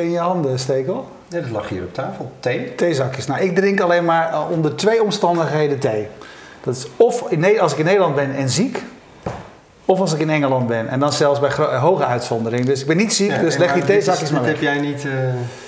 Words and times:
in 0.00 0.10
je 0.10 0.18
handen, 0.18 0.58
Stekel? 0.58 1.06
Nee, 1.28 1.40
dat 1.40 1.50
lag 1.50 1.68
hier 1.68 1.82
op 1.82 1.94
tafel. 1.94 2.32
Thee. 2.40 2.74
Theezakjes. 2.74 3.26
Nou, 3.26 3.40
ik 3.40 3.54
drink 3.56 3.80
alleen 3.80 4.04
maar 4.04 4.32
eh, 4.32 4.40
onder 4.50 4.76
twee 4.76 5.02
omstandigheden 5.02 5.78
thee. 5.78 6.06
Dat 6.64 6.76
is 6.76 6.86
of 6.96 7.24
in, 7.30 7.60
als 7.60 7.72
ik 7.72 7.78
in 7.78 7.84
Nederland 7.84 8.14
ben 8.14 8.34
en 8.34 8.48
ziek, 8.48 8.82
of 9.84 10.00
als 10.00 10.12
ik 10.12 10.18
in 10.20 10.30
Engeland 10.30 10.66
ben. 10.66 10.88
En 10.88 11.00
dan 11.00 11.12
zelfs 11.12 11.40
bij 11.40 11.50
gro- 11.50 11.74
hoge 11.76 12.04
uitzondering. 12.04 12.64
Dus 12.66 12.80
ik 12.80 12.86
ben 12.86 12.96
niet 12.96 13.14
ziek, 13.14 13.30
Ja, 13.30 13.38
dus 13.38 13.56
leg 13.56 13.72
die 13.72 13.84
theezakjes 13.84 14.30
maar 14.30 14.42
weg. 14.42 14.50
heb 14.52 14.60
jij 14.60 14.80
niet... 14.80 15.04
eh, 15.04 15.10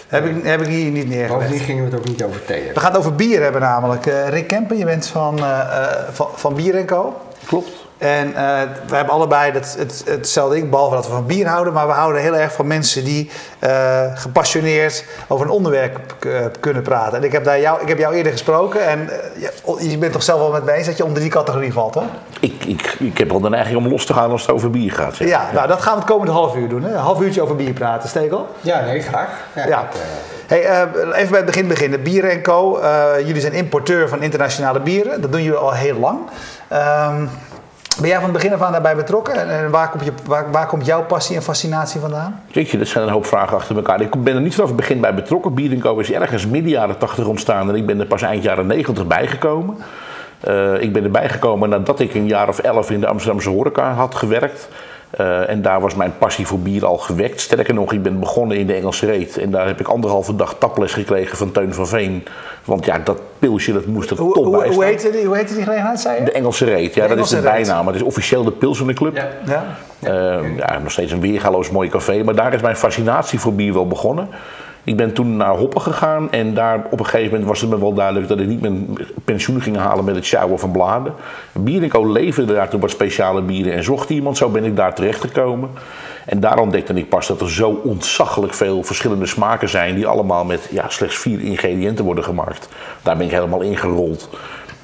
Heb 0.08 0.24
ik, 0.26 0.44
heb 0.44 0.60
ik 0.60 0.66
hier 0.66 0.90
niet 0.90 1.08
neergelegd. 1.08 1.32
Bovendien 1.34 1.60
gingen 1.60 1.84
we 1.84 1.90
het 1.90 1.98
ook 1.98 2.06
niet 2.08 2.24
over 2.24 2.44
thee 2.44 2.58
We 2.58 2.64
hebben. 2.64 2.82
gaan 2.82 2.90
het 2.90 3.00
over 3.00 3.14
bier 3.14 3.42
hebben 3.42 3.60
namelijk. 3.60 4.06
Eh, 4.06 4.28
Rick 4.28 4.46
Kempen, 4.46 4.76
je 4.78 4.84
bent 4.84 5.06
van, 5.06 5.38
eh, 5.38 5.60
eh, 5.60 5.88
van, 6.12 6.26
van 6.34 6.54
Bier 6.54 6.84
Co. 6.84 7.16
Klopt. 7.46 7.83
En 8.04 8.26
eh, 8.36 8.60
we 8.86 8.96
hebben 8.96 9.14
allebei 9.14 9.52
het, 9.52 9.74
het, 9.78 10.02
hetzelfde 10.06 10.54
ding, 10.54 10.70
behalve 10.70 10.94
dat 10.94 11.06
we 11.06 11.12
van 11.12 11.26
bier 11.26 11.46
houden. 11.46 11.72
Maar 11.72 11.86
we 11.86 11.92
houden 11.92 12.22
heel 12.22 12.36
erg 12.36 12.52
van 12.52 12.66
mensen 12.66 13.04
die 13.04 13.30
eh, 13.58 14.02
gepassioneerd 14.14 15.04
over 15.28 15.46
een 15.46 15.52
onderwerp 15.52 15.98
eh, 16.20 16.30
kunnen 16.60 16.82
praten. 16.82 17.18
En 17.18 17.24
ik 17.24 17.32
heb, 17.32 17.44
daar 17.44 17.60
jou, 17.60 17.82
ik 17.82 17.88
heb 17.88 17.98
jou 17.98 18.14
eerder 18.14 18.32
gesproken 18.32 18.86
en 18.86 19.10
je, 19.38 19.90
je 19.90 19.98
bent 19.98 20.12
toch 20.12 20.22
zelf 20.22 20.40
wel 20.40 20.50
met 20.50 20.64
me 20.64 20.72
eens 20.72 20.86
dat 20.86 20.96
je 20.96 21.04
onder 21.04 21.20
die 21.22 21.30
categorie 21.30 21.72
valt, 21.72 21.94
hè? 21.94 22.02
Ik, 22.40 22.64
ik, 22.64 22.96
ik 22.98 23.18
heb 23.18 23.30
wel 23.30 23.40
de 23.40 23.48
neiging 23.48 23.76
om 23.76 23.88
los 23.88 24.06
te 24.06 24.14
gaan 24.14 24.30
als 24.30 24.42
het 24.42 24.50
over 24.50 24.70
bier 24.70 24.92
gaat. 24.92 25.14
zeg. 25.14 25.28
Ja, 25.28 25.50
nou 25.52 25.68
dat 25.68 25.82
gaan 25.82 25.92
we 25.92 25.98
het 26.00 26.08
komende 26.08 26.32
half 26.32 26.56
uur 26.56 26.68
doen. 26.68 26.82
Hè? 26.82 26.90
Een 26.90 26.96
half 26.96 27.20
uurtje 27.20 27.42
over 27.42 27.56
bier 27.56 27.72
praten, 27.72 28.08
Stekel. 28.08 28.46
Ja, 28.60 28.80
nee, 28.80 29.00
graag. 29.00 29.28
Ja, 29.54 29.66
Ja. 29.66 29.80
ik, 29.82 29.94
eh, 29.94 30.00
Hey, 30.46 30.64
eh, 30.64 30.80
even 31.14 31.28
bij 31.30 31.36
het 31.38 31.46
begin 31.46 31.68
beginnen. 31.68 32.02
Bieren 32.02 32.42
Co. 32.42 32.78
eh, 32.78 33.06
jullie 33.26 33.40
zijn 33.40 33.52
importeur 33.52 34.08
van 34.08 34.22
internationale 34.22 34.80
bieren. 34.80 35.20
Dat 35.20 35.32
doen 35.32 35.42
jullie 35.42 35.58
al 35.58 35.72
heel 35.72 35.98
lang. 35.98 36.18
Ehm, 36.68 37.26
ben 38.00 38.08
jij 38.08 38.20
van 38.20 38.24
het 38.24 38.32
begin 38.32 38.52
af 38.52 38.62
aan 38.62 38.72
daarbij 38.72 38.96
betrokken? 38.96 39.48
En, 39.48 39.70
waar, 39.70 39.90
komt 39.90 40.04
je, 40.04 40.12
waar, 40.26 40.50
waar 40.50 40.66
komt 40.66 40.86
jouw 40.86 41.04
passie 41.04 41.36
en 41.36 41.42
fascinatie 41.42 42.00
vandaan? 42.00 42.40
Jeetje, 42.46 42.78
dat 42.78 42.88
zijn 42.88 43.04
een 43.04 43.10
hoop 43.10 43.26
vragen 43.26 43.56
achter 43.56 43.76
elkaar. 43.76 44.00
Ik 44.00 44.22
ben 44.22 44.34
er 44.34 44.40
niet 44.40 44.54
vanaf 44.54 44.68
het 44.68 44.78
begin 44.78 45.00
bij 45.00 45.14
betrokken. 45.14 45.54
Bier 45.54 45.78
Co 45.78 45.98
is 45.98 46.12
ergens 46.12 46.46
midden 46.46 46.70
jaren 46.70 46.98
80 46.98 47.26
ontstaan 47.26 47.68
en 47.68 47.74
ik 47.74 47.86
ben 47.86 48.00
er 48.00 48.06
pas 48.06 48.22
eind 48.22 48.42
jaren 48.42 48.66
90 48.66 49.06
bijgekomen. 49.06 49.76
Eh, 50.40 50.80
ik 50.80 50.92
ben 50.92 51.04
erbij 51.04 51.28
gekomen 51.28 51.68
nadat 51.68 52.00
ik 52.00 52.14
een 52.14 52.26
jaar 52.26 52.48
of 52.48 52.58
elf 52.58 52.90
in 52.90 53.00
de 53.00 53.06
Amsterdamse 53.06 53.50
horeca 53.50 53.92
had 53.92 54.14
gewerkt. 54.14 54.68
Eh, 55.16 55.48
en 55.50 55.62
daar 55.62 55.80
was 55.80 55.94
mijn 55.94 56.12
passie 56.18 56.46
voor 56.46 56.58
bier 56.58 56.86
al 56.86 56.96
gewekt. 56.98 57.40
Sterker 57.40 57.74
nog, 57.74 57.92
ik 57.92 58.02
ben 58.02 58.20
begonnen 58.20 58.56
in 58.56 58.66
de 58.66 58.74
Engelse 58.74 59.06
Reet. 59.06 59.36
En 59.38 59.50
daar 59.50 59.66
heb 59.66 59.80
ik 59.80 59.88
anderhalve 59.88 60.36
dag 60.36 60.56
taples 60.58 60.92
gekregen 60.92 61.36
van 61.36 61.52
Teun 61.52 61.74
van 61.74 61.86
Veen. 61.88 62.24
Want 62.64 62.84
ja, 62.84 62.98
dat 62.98 63.20
pilsje 63.38 63.72
dat 63.72 63.86
moest 63.86 64.10
er 64.10 64.16
Hoe, 64.16 64.32
top 64.34 64.44
hoe, 64.44 64.56
bij 64.56 64.64
hoe, 64.66 64.72
staan. 64.74 64.86
heette 64.86 65.10
die, 65.10 65.24
hoe 65.26 65.36
heette 65.36 65.54
die 65.54 65.62
gelegenheid, 65.62 66.00
zei 66.00 66.18
je? 66.18 66.24
De 66.24 66.32
Engelse 66.32 66.64
Reet, 66.64 66.94
ja, 66.94 67.06
De 67.06 67.14
dat 67.14 67.24
is 67.24 67.30
de 67.30 67.40
Reet. 67.40 67.50
bijnaam. 67.52 67.86
Het 67.86 67.96
is 67.96 68.02
officieel 68.02 68.44
de 68.44 68.50
Pilsener 68.52 68.94
Club. 68.94 69.16
ja. 69.16 69.28
Ja? 69.46 69.64
Eh, 70.00 70.56
ja, 70.56 70.78
nog 70.78 70.90
steeds 70.92 71.12
een 71.12 71.20
weergaloos 71.20 71.70
mooi 71.70 71.88
café. 71.88 72.22
Maar 72.22 72.34
daar 72.34 72.54
is 72.54 72.60
mijn 72.60 72.76
fascinatie 72.76 73.40
voor 73.40 73.54
bier 73.54 73.72
wel 73.72 73.86
begonnen. 73.86 74.28
Ik 74.84 74.96
ben 74.96 75.12
toen 75.12 75.36
naar 75.36 75.54
Hoppen 75.56 75.80
gegaan 75.80 76.32
en 76.32 76.54
daar 76.54 76.84
op 76.90 76.98
een 76.98 77.04
gegeven 77.04 77.30
moment 77.30 77.48
was 77.48 77.60
het 77.60 77.70
me 77.70 77.78
wel 77.78 77.94
duidelijk 77.94 78.28
dat 78.28 78.38
ik 78.38 78.46
niet 78.46 78.60
mijn 78.60 78.98
pensioen 79.24 79.60
ging 79.60 79.76
halen 79.76 80.04
met 80.04 80.14
het 80.14 80.24
sjouwen 80.24 80.58
van 80.58 80.70
bladen. 80.70 81.14
Bier 81.52 81.88
Co 81.88 82.12
leverde 82.12 82.54
daar 82.54 82.68
toen 82.68 82.80
wat 82.80 82.90
speciale 82.90 83.42
bieren 83.42 83.72
en 83.72 83.84
zocht 83.84 84.10
iemand. 84.10 84.36
Zo 84.36 84.48
ben 84.48 84.64
ik 84.64 84.76
daar 84.76 84.94
terechtgekomen. 84.94 85.70
En 86.26 86.40
daar 86.40 86.58
ontdekte 86.58 86.92
ik 86.94 87.08
pas 87.08 87.26
dat 87.26 87.40
er 87.40 87.50
zo 87.50 87.80
ontzaglijk 87.84 88.54
veel 88.54 88.82
verschillende 88.82 89.26
smaken 89.26 89.68
zijn 89.68 89.94
die 89.94 90.06
allemaal 90.06 90.44
met 90.44 90.68
ja, 90.70 90.88
slechts 90.88 91.16
vier 91.18 91.40
ingrediënten 91.40 92.04
worden 92.04 92.24
gemaakt. 92.24 92.68
Daar 93.02 93.16
ben 93.16 93.26
ik 93.26 93.32
helemaal 93.32 93.60
ingerold. 93.60 94.28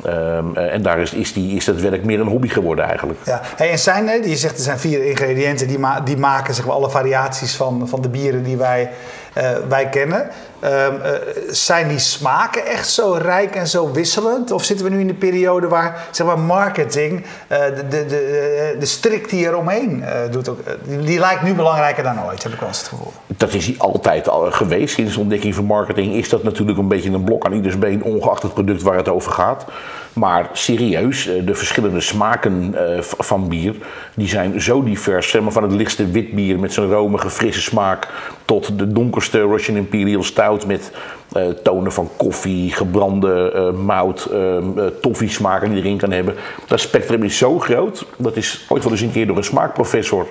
Eh, 0.04 0.75
en 0.75 0.82
daar 0.82 0.98
is, 0.98 1.12
is, 1.12 1.32
die, 1.32 1.56
is 1.56 1.64
dat 1.64 1.80
werk 1.80 2.04
meer 2.04 2.20
een 2.20 2.26
hobby 2.26 2.48
geworden 2.48 2.84
eigenlijk. 2.84 3.19
Ja. 3.25 3.41
Hey, 3.56 3.70
en 3.70 3.78
zijn 3.78 4.28
je 4.28 4.36
zegt 4.36 4.56
er 4.56 4.62
zijn 4.62 4.78
vier 4.78 5.04
ingrediënten 5.04 5.69
die, 5.69 5.78
ma- 5.78 6.00
die 6.00 6.16
maken 6.16 6.54
zeg 6.54 6.66
maar, 6.66 6.75
alle 6.75 6.91
variaties 6.91 7.56
van, 7.56 7.88
van 7.88 8.02
de 8.02 8.08
bieren 8.08 8.42
die 8.42 8.56
wij, 8.56 8.91
eh, 9.32 9.50
wij 9.68 9.88
kennen. 9.88 10.30
Ehm, 10.60 11.00
eh, 11.02 11.12
zijn 11.48 11.88
die 11.88 11.98
smaken 11.98 12.66
echt 12.66 12.88
zo 12.88 13.12
rijk 13.12 13.54
en 13.54 13.66
zo 13.66 13.92
wisselend? 13.92 14.50
Of 14.50 14.64
zitten 14.64 14.86
we 14.86 14.92
nu 14.92 15.00
in 15.00 15.06
de 15.06 15.14
periode 15.14 15.68
waar 15.68 16.06
zeg 16.10 16.26
maar, 16.26 16.38
marketing, 16.38 17.24
eh, 17.48 17.58
de, 17.58 17.88
de, 17.88 18.06
de, 18.06 18.76
de 18.78 18.86
strik 18.86 19.28
die 19.28 19.46
er 19.46 19.56
omheen 19.56 20.02
eh, 20.02 20.30
doet, 20.30 20.48
ook, 20.48 20.58
die, 21.04 21.19
lijkt 21.19 21.42
nu 21.42 21.54
belangrijker 21.54 22.02
dan 22.02 22.24
ooit, 22.24 22.42
heb 22.42 22.52
ik 22.52 22.58
wel 22.58 22.69
eens 22.69 22.78
het 22.78 22.88
gevoel. 22.88 23.12
Dat 23.26 23.54
is 23.54 23.78
altijd 23.78 24.28
al 24.28 24.50
geweest. 24.50 24.94
Sinds 24.94 25.14
de 25.14 25.20
ontdekking 25.20 25.54
van 25.54 25.64
marketing 25.64 26.14
is 26.14 26.28
dat 26.28 26.42
natuurlijk 26.42 26.78
een 26.78 26.88
beetje 26.88 27.10
een 27.10 27.24
blok 27.24 27.44
aan 27.44 27.52
ieders 27.52 27.78
been, 27.78 28.02
ongeacht 28.02 28.42
het 28.42 28.54
product 28.54 28.82
waar 28.82 28.96
het 28.96 29.08
over 29.08 29.32
gaat. 29.32 29.64
Maar 30.12 30.48
serieus, 30.53 31.26
eh, 31.26 31.47
de 31.47 31.54
verschillende 31.54 32.00
smaken 32.00 32.75
eh, 32.75 33.03
van 33.03 33.48
bier, 33.48 33.75
die 34.15 34.28
zijn 34.28 34.60
zo 34.60 34.82
divers. 34.82 35.37
Van 35.48 35.62
het 35.62 35.72
lichtste 35.72 36.10
witbier 36.10 36.59
met 36.59 36.72
zijn 36.72 36.91
romige, 36.91 37.31
frisse 37.31 37.60
smaak, 37.60 38.09
tot 38.44 38.78
de 38.78 38.93
donkerste 38.93 39.47
Russian 39.47 39.76
Imperial 39.76 40.22
Stout 40.22 40.66
met 40.66 40.93
eh, 41.32 41.49
tonen 41.49 41.93
van 41.93 42.10
koffie, 42.16 42.72
gebrande 42.72 43.72
mout, 43.84 44.25
eh 44.25 44.56
eh, 44.56 44.87
toffee 45.00 45.28
smaken 45.28 45.70
die 45.70 45.78
erin 45.78 45.97
kan 45.97 46.10
hebben. 46.10 46.34
Dat 46.66 46.81
spectrum 46.81 47.22
is 47.22 47.38
zo 47.38 47.59
groot, 47.59 48.06
dat 48.16 48.37
is 48.37 48.65
ooit 48.69 48.82
wel 48.82 48.93
eens 48.93 49.00
een 49.00 49.12
keer 49.12 49.26
door 49.26 49.37
een 49.37 49.44
smaakprofessor 49.44 50.26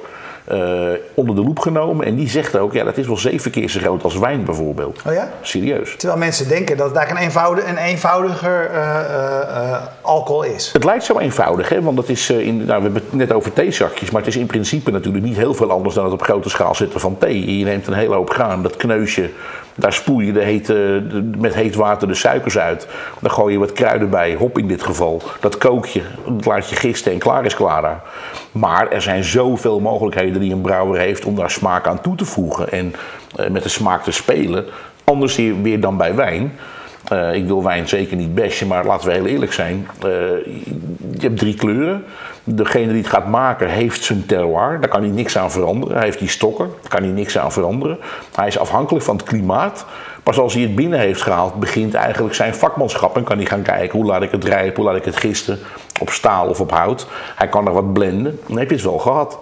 eh, 0.49 0.99
onder 1.13 1.35
de 1.35 1.41
loep 1.41 1.59
genomen. 1.59 2.05
En 2.05 2.15
die 2.15 2.29
zegt 2.29 2.57
ook, 2.57 2.73
ja, 2.73 2.83
dat 2.83 2.97
is 2.97 3.07
wel 3.07 3.17
zeven 3.17 3.51
keer 3.51 3.69
zo 3.69 3.79
groot 3.79 4.03
als 4.03 4.17
wijn 4.17 4.45
bijvoorbeeld. 4.45 5.01
Oh 5.07 5.13
ja? 5.13 5.29
Serieus. 5.41 5.95
Terwijl 5.97 6.19
mensen 6.19 6.47
denken 6.47 6.77
dat 6.77 6.87
het 6.87 6.95
eigenlijk 6.95 7.25
een, 7.25 7.31
eenvoudig, 7.31 7.67
een 7.67 7.77
eenvoudiger 7.77 8.69
eh, 8.69 8.99
eh, 9.01 9.81
alcohol 10.01 10.43
is. 10.43 10.69
Het 10.73 10.83
lijkt 10.83 11.03
zo 11.03 11.19
eenvoudig, 11.19 11.69
hè? 11.69 11.81
want 11.81 11.95
dat 11.95 12.09
is, 12.09 12.29
in, 12.29 12.57
nou, 12.57 12.77
we 12.77 12.83
hebben 12.83 12.93
het 12.93 13.13
net 13.13 13.31
over 13.31 13.53
theezakjes, 13.53 14.11
maar 14.11 14.21
het 14.21 14.29
is 14.29 14.37
in 14.37 14.45
principe 14.45 14.91
natuurlijk 14.91 15.23
niet 15.25 15.37
heel 15.37 15.53
veel 15.53 15.71
anders 15.71 15.95
dan 15.95 16.03
het 16.03 16.13
op 16.13 16.21
grote 16.21 16.49
schaal 16.49 16.75
zetten 16.75 16.99
van 16.99 17.17
thee. 17.17 17.57
Je 17.57 17.65
neemt 17.65 17.87
een 17.87 17.93
hele 17.93 18.15
hoop 18.15 18.29
graan, 18.29 18.63
dat 18.63 18.75
kneusje, 18.75 19.29
daar 19.79 19.93
spoel 19.93 20.19
je 20.19 20.31
de 20.31 20.43
hete, 20.43 21.03
met 21.37 21.53
heet 21.53 21.75
water 21.75 22.07
de 22.07 22.13
suikers 22.13 22.57
uit. 22.57 22.87
Dan 23.21 23.31
gooi 23.31 23.53
je 23.53 23.59
wat 23.59 23.73
kruiden 23.73 24.09
bij, 24.09 24.33
hop 24.33 24.57
in 24.57 24.67
dit 24.67 24.83
geval. 24.83 25.21
Dat 25.39 25.57
kook 25.57 25.85
je, 25.85 26.01
dat 26.25 26.45
laat 26.45 26.69
je 26.69 26.75
gisten 26.75 27.11
en 27.11 27.17
klaar 27.17 27.45
is 27.45 27.55
Clara. 27.55 28.03
Maar 28.51 28.91
er 28.91 29.01
zijn 29.01 29.23
zoveel 29.23 29.79
mogelijkheden 29.79 30.41
die 30.41 30.53
een 30.53 30.61
brouwer 30.61 30.99
heeft 30.99 31.25
om 31.25 31.35
daar 31.35 31.51
smaak 31.51 31.87
aan 31.87 32.01
toe 32.01 32.15
te 32.15 32.25
voegen 32.25 32.71
en 32.71 32.93
eh, 33.35 33.49
met 33.49 33.63
de 33.63 33.69
smaak 33.69 34.03
te 34.03 34.11
spelen. 34.11 34.65
Anders 35.03 35.35
weer 35.35 35.79
dan 35.79 35.97
bij 35.97 36.15
wijn. 36.15 36.51
Eh, 37.07 37.33
ik 37.33 37.45
wil 37.45 37.63
wijn 37.63 37.87
zeker 37.87 38.17
niet 38.17 38.35
bashen, 38.35 38.67
maar 38.67 38.85
laten 38.85 39.07
we 39.07 39.13
heel 39.13 39.25
eerlijk 39.25 39.53
zijn. 39.53 39.87
Eh, 40.01 40.09
je 41.11 41.27
hebt 41.27 41.37
drie 41.37 41.55
kleuren. 41.55 42.03
Degene 42.43 42.87
die 42.87 43.01
het 43.01 43.11
gaat 43.11 43.27
maken 43.27 43.69
heeft 43.69 44.03
zijn 44.03 44.25
terroir. 44.25 44.79
Daar 44.79 44.89
kan 44.89 45.01
hij 45.01 45.11
niks 45.11 45.37
aan 45.37 45.51
veranderen. 45.51 45.95
Hij 45.95 46.05
heeft 46.05 46.19
die 46.19 46.29
stokken. 46.29 46.69
Daar 46.81 46.89
kan 46.89 47.03
hij 47.03 47.11
niks 47.11 47.37
aan 47.37 47.51
veranderen. 47.51 47.97
Hij 48.35 48.47
is 48.47 48.59
afhankelijk 48.59 49.05
van 49.05 49.15
het 49.15 49.25
klimaat. 49.25 49.85
Pas 50.23 50.39
als 50.39 50.53
hij 50.53 50.63
het 50.63 50.75
binnen 50.75 50.99
heeft 50.99 51.21
gehaald, 51.21 51.59
begint 51.59 51.93
eigenlijk 51.93 52.35
zijn 52.35 52.55
vakmanschap. 52.55 53.15
En 53.15 53.23
kan 53.23 53.37
hij 53.37 53.45
gaan 53.45 53.61
kijken 53.61 53.99
hoe 53.99 54.07
laat 54.07 54.21
ik 54.21 54.31
het 54.31 54.43
rijpen, 54.43 54.75
hoe 54.75 54.91
laat 54.91 54.99
ik 54.99 55.05
het 55.05 55.17
gisten. 55.17 55.59
Op 55.99 56.09
staal 56.09 56.47
of 56.47 56.59
op 56.59 56.71
hout. 56.71 57.07
Hij 57.35 57.47
kan 57.47 57.67
er 57.67 57.73
wat 57.73 57.93
blenden. 57.93 58.39
Dan 58.47 58.57
heb 58.57 58.69
je 58.69 58.75
het 58.75 58.83
wel 58.83 58.97
gehad. 58.97 59.39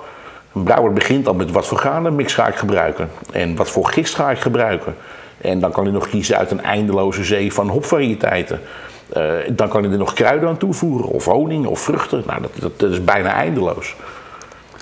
Een 0.54 0.64
brouwer 0.64 0.94
begint 0.94 1.28
al 1.28 1.34
met 1.34 1.52
wat 1.52 1.68
voor 1.68 1.78
granenmix 1.78 2.34
ga 2.34 2.48
ik 2.48 2.56
gebruiken. 2.56 3.10
En 3.32 3.56
wat 3.56 3.70
voor 3.70 3.86
gist 3.86 4.16
ga 4.16 4.32
ik 4.32 4.40
gebruiken. 4.40 4.96
En 5.42 5.60
dan 5.60 5.72
kan 5.72 5.84
hij 5.84 5.94
nog 5.94 6.10
kiezen 6.10 6.38
uit 6.38 6.52
een 6.52 6.64
eindeloze 6.64 7.24
zee 7.24 7.54
van 7.54 7.68
hopvariëteiten. 7.70 8.62
Eh, 9.14 9.32
dan 9.50 9.68
kan 9.70 9.84
hij 9.84 9.92
er 9.92 9.98
nog 9.98 10.14
kruiden 10.14 10.50
aan 10.50 10.58
toevoegen, 10.58 11.10
of 11.10 11.26
honing, 11.26 11.66
of 11.66 11.80
vruchten. 11.80 12.24
Nou, 12.26 12.42
dat, 12.42 12.52
dat, 12.60 12.80
dat 12.80 12.92
is 12.92 13.04
bijna 13.04 13.34
eindeloos. 13.34 13.96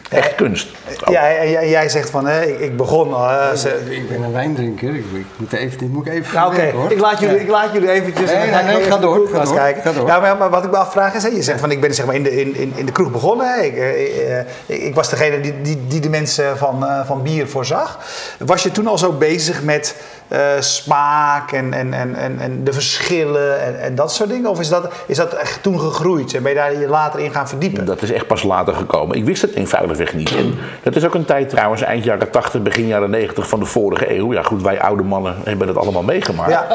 Echt 0.10 0.36
kunst. 0.36 0.68
Oh, 1.06 1.12
Ja, 1.14 1.30
en 1.30 1.50
jij, 1.50 1.70
jij 1.70 1.90
zegt 1.90 2.10
van, 2.10 2.26
hè, 2.28 2.42
ik, 2.46 2.60
ik 2.60 2.78
begon... 2.78 3.14
eh, 3.14 3.54
ze- 3.54 3.82
Ik 3.90 4.10
ben 4.10 4.22
een 4.24 4.32
wijndrinker. 4.32 4.90
Ik, 4.96 5.04
ik 5.14 5.26
moet 5.38 5.54
even, 5.54 5.78
dit 5.78 5.90
moet 5.94 6.06
ik 6.08 6.14
even 6.14 6.34
Nou, 6.36 6.46
oké, 6.48 6.56
verwerken, 6.56 6.80
hoor. 6.82 6.92
ik, 6.92 7.00
laat 7.00 7.20
jullie, 7.20 7.36
Ja. 7.36 7.42
ik 7.42 7.48
laat 7.50 7.74
jullie 7.74 7.90
eventjes... 7.92 8.32
Nee, 8.32 8.38
nee, 8.38 8.48
ik 8.60 8.66
nee, 8.66 8.82
ga 8.84 8.98
door, 8.98 9.28
ga 9.34 9.44
door, 9.44 9.56
kijken. 9.56 9.82
ga 9.82 9.92
door. 9.92 10.08
Ja, 10.08 10.20
maar, 10.20 10.38
maar 10.38 10.50
wat 10.50 10.64
ik 10.64 10.72
me 10.72 10.78
afvraag 10.78 11.14
is, 11.14 11.24
hè, 11.24 11.30
je 11.30 11.42
zegt 11.42 11.60
van, 11.60 11.72
ik 11.72 11.82
ben 11.82 11.94
zeg 11.94 12.06
maar 12.06 12.16
in 12.16 12.24
de, 12.24 12.32
in, 12.42 12.56
in, 12.56 12.74
in 12.76 12.86
de 12.86 12.92
kroeg 12.92 13.12
begonnen. 13.12 13.54
Hè. 13.54 13.62
Ik, 13.62 13.76
eh, 13.78 14.40
eh, 14.40 14.46
ik 14.66 14.96
was 14.96 15.10
degene 15.10 15.42
die, 15.42 15.62
die, 15.62 15.82
die 15.88 16.00
de 16.00 16.10
mensen 16.10 16.58
van, 16.58 16.86
eh, 16.86 17.06
van 17.06 17.22
bier 17.24 17.48
voorzag. 17.48 18.00
Was 18.40 18.64
je 18.64 18.72
toen 18.72 18.88
al 18.88 18.98
zo 18.98 19.12
bezig 19.12 19.64
met 19.64 19.96
eh, 19.98 20.15
smaak 20.60 21.52
en, 21.52 21.74
en, 21.74 21.94
en, 21.94 22.16
en, 22.16 22.40
en 22.40 22.64
de 22.64 22.74
verschillen 22.74 23.62
en, 23.62 23.80
en 23.82 23.96
dat 23.96 24.14
soort 24.14 24.30
dingen? 24.30 24.50
Of 24.50 24.60
is 24.60 24.70
dat, 24.70 24.88
is 25.08 25.18
dat 25.18 25.34
echt 25.34 25.64
toen 25.64 25.80
gegroeid 25.80 26.34
en 26.34 26.42
ben 26.44 26.52
je 26.52 26.58
daar 26.58 26.80
je 26.80 26.88
later 26.88 27.20
in 27.20 27.32
gaan 27.32 27.48
verdiepen? 27.48 27.86
Dat 27.86 28.02
is 28.02 28.12
echt 28.12 28.28
pas 28.28 28.44
later 28.44 28.74
gekomen. 28.74 29.18
Ik 29.18 29.26
wist 29.26 29.42
het 29.42 29.54
eenvoudigweg 29.54 30.14
niet. 30.14 30.36
En 30.36 30.58
dat 30.84 30.96
is 30.96 31.06
ook 31.06 31.14
een 31.16 31.26
tijd 31.26 31.50
trouwens, 31.50 31.82
eind 31.82 32.04
jaren 32.04 32.32
80, 32.32 32.62
begin 32.62 32.88
jaren 32.88 33.10
90 33.10 33.48
van 33.50 33.60
de 33.60 33.66
vorige 33.66 34.16
eeuw. 34.18 34.34
Ja 34.34 34.42
goed, 34.42 34.62
wij 34.62 34.82
oude 34.82 35.04
mannen 35.04 35.36
hebben 35.44 35.68
dat 35.68 35.78
allemaal 35.78 36.04
meegemaakt. 36.04 36.50
Ja. 36.52 36.68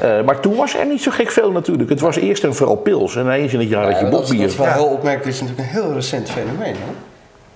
Eh, 0.00 0.24
maar 0.24 0.40
toen 0.40 0.56
was 0.56 0.74
er 0.76 0.86
niet 0.86 1.02
zo 1.02 1.10
gek 1.10 1.30
veel 1.30 1.50
natuurlijk. 1.50 1.88
Het 1.90 2.00
was 2.00 2.16
eerst 2.16 2.44
en 2.44 2.54
vooral 2.54 2.76
pils. 2.76 3.16
En 3.16 3.30
eens 3.30 3.52
in 3.52 3.58
het 3.60 3.68
jaar 3.68 3.84
had 3.90 3.98
je 3.98 4.04
Ja, 4.04 4.10
dat, 4.10 4.20
is- 4.22 4.28
dat 4.28 4.28
bokbier. 4.28 4.46
is 4.48 4.56
wel 4.56 4.66
Ja. 4.66 4.72
heel 4.72 4.84
opmerkelijk. 4.84 5.26
Is 5.34 5.40
natuurlijk 5.40 5.68
een 5.68 5.82
heel 5.82 5.92
recent 5.92 6.30
fenomeen. 6.30 6.74
Hè? 6.74 6.90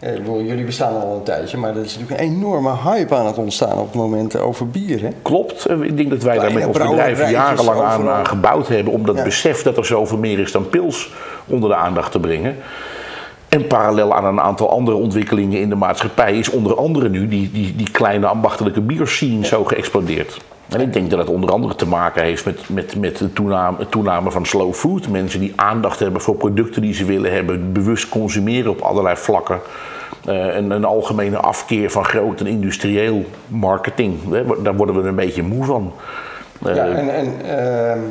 Ik 0.00 0.14
bedoel, 0.14 0.42
jullie 0.42 0.64
bestaan 0.64 1.00
al 1.00 1.14
een 1.14 1.22
tijdje, 1.22 1.56
maar 1.56 1.76
er 1.76 1.84
is 1.84 1.98
natuurlijk 1.98 2.20
een 2.20 2.26
enorme 2.36 2.72
hype 2.84 3.14
aan 3.14 3.26
het 3.26 3.38
ontstaan 3.38 3.78
op 3.78 3.86
het 3.86 3.94
moment 3.94 4.38
over 4.38 4.68
bier. 4.68 5.00
Hè? 5.02 5.08
Klopt. 5.22 5.66
Eh, 5.66 5.80
Ik 5.80 5.96
denk 5.96 6.10
dat 6.10 6.22
wij 6.22 6.38
daar 6.38 6.52
met 6.52 6.66
ons 6.66 6.78
bedrijf 6.78 7.30
jarenlang 7.30 7.80
aan, 7.80 8.08
aan 8.08 8.26
gebouwd 8.26 8.68
hebben. 8.68 8.92
Om 8.92 9.06
dat 9.06 9.16
Ja. 9.16 9.22
besef 9.22 9.62
dat 9.62 9.76
er 9.76 9.84
zoveel 9.86 10.18
meer 10.18 10.38
is 10.38 10.52
dan 10.52 10.68
pils 10.68 11.12
onder 11.46 11.68
de 11.68 11.74
aandacht 11.76 12.12
te 12.12 12.20
brengen. 12.20 12.56
En 13.48 13.66
parallel 13.66 14.14
aan 14.14 14.24
een 14.24 14.40
aantal 14.40 14.70
andere 14.70 14.96
ontwikkelingen 14.96 15.60
in 15.60 15.68
de 15.68 15.74
maatschappij 15.74 16.38
is 16.38 16.50
onder 16.50 16.76
andere 16.76 17.08
nu 17.08 17.28
die, 17.28 17.50
die, 17.52 17.76
die 17.76 17.90
kleine 17.90 18.26
ambachtelijke 18.26 18.80
bierscene 18.80 19.46
zo 19.46 19.64
geëxplodeerd. 19.64 20.38
En 20.68 20.80
ik 20.80 20.92
denk 20.92 21.10
dat 21.10 21.18
het 21.18 21.28
onder 21.28 21.50
andere 21.50 21.74
te 21.74 21.86
maken 21.86 22.22
heeft 22.22 22.44
met, 22.44 22.68
met, 22.68 22.96
met 22.96 23.16
de 23.16 23.32
toename, 23.32 23.88
toename 23.88 24.30
van 24.30 24.46
slow 24.46 24.74
food. 24.74 25.08
Mensen 25.08 25.40
die 25.40 25.52
aandacht 25.56 25.98
hebben 25.98 26.20
voor 26.20 26.34
producten 26.34 26.82
die 26.82 26.94
ze 26.94 27.04
willen 27.04 27.32
hebben, 27.32 27.72
bewust 27.72 28.08
consumeren 28.08 28.70
op 28.70 28.80
allerlei 28.80 29.16
vlakken. 29.16 29.60
Uh, 30.28 30.54
een, 30.54 30.70
een, 30.70 30.84
algemene 30.84 31.36
afkeer 31.36 31.90
van 31.90 32.04
groot 32.04 32.40
en 32.40 32.46
industrieel 32.46 33.24
marketing. 33.46 34.18
Daar 34.62 34.76
worden 34.76 35.02
we 35.02 35.08
een 35.08 35.14
beetje 35.14 35.42
moe 35.42 35.64
van. 35.64 35.92
Uh, 36.66 36.74
ja, 36.74 36.86
en, 36.86 37.14
en 37.14 37.26
uh, 37.44 38.02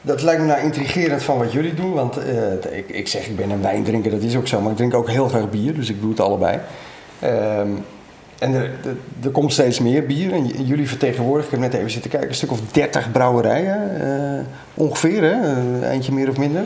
dat 0.00 0.22
lijkt 0.22 0.40
me 0.40 0.46
nou 0.46 0.60
intrigerend 0.60 1.22
van 1.22 1.38
wat 1.38 1.52
jullie 1.52 1.74
doen. 1.74 1.92
Want 1.92 2.16
eh, 2.16 2.78
ik, 2.78 2.88
ik 2.88 3.08
zeg, 3.08 3.26
ik 3.26 3.36
ben 3.36 3.50
een 3.50 3.62
wijndrinker, 3.62 4.10
dat 4.10 4.22
is 4.22 4.36
ook 4.36 4.48
zo. 4.48 4.60
Maar 4.60 4.70
ik 4.70 4.76
drink 4.76 4.94
ook 4.94 5.10
heel 5.10 5.28
graag 5.28 5.50
bier, 5.50 5.74
dus 5.74 5.90
ik 5.90 6.00
doe 6.00 6.10
het 6.10 6.20
allebei. 6.20 6.58
Ehm, 8.38 8.52
en 8.52 8.60
er, 8.60 8.70
er, 9.22 9.30
komt 9.30 9.52
steeds 9.52 9.80
meer 9.80 10.06
bier. 10.06 10.32
En 10.32 10.46
jullie 10.46 10.88
vertegenwoordigen, 10.88 11.54
ik 11.54 11.60
heb 11.60 11.70
net 11.70 11.78
even 11.78 11.90
zitten 11.90 12.10
kijken, 12.10 12.28
een 12.28 12.34
stuk 12.34 12.52
of 12.52 12.60
30 12.70 13.12
brouwerijen. 13.12 13.90
Uh, 14.00 14.84
ongeveer, 14.84 15.22
hè? 15.22 15.34
Uh, 15.80 15.90
eentje 15.90 16.12
meer 16.12 16.28
of 16.28 16.38
minder. 16.38 16.62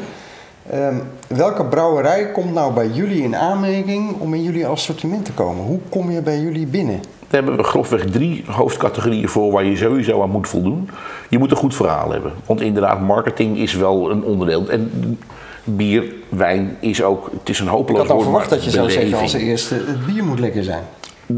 Um, 0.75 1.03
welke 1.27 1.65
brouwerij 1.65 2.31
komt 2.31 2.53
nou 2.53 2.73
bij 2.73 2.89
jullie 2.89 3.23
in 3.23 3.37
aanmerking 3.37 4.15
om 4.19 4.35
in 4.35 4.43
jullie 4.43 4.67
assortiment 4.67 5.25
te 5.25 5.33
komen? 5.33 5.65
Hoe 5.65 5.79
kom 5.89 6.11
je 6.11 6.23
bij 6.23 6.41
jullie 6.41 6.67
binnen? 6.67 7.01
Daar 7.31 7.43
hebben 7.43 7.57
we 7.57 7.63
grofweg 7.63 8.05
drie 8.05 8.45
hoofdcategorieën 8.47 9.29
voor 9.29 9.53
waar 9.53 9.65
je 9.65 9.77
sowieso 9.77 10.23
aan 10.23 10.31
moet 10.31 10.49
voldoen. 10.49 10.91
Je 11.29 11.39
moet 11.39 11.51
een 11.51 11.57
goed 11.57 11.75
verhaal 11.75 12.11
hebben. 12.11 12.33
Want 12.47 12.61
inderdaad, 12.61 13.01
marketing 13.01 13.59
is 13.59 13.75
wel 13.75 14.11
een 14.11 14.25
onderdeel. 14.25 14.69
En 14.69 15.19
bier, 15.65 16.05
wijn 16.29 16.77
is 16.81 17.03
ook. 17.03 17.31
Het 17.39 17.49
is 17.49 17.61
een 17.61 17.67
hopeloos 17.67 18.03
Ik 18.03 18.09
had 18.09 18.17
al 18.17 18.23
verwacht 18.23 18.51
dat 18.51 18.65
je 18.65 18.71
zou 18.71 18.91
zeggen 18.91 19.19
als 19.19 19.33
eerste: 19.33 19.75
het 19.75 20.07
bier 20.07 20.25
moet 20.25 20.39
lekker 20.39 20.65
zijn. 20.65 20.83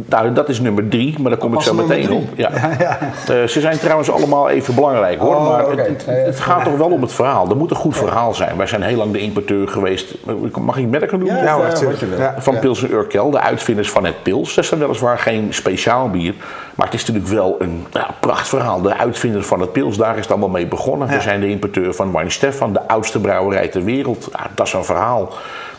Nou, 0.09 0.33
dat 0.33 0.49
is 0.49 0.61
nummer 0.61 0.89
drie, 0.89 1.15
maar 1.19 1.31
daar 1.31 1.41
kom 1.41 1.55
ik 1.55 1.61
zo 1.61 1.75
meteen 1.75 2.12
op. 2.12 2.23
Ja. 2.37 2.50
ja, 2.79 2.99
Uh, 3.31 3.47
ze 3.47 3.61
zijn 3.61 3.79
trouwens 3.79 4.11
allemaal 4.11 4.49
even 4.49 4.75
belangrijk 4.75 5.21
hoor. 5.21 5.35
Oh, 5.35 5.49
maar 5.49 5.67
okay. 5.67 5.87
het, 5.87 6.06
het, 6.06 6.27
het, 6.27 6.41
gaat 6.41 6.65
toch 6.65 6.77
wel 6.77 6.91
om 6.91 7.03
het 7.03 7.12
verhaal. 7.12 7.50
Er 7.50 7.56
moet 7.56 7.71
een 7.71 7.77
goed 7.77 7.97
verhaal 7.97 8.35
zijn. 8.35 8.56
Wij 8.56 8.67
zijn 8.67 8.83
heel 8.83 8.97
lang 8.97 9.12
de 9.12 9.19
importeur 9.19 9.69
geweest. 9.69 10.15
Mag 10.61 10.77
ik 10.77 10.89
merken 10.89 11.19
doen? 11.19 11.29
Ja, 11.29 11.43
ja, 11.43 11.73
ja 12.17 12.35
Van 12.39 12.59
Pils 12.59 12.83
en 12.83 12.93
Urkel, 12.93 13.31
de 13.31 13.41
uitvinders 13.41 13.91
van 13.91 14.05
het 14.05 14.23
Pils. 14.23 14.55
Dat 14.55 14.65
is 14.65 14.71
dan 14.71 14.79
weliswaar 14.79 15.19
geen 15.19 15.55
speciaal 15.55 16.11
bier. 16.11 16.35
Maar 16.75 16.87
het 16.87 16.95
is 16.95 17.05
natuurlijk 17.06 17.35
wel 17.35 17.56
een 17.59 17.87
ja, 17.93 18.11
prachtverhaal. 18.21 18.81
De 18.81 18.97
uitvinder 18.97 19.43
van 19.43 19.61
het 19.61 19.73
Pils, 19.73 19.97
daar 19.97 20.15
is 20.15 20.23
het 20.23 20.31
allemaal 20.31 20.49
mee 20.49 20.67
begonnen. 20.67 21.09
We 21.09 21.21
zijn 21.21 21.41
de 21.41 21.49
importeur 21.49 21.95
van 21.95 22.12
Wijn 22.12 22.31
Stefan, 22.31 22.73
de 22.73 22.88
oudste 22.88 23.21
brouwerij 23.21 23.69
ter 23.69 23.85
wereld. 23.85 24.29
dat 24.55 24.67
is 24.67 24.73
een 24.73 24.85
verhaal. 24.85 25.33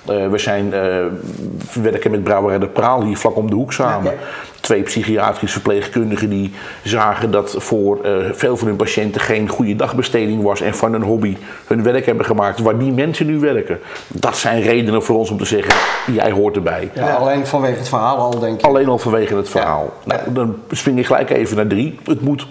Uh, 0.09 0.29
we 0.29 0.37
zijn, 0.37 0.65
uh, 0.65 0.71
we 0.71 1.81
werken 1.81 2.11
met 2.11 2.23
Brouwerij 2.23 2.59
de 2.59 2.67
Praal 2.67 3.03
hier 3.03 3.17
vlak 3.17 3.35
om 3.35 3.49
de 3.49 3.55
hoek 3.55 3.73
samen. 3.73 4.13
Twee 4.61 4.81
psychiatrische 4.81 5.59
verpleegkundigen 5.59 6.29
die 6.29 6.53
zagen 6.83 7.31
dat 7.31 7.55
voor 7.57 7.99
uh, 8.05 8.15
veel 8.31 8.57
van 8.57 8.67
hun 8.67 8.75
patiënten 8.75 9.21
geen 9.21 9.47
goede 9.47 9.75
dagbesteding 9.75 10.41
was 10.41 10.61
en 10.61 10.75
van 10.75 10.91
hun 10.91 11.01
hobby 11.01 11.37
hun 11.67 11.83
werk 11.83 12.05
hebben 12.05 12.25
gemaakt 12.25 12.59
waar 12.59 12.77
die 12.77 12.91
mensen 12.91 13.25
nu 13.25 13.39
werken. 13.39 13.79
Dat 14.07 14.37
zijn 14.37 14.61
redenen 14.61 15.03
voor 15.03 15.17
ons 15.17 15.29
om 15.29 15.37
te 15.37 15.45
zeggen, 15.45 15.73
jij 16.13 16.31
hoort 16.31 16.55
erbij. 16.55 16.91
Ja, 16.93 17.13
alleen 17.13 17.47
vanwege 17.47 17.77
het 17.77 17.89
verhaal 17.89 18.17
al 18.17 18.39
denk 18.39 18.59
ik. 18.59 18.65
Alleen 18.65 18.87
al 18.87 18.97
vanwege 18.97 19.35
het 19.35 19.49
verhaal. 19.49 19.93
Nou, 20.03 20.21
dan 20.33 20.55
spring 20.71 20.99
ik 20.99 21.05
gelijk 21.05 21.29
even 21.29 21.55
naar 21.55 21.67
drie. 21.67 21.99
Het 22.03 22.21
moet 22.21 22.47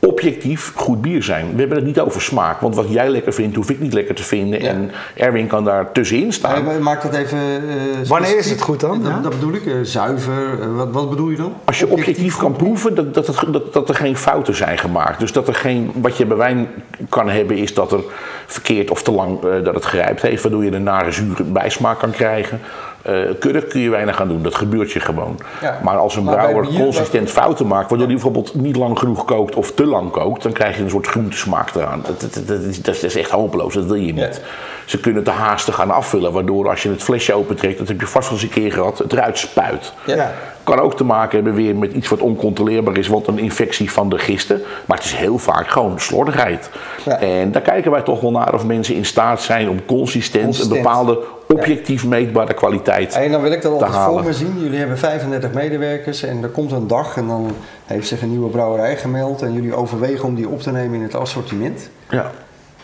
objectief 0.00 0.72
goed 0.74 1.00
bier 1.02 1.22
zijn. 1.22 1.52
We 1.52 1.58
hebben 1.58 1.76
het 1.76 1.86
niet 1.86 2.00
over 2.00 2.22
smaak, 2.22 2.60
want 2.60 2.74
wat 2.74 2.90
jij 2.90 3.08
lekker 3.08 3.32
vindt, 3.32 3.56
hoef 3.56 3.70
ik 3.70 3.80
niet 3.80 3.92
lekker 3.92 4.14
te 4.14 4.22
vinden. 4.22 4.62
Ja. 4.62 4.68
En 4.68 4.90
Erwin 5.14 5.46
kan 5.46 5.64
daar 5.64 5.92
tussenin 5.92 6.32
staan. 6.32 6.64
Ja, 6.64 6.78
maak 6.78 7.02
dat 7.02 7.14
even. 7.14 7.38
Uh, 7.38 8.08
Wanneer 8.08 8.38
is 8.38 8.50
het 8.50 8.60
goed 8.60 8.80
dan? 8.80 9.02
Dat, 9.02 9.10
ja? 9.10 9.20
dat 9.20 9.30
bedoel 9.30 9.52
ik, 9.52 9.64
uh, 9.64 9.74
zuiver. 9.82 10.58
Uh, 10.60 10.76
wat, 10.76 10.88
wat, 10.90 11.10
bedoel 11.10 11.28
je 11.28 11.36
dan? 11.36 11.54
Als 11.64 11.78
je 11.78 11.84
objectief, 11.84 12.08
objectief 12.08 12.36
kan 12.36 12.52
proeven 12.52 12.94
dat, 12.94 13.14
dat, 13.14 13.26
het, 13.26 13.52
dat, 13.52 13.72
dat, 13.72 13.88
er 13.88 13.94
geen 13.94 14.16
fouten 14.16 14.54
zijn 14.54 14.78
gemaakt. 14.78 15.20
Dus 15.20 15.32
dat 15.32 15.48
er 15.48 15.54
geen. 15.54 15.90
Wat 15.94 16.16
je 16.16 16.26
bij 16.26 16.36
wijn 16.36 16.68
kan 17.08 17.28
hebben, 17.28 17.56
is 17.56 17.74
dat 17.74 17.92
er 17.92 18.00
verkeerd 18.46 18.90
of 18.90 19.02
te 19.02 19.10
lang 19.10 19.40
dat 19.40 19.74
het 19.74 19.86
gerijpt 19.86 20.22
heeft, 20.22 20.42
waardoor 20.42 20.64
je 20.64 20.72
een 20.72 20.82
nare 20.82 21.12
zure 21.12 21.44
bijsmaak 21.44 21.98
kan 21.98 22.10
krijgen. 22.10 22.60
Uh, 23.08 23.30
kun, 23.38 23.68
kun 23.68 23.80
je 23.80 23.90
weinig 23.90 24.20
aan 24.20 24.28
doen, 24.28 24.42
dat 24.42 24.54
gebeurt 24.54 24.92
je 24.92 25.00
gewoon. 25.00 25.38
Ja. 25.60 25.80
Maar 25.82 25.96
als 25.96 26.16
een 26.16 26.24
maar 26.24 26.34
brouwer 26.34 26.66
consistent 26.66 27.24
dat... 27.24 27.32
fouten 27.32 27.66
maakt, 27.66 27.88
waardoor 27.88 28.06
hij 28.06 28.16
bijvoorbeeld 28.16 28.54
niet 28.54 28.76
lang 28.76 28.98
genoeg 28.98 29.24
kookt 29.24 29.54
of 29.54 29.72
te 29.72 29.86
lang 29.86 30.10
kookt, 30.10 30.42
dan 30.42 30.52
krijg 30.52 30.76
je 30.76 30.82
een 30.82 30.90
soort 30.90 31.06
groentesmaak 31.06 31.74
eraan. 31.74 32.02
Dat, 32.06 32.20
dat, 32.20 32.46
dat, 32.46 32.60
is, 32.60 32.82
dat, 32.82 33.02
is, 33.02 33.16
echt 33.16 33.30
hopeloos, 33.30 33.74
dat 33.74 33.84
wil 33.84 33.94
je 33.94 34.12
niet. 34.12 34.40
Ja. 34.42 34.48
Ze 34.84 35.00
kunnen 35.00 35.24
te 35.24 35.30
haastig 35.30 35.74
gaan 35.74 35.90
afvullen, 35.90 36.32
waardoor 36.32 36.68
als 36.68 36.82
je 36.82 36.88
het 36.88 37.02
flesje 37.02 37.34
opentrekt, 37.34 37.78
dat 37.78 37.88
heb 37.88 38.00
je 38.00 38.06
vast 38.06 38.28
wel 38.28 38.38
eens 38.38 38.46
een 38.46 38.62
keer 38.62 38.72
gehad, 38.72 38.98
het 38.98 39.12
eruit 39.12 39.38
spuit. 39.38 39.92
Ja. 40.06 40.32
Kan 40.70 40.80
ook 40.80 40.96
te 40.96 41.04
maken 41.04 41.34
hebben 41.34 41.54
weer 41.54 41.76
met 41.76 41.92
iets 41.92 42.08
wat 42.08 42.20
oncontroleerbaar 42.20 42.96
is, 42.96 43.08
want 43.08 43.26
een 43.26 43.38
infectie 43.38 43.90
van 43.90 44.08
de 44.08 44.18
gisten. 44.18 44.62
Maar 44.86 44.96
het 44.96 45.06
is 45.06 45.14
heel 45.14 45.38
vaak 45.38 45.68
gewoon 45.68 46.00
slordigheid. 46.00 46.70
Ja. 47.04 47.18
En 47.18 47.52
daar 47.52 47.62
kijken 47.62 47.90
wij 47.90 48.02
toch 48.02 48.20
wel 48.20 48.30
naar 48.30 48.54
of 48.54 48.66
mensen 48.66 48.94
in 48.94 49.04
staat 49.04 49.42
zijn 49.42 49.68
om 49.68 49.84
consistent, 49.84 50.44
consistent. 50.44 50.76
een 50.76 50.82
bepaalde 50.82 51.18
objectief 51.48 52.06
meetbare 52.06 52.54
kwaliteit 52.54 53.14
En 53.14 53.32
dan 53.32 53.42
wil 53.42 53.52
ik 53.52 53.62
dat 53.62 53.72
altijd 53.72 53.94
voor 53.94 54.24
me 54.24 54.32
zien. 54.32 54.60
Jullie 54.60 54.78
hebben 54.78 54.98
35 54.98 55.52
medewerkers 55.52 56.22
en 56.22 56.42
er 56.42 56.48
komt 56.48 56.72
een 56.72 56.86
dag 56.86 57.16
en 57.16 57.26
dan 57.26 57.50
heeft 57.84 58.08
zich 58.08 58.22
een 58.22 58.30
nieuwe 58.30 58.50
brouwerij 58.50 58.96
gemeld 58.96 59.42
en 59.42 59.52
jullie 59.52 59.74
overwegen 59.74 60.24
om 60.24 60.34
die 60.34 60.48
op 60.48 60.60
te 60.60 60.70
nemen 60.70 60.96
in 60.96 61.02
het 61.02 61.14
assortiment. 61.14 61.90
Ja. 62.10 62.30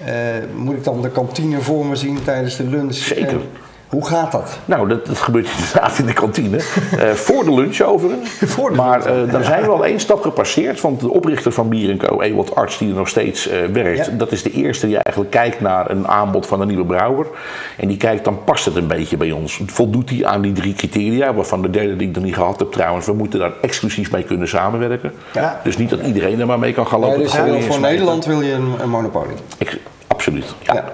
Uh, 0.01 0.09
moet 0.55 0.75
ik 0.75 0.85
dan 0.85 1.03
de 1.03 1.11
kantine 1.11 1.61
voor 1.61 1.87
me 1.87 1.97
zien 1.97 2.23
tijdens 2.25 2.57
de 2.57 2.65
lunch? 2.65 2.95
Zeker. 2.95 3.29
En 3.29 3.43
hoe 3.89 4.07
gaat 4.07 4.33
dat? 4.33 4.59
Nou, 4.65 4.89
dat, 4.89 5.07
dat 5.07 5.19
gebeurt 5.19 5.49
inderdaad 5.57 5.99
in 5.99 6.07
de 6.07 6.13
kantine. 6.13 6.57
Uh, 6.57 7.11
voor 7.11 7.45
de 7.45 7.55
lunch 7.55 7.81
overigens. 7.81 8.31
voor 8.55 8.71
de 8.71 8.77
maar 8.77 8.99
uh, 9.01 9.33
dan 9.33 9.45
zijn 9.45 9.63
we 9.63 9.69
al 9.69 9.85
één 9.85 10.01
stap 10.01 10.23
gepasseerd. 10.23 10.81
Want 10.81 11.01
de 11.01 11.11
oprichter 11.11 11.53
van 11.53 11.69
Bier 11.69 11.97
Co, 11.97 12.21
Ewald 12.21 12.55
Arts, 12.55 12.79
die 12.79 12.89
er 12.89 12.95
nog 12.95 13.09
steeds 13.09 13.49
uh, 13.51 13.65
werkt... 13.73 14.07
Ja. 14.07 14.13
dat 14.13 14.33
is 14.33 14.43
de 14.43 14.51
eerste 14.51 14.87
die 14.87 14.97
eigenlijk 14.97 15.35
kijkt 15.35 15.61
naar 15.61 15.91
een 15.91 16.09
aanbod 16.09 16.47
van 16.47 16.61
een 16.61 16.69
nieuwe 16.69 16.85
brouwer. 16.85 17.27
En 17.77 17.89
die 17.89 17.97
kijkt, 17.97 18.25
dan 18.25 18.45
past 18.45 18.65
het 18.65 18.77
een 18.77 18.87
beetje 18.87 19.17
bij 19.17 19.31
ons. 19.31 19.61
Voldoet 19.67 20.11
hij 20.11 20.27
aan 20.27 20.41
die 20.41 20.53
drie 20.53 20.75
criteria, 20.75 21.35
waarvan 21.35 21.63
de 21.63 21.71
derde 21.71 21.97
die 21.97 22.09
ik 22.09 22.15
nog 22.15 22.25
niet 22.25 22.35
gehad 22.35 22.59
heb 22.59 22.73
trouwens... 22.73 23.07
we 23.07 23.13
moeten 23.13 23.39
daar 23.39 23.53
exclusief 23.61 24.11
mee 24.11 24.23
kunnen 24.23 24.49
samenwerken. 24.49 25.13
Ja. 25.33 25.61
Dus 25.65 25.77
niet 25.77 25.91
dat 25.91 26.01
iedereen 26.01 26.41
er 26.41 26.47
maar 26.47 26.59
mee 26.59 26.73
kan 26.73 26.87
gaan 26.87 27.01
lopen. 27.01 27.21
Ja, 27.21 27.45
dus 27.45 27.65
voor 27.65 27.81
Nederland 27.81 28.25
wil 28.25 28.41
je 28.41 28.53
een, 28.53 28.75
een 28.81 28.91
monopolie? 28.91 29.37
Ik, 29.59 29.79
absoluut, 30.07 30.55
ja. 30.63 30.85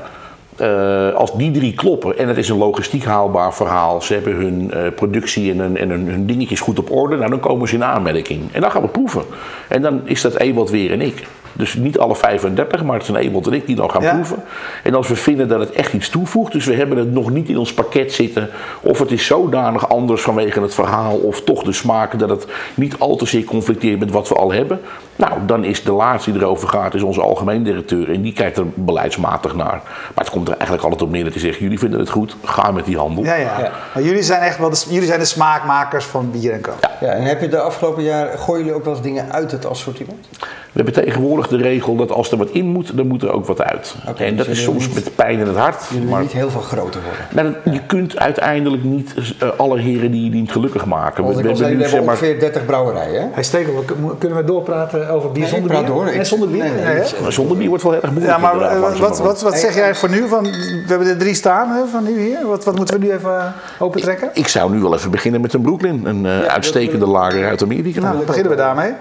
Uh, 0.63 1.15
als 1.15 1.33
die 1.33 1.51
drie 1.51 1.75
kloppen 1.75 2.19
en 2.19 2.29
het 2.29 2.37
is 2.37 2.49
een 2.49 2.59
logistiek 2.59 3.05
haalbaar 3.05 3.55
verhaal, 3.55 4.03
ze 4.03 4.15
hebben 4.15 4.35
hun 4.35 4.71
uh, 4.75 4.81
productie 4.95 5.51
en, 5.53 5.91
hun, 5.91 6.27
dingetjes 6.27 6.61
goed 6.61 6.79
op 6.79 6.91
orde, 6.91 7.17
nou, 7.17 7.31
dan 7.31 7.41
komen 7.41 7.69
ze 7.69 7.75
in 7.75 7.85
aanmerking. 7.85 8.43
En 8.53 8.61
dan 8.61 8.71
gaan 8.71 8.83
we 8.83 8.89
proeven. 8.89 9.23
En 9.73 9.83
dan 9.83 10.01
is 10.05 10.21
dat 10.21 10.37
Ewald 10.37 10.71
weer 10.71 10.93
en 10.93 11.01
ik. 11.01 11.27
Dus 11.53 11.75
niet 11.75 11.99
alle 11.99 12.17
35, 12.17 12.85
maar 12.85 12.97
het 12.97 13.05
zijn 13.05 13.17
Ewald 13.17 13.47
en 13.47 13.53
ik 13.53 13.67
die 13.67 13.77
dan 13.77 13.91
gaan 13.91 14.03
ja. 14.03 14.13
proeven. 14.13 14.43
En 14.83 14.95
als 14.95 15.09
we 15.09 15.17
vinden 15.17 15.49
dat 15.49 15.61
het 15.61 15.71
echt 15.71 15.93
iets 15.93 16.09
toevoegt, 16.09 16.53
dus 16.53 16.65
we 16.65 16.75
hebben 16.75 16.99
het 16.99 17.13
nog 17.13 17.31
niet 17.31 17.49
in 17.49 17.59
ons 17.59 17.75
pakket 17.75 18.13
zitten, 18.13 18.49
of 18.81 18.99
het 18.99 19.11
is 19.11 19.27
zodanig 19.27 19.89
anders 19.89 20.23
vanwege 20.23 20.61
het 20.61 20.75
verhaal 20.75 21.17
of 21.17 21.43
toch 21.43 21.63
de 21.63 21.73
smaak 21.73 22.19
dat 22.19 22.31
het 22.31 22.47
niet 22.75 22.99
al 22.99 23.17
te 23.17 23.27
zeer 23.27 23.45
conflicteert 23.45 23.99
met 23.99 24.11
wat 24.11 24.29
we 24.29 24.35
al 24.35 24.53
hebben, 24.53 24.81
nou, 25.17 25.33
dan 25.47 25.65
is 25.65 25.83
de 25.85 25.93
laatste 25.93 26.33
die 26.33 26.41
erover 26.41 26.69
gaat, 26.69 26.95
is 26.95 27.03
onze 27.03 27.21
algemeen 27.21 27.63
directeur 27.63 28.11
en 28.13 28.23
die 28.23 28.33
kijkt 28.33 28.57
er 28.57 28.67
beleidsmatig 28.75 29.55
naar. 29.55 29.81
Maar 29.85 30.25
het 30.25 30.31
komt 30.31 30.49
er 30.49 30.55
eigenlijk 30.55 30.83
altijd 30.83 31.03
op 31.03 31.11
neer 31.11 31.25
dat 31.25 31.33
hij 31.33 31.43
zegt, 31.43 31.59
jullie 31.59 31.79
vinden 31.79 32.01
het 32.01 32.11
goed, 32.11 32.37
ga 32.45 32.71
met 32.71 32.85
die 32.85 32.97
handel. 32.97 33.25
Ja, 33.25 33.35
ja. 33.35 33.59
ja. 33.59 33.71
Maar 33.95 34.03
jullie 34.03 34.23
zijn 34.23 34.41
echt 34.41 34.59
wel 34.59 34.71
de, 34.71 34.85
jullie 34.89 35.07
zijn 35.07 35.19
de 35.19 35.25
smaakmakers 35.25 36.05
van 36.05 36.31
bier 36.31 36.53
en. 36.53 36.61
Ja. 36.81 36.91
ja. 37.01 37.13
en 37.13 37.23
heb 37.23 37.41
je 37.41 37.49
de 37.49 37.61
afgelopen 37.61 38.03
jaar, 38.03 38.39
gooien 38.39 38.65
jullie 38.65 38.79
ook 38.79 38.85
wel 38.85 38.95
eens 38.95 39.03
dingen 39.03 39.33
uit 39.33 39.51
het 39.51 39.62
assortiment? 39.71 40.19
We 40.73 40.83
hebben 40.83 41.05
tegenwoordig 41.05 41.49
de 41.49 41.57
regel 41.57 41.97
dat 41.97 42.11
als 42.11 42.31
er 42.31 42.39
wat 42.39 42.51
in 42.51 42.67
moet, 42.67 42.97
dan 42.97 43.07
moet 43.07 43.23
er 43.23 43.33
ook 43.33 43.47
wat 43.47 43.63
uit. 43.63 43.95
Okay, 44.09 44.27
en 44.27 44.37
dat 44.37 44.47
dus 44.47 44.59
is 44.59 44.65
soms 44.65 44.87
niet, 44.87 44.95
met 44.95 45.15
pijn 45.15 45.39
in 45.39 45.47
het 45.47 45.57
hart. 45.57 45.85
Je 45.91 46.01
maar 46.01 46.21
niet 46.21 46.33
heel 46.33 46.51
veel 46.51 46.61
groter 46.61 47.01
worden. 47.03 47.55
Maar 47.65 47.75
je 47.75 47.81
kunt 47.87 48.19
uiteindelijk 48.19 48.85
niet 48.85 49.15
uh, 49.43 49.49
alle 49.57 49.79
heren 49.79 50.11
die 50.11 50.25
je 50.25 50.31
niet 50.31 50.53
gelukkig 50.53 50.87
maken. 50.87 51.25
Want 51.25 51.37
we, 51.37 51.43
we 51.43 51.49
hebben, 51.49 51.71
nu, 51.71 51.77
we 51.77 51.83
hebben 51.83 52.05
maar, 52.05 52.15
ongeveer 52.15 52.41
30 52.41 52.65
brouwerijen. 52.65 53.31
Hij 53.33 53.43
steekt, 53.43 53.71
kunnen 54.19 54.39
we 54.39 54.45
doorpraten 54.45 55.09
over 55.09 55.33
bier 55.33 55.43
nee, 55.43 55.51
zonder 55.51 55.71
bier? 55.71 55.87
Door. 55.87 56.05
Nee, 56.05 56.25
zonder 56.25 56.49
bier? 56.49 56.63
Nee, 56.63 56.73
nee, 56.73 57.03
nee, 57.21 57.31
zonder 57.31 57.57
bier 57.57 57.69
wordt 57.69 57.83
wel 57.83 57.95
erg 57.95 58.11
moeilijk. 58.11 58.33
Ja, 58.33 58.39
maar 58.39 58.57
uh, 58.57 58.81
wat, 58.81 58.99
wat, 58.99 59.19
wat, 59.19 59.43
wat 59.43 59.59
zeg 59.59 59.75
jij 59.75 59.95
voor 59.95 60.11
nu? 60.11 60.29
Van, 60.29 60.43
we 60.43 60.85
hebben 60.87 61.09
er 61.09 61.19
drie 61.19 61.35
staan 61.35 61.69
hè, 61.69 61.87
van 61.87 62.05
nu 62.05 62.21
hier. 62.21 62.47
Wat, 62.47 62.65
wat 62.65 62.77
moeten 62.77 63.01
we 63.01 63.07
nu 63.07 63.13
even 63.13 63.55
opentrekken? 63.79 64.29
Ik, 64.29 64.37
ik 64.37 64.49
zou 64.49 64.73
nu 64.73 64.81
wel 64.81 64.95
even 64.95 65.11
beginnen 65.11 65.41
met 65.41 65.53
een 65.53 65.61
Brooklyn. 65.61 66.05
Een 66.05 66.25
uh, 66.25 66.43
ja, 66.43 66.47
uitstekende 66.47 67.07
lager 67.07 67.47
uit 67.47 67.63
Amerika. 67.63 68.01
Nou, 68.01 68.25
beginnen 68.25 68.51
we 68.51 68.57
daarmee? 68.57 68.93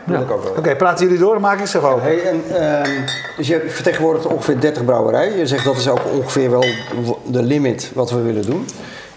Oké, 0.57 0.75
praten 0.75 1.05
jullie 1.05 1.19
door, 1.19 1.39
maak 1.39 1.59
over. 1.61 2.01
Hey, 2.01 2.23
en, 2.23 2.43
uh, 2.51 3.05
dus 3.37 3.47
je 3.47 3.65
vertegenwoordigt 3.67 4.25
ongeveer 4.25 4.59
30 4.59 4.85
brouwerijen. 4.85 5.37
Je 5.37 5.47
zegt 5.47 5.65
dat 5.65 5.77
is 5.77 5.87
ook 5.87 6.01
ongeveer 6.13 6.49
wel 6.49 6.65
de 7.25 7.43
limit 7.43 7.91
wat 7.93 8.11
we 8.11 8.21
willen 8.21 8.45
doen. 8.45 8.67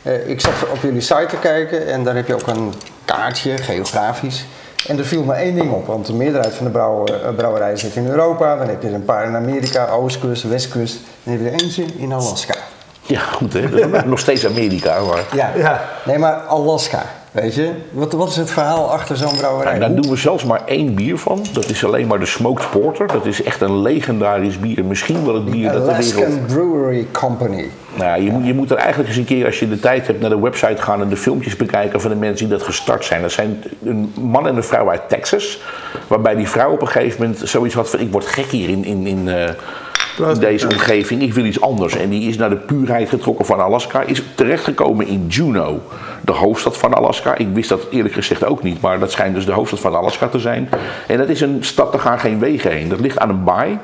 Uh, 0.03 0.29
ik 0.29 0.41
zat 0.41 0.53
op 0.73 0.79
jullie 0.83 1.01
site 1.01 1.27
te 1.29 1.37
kijken 1.37 1.87
en 1.87 2.05
daar 2.05 2.15
heb 2.15 2.27
je 2.27 2.35
ook 2.35 2.47
een 2.47 2.73
kaartje, 3.05 3.59
geografisch. 3.59 4.45
En 4.87 4.99
er 4.99 5.05
viel 5.05 5.23
me 5.23 5.33
één 5.33 5.55
ding 5.55 5.73
op, 5.73 5.87
want 5.87 6.07
de 6.07 6.13
meerderheid 6.13 6.55
van 6.55 6.65
de 6.65 6.73
brouw, 6.73 7.05
uh, 7.09 7.35
brouwerijen 7.37 7.79
zit 7.79 7.97
in 7.97 8.07
Europa. 8.07 8.57
Dan 8.57 8.69
heb 8.69 8.83
je 8.83 8.89
er 8.89 8.95
een 8.95 9.05
paar 9.05 9.27
in 9.27 9.37
Amerika, 9.37 9.89
Oostkust, 9.89 10.43
Westkust. 10.43 10.99
Dan 11.23 11.33
heb 11.33 11.43
je 11.43 11.51
er 11.51 11.63
eentje 11.63 11.85
in 11.97 12.13
Alaska. 12.13 12.55
Ja, 13.03 13.21
goed 13.21 13.53
hè. 13.53 13.71
Dat 13.71 13.95
is 13.95 14.05
nog 14.15 14.19
steeds 14.19 14.47
Amerika, 14.47 15.01
maar... 15.01 15.25
Ja. 15.33 15.51
Ja. 15.57 15.85
Nee, 16.05 16.19
maar 16.19 16.35
Alaska, 16.35 17.03
weet 17.35 17.55
je? 17.55 17.71
Wat, 17.91 18.12
wat 18.12 18.29
is 18.29 18.37
het 18.37 18.50
verhaal 18.50 18.91
achter 18.91 19.17
zo'n 19.17 19.37
brouwerij? 19.37 19.79
Nou, 19.79 19.93
daar 19.93 20.03
doen 20.03 20.11
we 20.11 20.17
zelfs 20.17 20.45
maar 20.45 20.62
één 20.67 20.95
bier 20.95 21.19
van. 21.19 21.45
Dat 21.53 21.71
is 21.71 21.85
alleen 21.85 22.07
maar 22.07 22.19
de 22.19 22.26
Smoked 22.26 22.71
Porter. 22.71 23.07
Dat 23.07 23.26
is 23.26 23.43
echt 23.43 23.61
een 23.61 23.83
legendarisch 23.83 24.59
bier. 24.59 24.85
Misschien 24.85 25.25
wel 25.25 25.35
het 25.35 25.45
bier 25.45 25.73
dat 25.73 25.87
de 25.87 25.97
wereld... 25.97 26.25
Alaskan 26.25 26.47
Brewery 26.47 27.07
Company. 27.12 27.69
Nou, 27.95 28.09
ja, 28.09 28.14
je, 28.14 28.31
moet, 28.31 28.47
je 28.47 28.55
moet 28.55 28.71
er 28.71 28.76
eigenlijk 28.76 29.09
eens 29.09 29.19
een 29.19 29.25
keer, 29.25 29.47
als 29.47 29.59
je 29.59 29.69
de 29.69 29.81
tijd 29.81 30.07
hebt, 30.07 30.21
naar 30.21 30.31
de 30.31 30.41
website 30.41 30.83
gaan 30.83 31.00
en 31.00 31.09
de 31.09 31.17
filmpjes 31.17 31.57
bekijken 31.57 32.00
van 32.00 32.11
de 32.11 32.17
mensen 32.17 32.49
die 32.49 32.57
dat 32.57 32.67
gestart 32.67 33.05
zijn. 33.05 33.23
Dat 33.23 33.33
zijn 33.33 33.62
een 33.85 34.12
man 34.21 34.47
en 34.49 34.57
een 34.57 34.64
vrouw 34.64 34.91
uit 34.91 35.09
Texas. 35.09 35.62
Waarbij 36.07 36.35
die 36.35 36.49
vrouw 36.49 36.73
op 36.73 36.81
een 36.81 36.88
gegeven 36.88 37.23
moment 37.23 37.49
zoiets 37.49 37.75
had 37.75 37.91
van: 37.91 38.00
ik 38.00 38.12
word 38.12 38.26
gek 38.26 38.50
hier 38.50 38.69
in, 38.69 38.85
in, 38.85 39.07
in, 39.07 39.29
eh, 39.29 39.43
in 39.45 39.55
deze 40.38 40.68
omgeving, 40.68 41.23
ik 41.23 41.35
wil 41.35 41.44
iets 41.44 41.61
anders. 41.61 41.97
En 41.97 42.09
die 42.09 42.28
is 42.28 42.37
naar 42.37 42.50
de 42.50 42.56
puurheid 42.56 43.09
getrokken 43.09 43.47
van 43.47 43.61
Alaska. 43.61 44.02
Is 44.02 44.23
terechtgekomen 44.35 45.06
in 45.06 45.26
Juneau, 45.28 45.78
de 46.21 46.33
hoofdstad 46.33 46.76
van 46.76 46.94
Alaska. 46.94 47.37
Ik 47.37 47.49
wist 47.52 47.68
dat 47.68 47.87
eerlijk 47.90 48.14
gezegd 48.14 48.44
ook 48.44 48.62
niet, 48.62 48.80
maar 48.80 48.99
dat 48.99 49.12
schijnt 49.12 49.35
dus 49.35 49.47
de 49.47 49.52
hoofdstad 49.52 49.80
van 49.80 49.94
Alaska 49.94 50.28
te 50.28 50.38
zijn. 50.38 50.68
En 51.06 51.18
dat 51.18 51.28
is 51.28 51.40
een 51.40 51.59
stad, 51.61 51.92
daar 51.92 52.00
gaan 52.00 52.21
geen 52.21 52.38
wegen 52.38 52.71
heen. 52.71 52.88
Dat 52.88 53.00
ligt 53.00 53.18
aan 53.18 53.28
een 53.28 53.44
baai. 53.44 53.78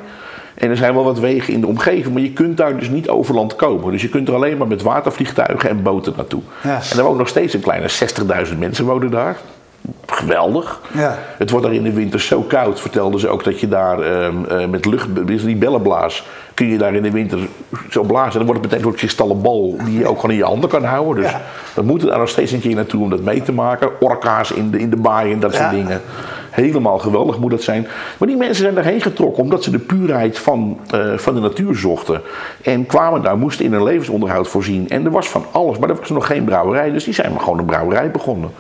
En 0.55 0.71
er 0.71 0.77
zijn 0.77 0.95
wel 0.95 1.05
wat 1.05 1.19
wegen 1.19 1.53
in 1.53 1.61
de 1.61 1.67
omgeving, 1.67 2.13
maar 2.13 2.23
je 2.23 2.33
kunt 2.33 2.57
daar 2.57 2.79
dus 2.79 2.89
niet 2.89 3.09
over 3.09 3.35
land 3.35 3.57
komen. 3.57 3.93
Dus 3.93 4.03
je 4.03 4.09
kunt 4.09 4.29
er 4.29 4.35
alleen 4.35 4.57
maar 4.57 4.67
met 4.67 4.83
watervliegtuigen 4.83 5.71
en 5.71 5.83
boten 5.83 6.13
naartoe. 6.17 6.43
Ja. 6.63 6.81
En 6.91 6.97
er 6.97 7.03
wonen 7.03 7.19
nog 7.19 7.29
steeds 7.29 7.55
een 7.55 7.61
kleine 7.61 7.89
60.000 8.49 8.59
mensen 8.59 8.85
wonen 8.85 9.11
daar. 9.11 9.37
Geweldig. 10.07 10.81
Ja. 10.93 11.19
Het 11.39 11.51
wordt 11.51 11.67
daar 11.67 11.75
in 11.75 11.83
de 11.83 11.93
winter 11.93 12.21
zo 12.21 12.41
koud, 12.43 12.81
vertelden 12.81 13.21
ze 13.21 13.29
ook, 13.29 13.45
dat 13.45 13.61
je 13.61 13.69
daar 13.69 14.01
ehm, 14.01 14.45
eh, 14.45 14.67
met 14.67 14.85
lucht, 14.85 15.27
dus 15.27 15.45
die 15.45 15.57
bellenblaas, 15.57 16.27
kun 16.55 16.67
je 16.69 16.79
daar 16.79 16.95
in 16.95 17.03
de 17.03 17.11
winter 17.11 17.39
zo 17.91 18.03
blazen. 18.03 18.33
En 18.33 18.39
dan 18.39 18.47
wordt 18.47 18.63
het 18.63 18.71
meteen 18.73 18.87
een 18.87 18.95
kristallen 18.95 19.43
bal 19.43 19.77
die 19.85 19.99
je 19.99 20.07
ook 20.07 20.17
gewoon 20.17 20.31
in 20.31 20.37
je 20.37 20.45
handen 20.45 20.71
kan 20.71 20.85
houden. 20.85 21.23
Dus 21.23 21.33
Ja. 21.33 21.41
we 21.75 21.83
moeten 21.83 22.09
daar 22.09 22.19
nog 22.19 22.29
steeds 22.29 22.53
een 22.53 22.61
keer 22.61 22.75
naartoe 22.75 23.03
om 23.03 23.11
dat 23.11 23.21
mee 23.23 23.43
te 23.43 23.53
maken. 23.53 23.91
Orka's 24.01 24.51
in 24.51 24.71
de, 24.71 24.79
in 24.79 24.91
de 24.91 24.97
baai 24.97 25.33
en 25.33 25.41
dat 25.41 25.55
soort 25.55 25.65
Ja. 25.65 25.71
dingen. 25.71 26.01
Helemaal 26.51 26.99
geweldig 26.99 27.39
moet 27.39 27.51
dat 27.51 27.63
zijn. 27.63 27.87
Maar 28.19 28.29
die 28.29 28.37
mensen 28.37 28.63
zijn 28.63 28.75
daarheen 28.75 29.01
getrokken 29.01 29.43
omdat 29.43 29.63
ze 29.65 29.71
de 29.71 29.79
puurheid 29.79 30.39
van, 30.39 30.79
eh, 30.91 31.17
van 31.17 31.35
de 31.35 31.41
natuur 31.41 31.75
zochten. 31.77 32.21
En 32.63 32.87
kwamen 32.87 33.23
daar, 33.23 33.39
moesten 33.39 33.65
in 33.65 33.73
hun 33.73 33.83
levensonderhoud 33.83 34.49
voorzien. 34.49 34.89
En 34.89 35.05
er 35.05 35.11
was 35.11 35.29
van 35.29 35.45
alles, 35.53 35.79
maar 35.79 35.89
er 35.89 35.97
was 35.97 36.09
nog 36.11 36.27
geen 36.27 36.45
brouwerij. 36.45 36.91
Dus 36.91 37.05
die 37.05 37.15
zijn 37.15 37.33
maar 37.33 37.41
gewoon 37.43 37.59
een 37.59 37.65
brouwerij 37.65 38.11
begonnen. 38.11 38.51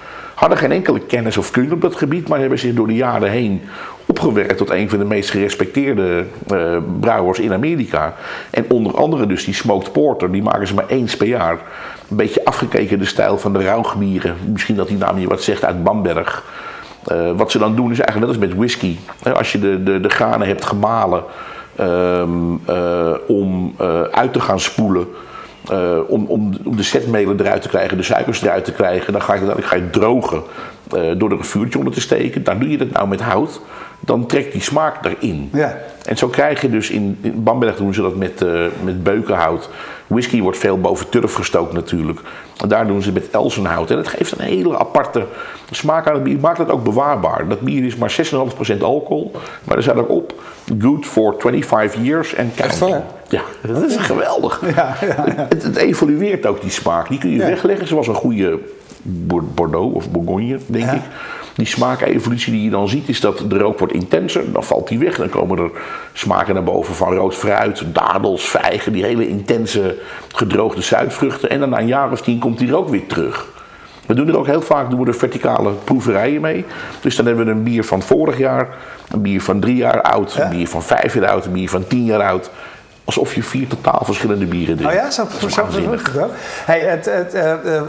Hadden 0.40 0.58
geen 0.58 0.72
enkele 0.72 1.00
kennis 1.00 1.36
of 1.36 1.50
kunde 1.50 1.74
op 1.74 1.80
dat 1.80 1.96
gebied, 1.96 2.28
maar 2.28 2.38
hebben 2.38 2.58
zich 2.58 2.74
door 2.74 2.86
de 2.86 2.94
jaren 2.94 3.30
heen 3.30 3.62
opgewerkt 4.06 4.56
tot 4.56 4.70
een 4.70 4.90
van 4.90 4.98
de 4.98 5.04
meest 5.04 5.30
gerespecteerde 5.30 6.24
eh, 6.46 6.76
brouwers 7.00 7.38
in 7.38 7.52
Amerika. 7.52 8.14
En 8.50 8.64
onder 8.68 8.96
andere 8.96 9.26
dus 9.26 9.44
die 9.44 9.54
smoked 9.54 9.92
porter, 9.92 10.32
die 10.32 10.42
maken 10.42 10.66
ze 10.66 10.74
maar 10.74 10.86
eens 10.86 11.16
per 11.16 11.26
jaar. 11.26 11.58
Een 12.10 12.16
beetje 12.16 12.44
afgekeken 12.44 12.98
de 12.98 13.04
stijl 13.04 13.38
van 13.38 13.52
de 13.52 13.62
rauwgemieren. 13.62 14.36
Misschien 14.52 14.76
dat 14.76 14.88
die 14.88 14.96
naam 14.96 15.18
je 15.18 15.28
wat 15.28 15.42
zegt 15.42 15.64
uit 15.64 15.84
Bamberg. 15.84 16.44
Eh, 17.04 17.30
wat 17.36 17.50
ze 17.50 17.58
dan 17.58 17.74
doen 17.74 17.90
is 17.90 18.00
eigenlijk 18.00 18.32
net 18.32 18.40
als 18.42 18.48
met 18.48 18.58
whisky. 18.58 18.96
Als 19.34 19.52
je 19.52 19.58
de, 19.58 19.82
de, 19.82 20.00
de 20.00 20.08
granen 20.08 20.46
hebt 20.46 20.64
gemalen 20.64 21.22
ehm, 21.76 22.30
eh, 22.66 23.12
om 23.26 23.74
uit 24.10 24.32
te 24.32 24.40
gaan 24.40 24.60
spoelen. 24.60 25.06
Eh, 25.68 25.98
om, 26.06 26.26
om, 26.26 26.52
om 26.64 26.76
de 26.76 26.82
zetmelen 26.82 27.40
eruit 27.40 27.62
te 27.62 27.68
krijgen, 27.68 27.96
de 27.96 28.02
suikers 28.02 28.42
eruit 28.42 28.64
te 28.64 28.72
krijgen. 28.72 29.12
Dan 29.12 29.22
ga 29.22 29.34
je, 29.34 29.44
dan 29.44 29.62
ga 29.62 29.76
je 29.76 29.90
drogen 29.90 30.42
eh, 30.92 31.10
door 31.16 31.30
er 31.30 31.38
een 31.38 31.44
vuurtje 31.44 31.78
onder 31.78 31.94
te 31.94 32.00
steken. 32.00 32.44
Dan 32.44 32.58
doe 32.58 32.70
je 32.70 32.78
dat 32.78 32.90
nou 32.90 33.08
met 33.08 33.20
hout. 33.20 33.60
Dan 34.00 34.26
trekt 34.26 34.52
die 34.52 34.62
smaak 34.62 35.04
erin. 35.04 35.50
Ja. 35.52 35.78
En 36.04 36.16
zo 36.16 36.28
krijg 36.28 36.60
je 36.60 36.70
dus 36.70 36.90
in, 36.90 37.18
in 37.20 37.42
Bamberg 37.42 37.76
doen 37.76 37.94
ze 37.94 38.02
dat 38.02 38.16
met, 38.16 38.42
eh, 38.42 38.64
met 38.84 39.02
beukenhout. 39.02 39.68
Whisky 40.06 40.40
wordt 40.42 40.58
veel 40.58 40.80
boven 40.80 41.08
turf 41.08 41.34
gestookt 41.34 41.72
natuurlijk. 41.72 42.20
En 42.62 42.68
daar 42.68 42.86
doen 42.86 43.02
ze 43.02 43.12
met 43.12 43.30
elsenhout. 43.30 43.90
En 43.90 43.96
dat 43.96 44.08
geeft 44.08 44.32
een 44.38 44.44
hele 44.44 44.78
aparte 44.78 45.26
smaak 45.70 46.06
aan 46.08 46.14
het 46.14 46.22
bier. 46.22 46.38
Maakt 46.40 46.58
het 46.58 46.70
ook 46.70 46.84
bewaarbaar. 46.84 47.48
Dat 47.48 47.60
bier 47.60 47.84
is 47.84 47.96
maar 47.96 48.10
6,5% 48.76 48.82
alcohol. 48.82 49.32
Maar 49.64 49.76
er 49.76 49.82
staat 49.82 49.96
ook 49.96 50.08
op. 50.10 50.34
Good 50.78 51.06
for 51.06 51.34
25 51.38 52.02
years 52.02 52.36
and 52.36 52.54
counting. 52.54 53.02
Ja, 53.28 53.42
dat 53.66 53.82
is 53.84 53.96
geweldig. 53.96 54.60
Ja, 54.76 54.96
ja, 55.00 55.24
Het, 55.48 55.62
het 55.62 55.76
evolueert 55.76 56.46
ook 56.46 56.60
die 56.60 56.70
smaak. 56.70 57.08
Die 57.08 57.18
kun 57.18 57.30
je 57.30 57.38
wegleggen 57.38 57.86
zoals 57.86 58.06
een 58.08 58.14
goede 58.14 58.58
Bor- 59.02 59.44
Bordeaux 59.54 59.94
of 59.94 60.10
Bourgogne, 60.10 60.58
denk 60.66 60.84
Ja. 60.84 60.92
ik. 60.92 61.02
Die 61.54 61.66
smaakevolutie 61.66 62.52
die 62.52 62.64
je 62.64 62.70
dan 62.70 62.88
ziet, 62.88 63.08
is 63.08 63.20
dat 63.20 63.44
de 63.48 63.58
rook 63.58 63.78
wordt 63.78 63.94
intenser. 63.94 64.52
Dan 64.52 64.64
valt 64.64 64.88
die 64.88 64.98
weg. 64.98 65.16
Dan 65.16 65.28
komen 65.28 65.58
er 65.58 65.70
smaken 66.12 66.54
naar 66.54 66.62
boven 66.64 66.94
van 66.94 67.14
rood 67.14 67.34
fruit, 67.34 67.82
dadels, 67.86 68.48
vijgen. 68.48 68.92
Die 68.92 69.04
hele 69.04 69.28
intense 69.28 69.98
gedroogde 70.34 70.82
zuidvruchten. 70.82 71.50
En 71.50 71.60
dan 71.60 71.70
na 71.70 71.78
een 71.78 71.86
jaar 71.86 72.10
of 72.12 72.20
tien 72.22 72.38
komt 72.38 72.58
die 72.58 72.70
rook 72.70 72.88
weer 72.88 73.06
terug. 73.06 73.46
We 74.06 74.14
doen 74.16 74.28
er 74.28 74.38
ook 74.38 74.46
heel 74.46 74.62
vaak 74.62 74.90
doen 74.90 75.00
we 75.00 75.06
er 75.06 75.14
verticale 75.14 75.70
proeverijen 75.84 76.40
mee. 76.40 76.64
Dus 77.00 77.16
dan 77.16 77.26
hebben 77.26 77.44
we 77.44 77.50
een 77.50 77.62
bier 77.62 77.84
van 77.84 78.02
vorig 78.02 78.38
jaar, 78.38 78.68
een 79.10 79.22
bier 79.22 79.42
van 79.42 79.60
drie 79.60 79.76
jaar 79.76 80.02
oud, 80.02 80.32
Ja. 80.32 80.44
een 80.44 80.50
bier 80.50 80.68
van 80.68 80.82
vijf 80.82 81.14
jaar 81.14 81.28
oud, 81.28 81.44
een 81.44 81.52
bier 81.52 81.68
van 81.68 81.86
tien 81.86 82.04
jaar 82.04 82.22
oud. 82.22 82.50
Alsof 83.04 83.34
je 83.34 83.42
vier 83.42 83.66
totaal 83.66 84.00
verschillende 84.04 84.44
bieren 84.44 84.76
drinkt. 84.76 84.94
Oh 84.94 85.00
ja, 85.00 85.10
zo, 85.10 85.22
Dat 85.22 85.32
is 85.48 85.54
zo, 85.54 85.66
zo, 85.70 85.96
zo. 86.12 86.30
Hey, 86.64 86.80
het, 86.80 87.04
het, 87.04 87.34
eh, 87.34 87.52
eh, 87.52 87.76
eh, 87.76 87.82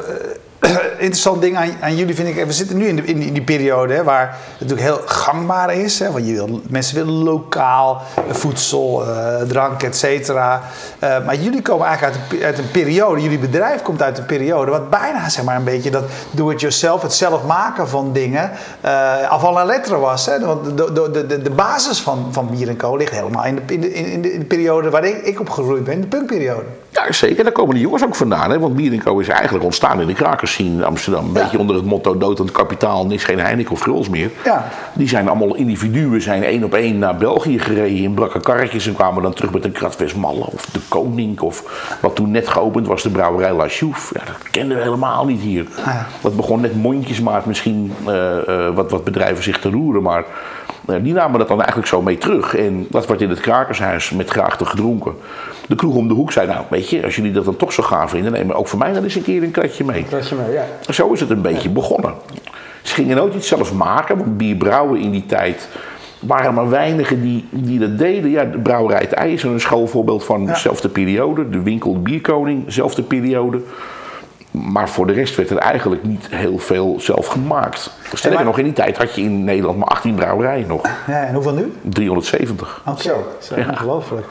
interessant 0.98 1.41
ding 1.41 1.58
aan, 1.58 1.70
aan 1.82 1.96
jullie 1.96 2.15
vind 2.15 2.27
ik, 2.27 2.46
we 2.46 2.51
zitten 2.51 2.77
nu 2.77 2.88
in, 2.88 3.06
in, 3.06 3.34
die 3.34 3.44
periode 3.44 3.94
hè, 3.94 4.03
waar 4.03 4.27
het 4.30 4.60
natuurlijk 4.60 4.88
heel 4.88 5.01
gangbaar 5.06 5.74
is. 5.74 6.00
Hè, 6.00 6.12
want 6.12 6.27
je 6.27 6.34
wil, 6.34 6.62
mensen 6.68 6.96
willen 6.96 7.24
lokaal 7.24 8.01
eh, 8.15 8.34
voedsel, 8.34 9.06
eh, 9.08 9.41
drank, 9.41 9.84
et 9.84 9.96
cetera. 9.96 10.62
Eh, 11.00 11.25
maar 11.25 11.36
jullie 11.36 11.62
komen 11.62 11.88
eigenlijk 11.88 12.18
uit 12.18 12.32
een, 12.39 12.46
uit 12.46 12.58
een 12.58 12.72
periode, 12.72 13.22
jullie 13.22 13.39
bedrijf 13.39 13.82
komt 13.82 14.01
uit 14.01 14.18
een 14.18 14.25
periode 14.25 14.72
wat 14.72 14.89
bijna 14.89 15.30
zeg 15.30 15.44
maar 15.44 15.56
een 15.56 15.63
beetje 15.63 15.91
dat 15.91 16.03
do-it-yourself, 16.32 17.01
het 17.01 17.13
zelf 17.13 17.44
maken 17.44 17.89
van 17.89 18.13
dingen, 18.13 18.51
eh 18.82 19.30
afval 19.30 19.60
en 19.60 19.65
letteren 19.65 20.00
was. 20.00 20.25
Hè. 20.25 20.39
Want 20.39 20.77
de, 20.77 21.12
de, 21.12 21.41
de, 21.41 21.50
basis 21.50 22.00
van, 22.00 22.27
van 22.32 22.50
bier 22.50 22.68
en 22.68 22.77
co 22.77 22.96
ligt 22.96 23.12
helemaal 23.12 23.46
in 23.46 23.60
de, 23.65 23.94
in 23.94 24.25
in 24.25 24.39
de 24.39 24.46
periode 24.46 24.89
waar 24.89 25.06
ik, 25.06 25.22
ik 25.25 25.39
opgegroeid 25.39 25.84
ben, 25.84 26.01
de 26.01 26.08
punkperiode. 26.08 26.65
Ja, 26.93 27.12
zeker. 27.12 27.43
Daar 27.43 27.53
komen 27.53 27.74
die 27.74 27.83
jongens 27.83 28.03
ook 28.03 28.15
vandaan. 28.15 28.51
Hè? 28.51 28.60
Want 28.60 28.75
Bier 28.75 29.03
Co 29.03 29.19
is 29.19 29.27
eigenlijk 29.27 29.63
ontstaan 29.63 30.01
in 30.01 30.07
de 30.07 30.13
krakerscene 30.13 30.69
in 30.69 30.83
Amsterdam. 30.83 31.25
Een 31.27 31.33
Ja. 31.33 31.41
beetje 31.41 31.60
onder 31.60 31.75
het 31.75 31.86
motto 31.86 32.17
dood 32.17 32.39
aan 32.39 32.45
het 32.45 32.55
kapitaal, 32.55 33.05
niks 33.05 33.24
geen 33.24 33.39
Heineken 33.39 33.71
of 33.71 33.81
Gruls 33.81 34.10
meer. 34.10 34.29
Ja. 34.43 34.67
Die 34.93 35.07
zijn 35.07 35.27
allemaal 35.27 35.55
individuen, 35.55 36.21
zijn 36.21 36.43
één 36.43 36.63
op 36.63 36.74
één 36.74 37.00
naar 37.00 37.15
België 37.15 37.60
gereden 37.60 37.98
in 37.98 38.13
brakke 38.13 38.39
karretjes 38.39 38.88
en 38.88 38.93
kwamen 38.93 39.24
dan 39.24 39.33
terug 39.33 39.51
met 39.53 39.65
een 39.65 39.71
krat 39.71 39.98
Westmalle 39.98 40.45
of 40.45 40.65
de 40.65 40.79
Koning 40.88 41.39
of 41.39 41.63
wat 42.01 42.15
toen 42.15 42.31
net 42.31 42.48
geopend 42.48 42.88
was, 42.88 43.03
de 43.03 43.10
brouwerij 43.10 43.53
La 43.53 43.67
Chouffe. 43.67 44.13
Ja, 44.19 44.25
dat 44.25 44.50
kenden 44.51 44.77
we 44.77 44.83
helemaal 44.83 45.25
niet 45.25 45.41
hier. 45.41 45.65
ja. 45.86 46.07
Dat 46.21 46.36
begon 46.36 46.62
net 46.62 46.75
mondjesmaat 46.75 47.45
misschien 47.45 47.93
eh, 48.05 48.38
eh, 48.67 48.75
wat, 48.75 48.91
wat 48.91 49.03
bedrijven 49.03 49.43
zich 49.43 49.60
te 49.60 49.69
roeren, 49.69 50.01
maar 50.03 50.24
eh, 50.91 51.03
die 51.03 51.13
namen 51.13 51.39
dat 51.39 51.48
dan 51.48 51.57
eigenlijk 51.57 51.88
zo 51.88 52.01
mee 52.01 52.17
terug. 52.17 52.55
En 52.55 52.86
dat 52.89 53.07
werd 53.07 53.21
in 53.21 53.29
het 53.29 53.39
krakershuis 53.39 54.10
met 54.10 54.29
graagte 54.29 54.65
gedronken. 54.65 55.13
De 55.67 55.75
kroeg 55.75 55.95
om 55.95 56.07
de 56.07 56.13
hoek 56.13 56.31
zei, 56.31 56.48
nou 56.48 56.65
weet 56.69 56.89
je, 56.89 57.03
als 57.03 57.15
jullie 57.15 57.31
dat 57.31 57.45
dan 57.45 57.55
toch 57.55 57.74
zo 57.74 57.83
gaaf 57.83 58.10
vinden, 58.10 58.31
neem 58.31 58.51
ook 58.51 58.67
voor 58.67 58.79
mij 58.79 58.93
dan 58.93 59.03
eens 59.03 59.15
een 59.15 59.24
keer 59.24 59.43
een 59.43 59.51
kratje 59.51 59.83
mee. 59.83 60.03
Kratje 60.03 60.36
mee, 60.36 60.53
ja. 60.53 60.93
Zo 60.93 61.12
is 61.12 61.19
het 61.19 61.29
een 61.29 61.41
beetje 61.41 61.69
begonnen. 61.69 62.13
Ze 62.81 62.93
gingen 62.93 63.15
nooit 63.15 63.33
iets 63.33 63.48
zelf 63.48 63.74
maken, 63.74 64.17
want 64.17 64.38
bier 64.38 64.55
brouwen 64.55 65.00
in 65.00 65.12
die 65.12 65.25
tijd 65.25 65.67
waren 66.19 66.53
maar 66.53 66.69
weinigen 66.69 67.21
die, 67.21 67.45
die 67.50 67.79
dat 67.79 67.98
deden. 67.98 68.29
Ja, 68.29 68.43
de 68.43 68.57
brouwerij 68.57 69.00
Het 69.01 69.13
Ei 69.13 69.33
is 69.33 69.43
een 69.43 69.60
schoolvoorbeeld 69.60 70.24
van, 70.24 70.45
dezelfde 70.45 70.89
periode. 70.89 71.50
De 71.50 71.62
winkel 71.62 71.93
de 71.93 72.00
Bierkoning, 72.00 72.65
dezelfde 72.65 73.01
periode. 73.01 73.62
Maar 74.51 74.89
voor 74.89 75.08
de 75.08 75.13
rest 75.13 75.36
werd 75.36 75.50
er 75.50 75.58
eigenlijk 75.58 76.03
niet 76.03 76.27
heel 76.29 76.58
veel 76.58 76.96
zelf 77.00 77.27
gemaakt. 77.27 77.91
Sterker 78.13 78.34
maar- 78.34 78.43
nog, 78.48 78.58
in 78.58 78.63
die 78.63 78.74
tijd 78.74 78.98
had 78.98 79.15
je 79.15 79.22
in 79.22 79.43
Nederland 79.43 79.77
maar 79.77 79.88
18 79.88 80.15
brouwerijen 80.15 80.67
nog. 80.67 80.81
Ja, 81.08 81.24
en 81.25 81.34
hoeveel 81.34 81.53
nu? 81.53 81.74
370. 81.81 82.81
Oké, 82.86 83.01
Zo. 83.01 83.27
zo 83.39 83.53
ongelooflijk. 83.70 84.25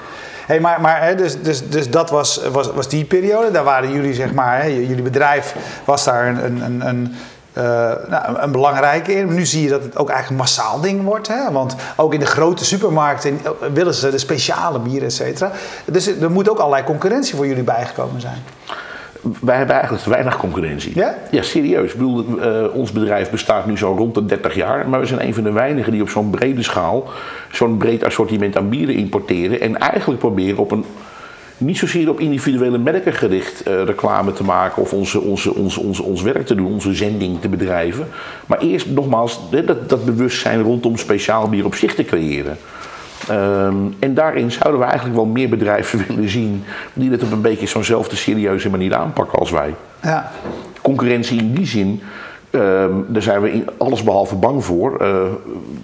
Hey, 0.47 0.61
maar 0.61 0.81
maar 0.81 1.03
hè, 1.03 1.15
dus, 1.15 1.43
dus, 1.43 1.69
dus 1.69 1.91
dat 1.91 2.11
was, 2.11 2.41
was, 2.53 2.73
was 2.73 2.89
die 2.89 3.05
periode. 3.05 3.51
Daar 3.51 3.65
waren 3.65 3.93
jullie, 3.93 4.15
zeg 4.15 4.33
maar, 4.33 4.61
hè, 4.63 4.67
jullie 4.67 5.03
bedrijf 5.03 5.55
was 5.85 6.05
daar 6.05 6.27
een, 6.29 6.45
een, 6.45 6.61
een, 6.65 6.87
een, 6.89 7.15
eh, 7.53 7.63
nou, 8.09 8.29
een- 8.29 8.43
een 8.43 8.53
belangrijke 8.53 9.15
in. 9.15 9.35
Nu 9.35 9.47
zie 9.47 9.63
je 9.63 9.69
dat 9.69 9.83
het 9.83 9.97
ook 9.97 10.09
eigenlijk 10.09 10.31
een 10.31 10.47
massaal 10.47 10.81
ding 10.81 11.05
wordt. 11.05 11.29
Hè? 11.29 11.53
Want 11.53 11.75
ook 11.97 12.15
in 12.15 12.21
de 12.21 12.27
grote 12.27 12.65
supermarkten 12.65 13.41
eh, 13.45 13.51
willen 13.73 13.95
ze 13.95 14.11
de 14.11 14.19
speciale 14.19 14.79
bieren, 14.79 15.07
et 15.09 15.13
cetera. 15.13 15.51
Dus 15.85 16.07
er 16.07 16.31
moet 16.31 16.51
ook 16.51 16.59
allerlei 16.59 16.85
concurrentie 16.85 17.37
voor 17.37 17.47
jullie 17.47 17.63
bijgekomen 17.63 18.21
zijn. 18.21 18.43
Wij 19.41 19.57
hebben 19.57 19.75
eigenlijk 19.75 20.05
te 20.05 20.11
weinig 20.11 20.37
concurrentie. 20.37 20.93
Ja? 20.95 21.19
Ja, 21.31 21.43
serieus. 21.43 21.93
Ik 21.93 21.99
bedoel, 21.99 22.41
eh, 22.41 22.75
ons 22.75 22.93
bedrijf 22.93 23.31
bestaat 23.31 23.67
nu 23.67 23.79
zo 23.79 23.95
rond 23.97 24.15
de 24.15 24.27
30 24.27 24.55
jaar. 24.55 24.89
Maar 24.89 25.01
we 25.01 25.07
zijn 25.07 25.27
een 25.27 25.35
van 25.35 25.43
de 25.43 25.53
weinigen 25.53 25.93
die 25.93 26.03
op 26.03 26.09
zo'n 26.09 26.31
brede 26.31 26.63
schaal... 26.63 27.09
zo'n 27.53 27.77
breed 27.77 28.05
assortiment 28.05 28.57
aan 28.57 28.69
bieren 28.69 28.95
importeren. 28.95 29.61
En 29.61 29.79
eigenlijk 29.79 30.21
proberen 30.21 30.59
op 30.59 30.71
een... 30.71 30.85
niet 31.57 31.79
zozeer 31.79 32.09
op 32.09 32.21
individuele 32.21 32.79
merken 32.79 33.13
gericht 33.13 33.63
eh, 33.63 33.85
reclame 33.85 34.33
te 34.33 34.45
maken... 34.45 34.83
of 34.83 34.93
onze, 34.93 35.21
onze, 35.21 35.55
onze, 35.55 35.81
onze, 35.81 36.03
ons 36.03 36.23
werk 36.23 36.47
te 36.47 36.55
doen, 36.55 36.73
onze 36.73 36.95
zending 36.95 37.41
te 37.41 37.49
bedrijven. 37.49 38.09
Maar 38.47 38.59
eerst 38.59 38.87
nogmaals 38.87 39.41
dat, 39.51 39.89
dat 39.89 40.05
bewustzijn 40.05 40.63
rondom 40.63 40.97
speciaal 40.97 41.49
bier 41.49 41.65
op 41.65 41.75
zich 41.75 41.95
te 41.95 42.05
creëren. 42.05 42.57
Ehm, 43.29 43.75
en 43.99 44.15
daarin 44.15 44.51
zouden 44.51 44.81
we 44.81 44.87
eigenlijk 44.87 45.17
wel 45.17 45.27
meer 45.27 45.49
bedrijven 45.49 45.99
willen 46.09 46.29
zien 46.29 46.65
die 46.93 47.11
het 47.11 47.23
op 47.23 47.33
een 47.33 47.41
beetje 47.41 47.67
zo'nzelfde 47.67 48.17
serieuze 48.17 48.71
manier 48.71 48.95
aanpakken 48.95 49.39
als 49.39 49.51
wij. 49.51 49.75
Ja. 50.03 50.31
Concurrentie 50.83 51.39
in 51.39 51.53
die 51.55 51.67
zin, 51.67 52.01
ehm, 52.51 52.93
daar 53.09 53.23
zijn 53.23 53.41
we 53.41 53.53
in 53.53 53.69
alles 53.79 54.03
behalve 54.03 54.35
bang 54.35 54.65
voor. 54.65 54.97
Eh, 54.97 55.17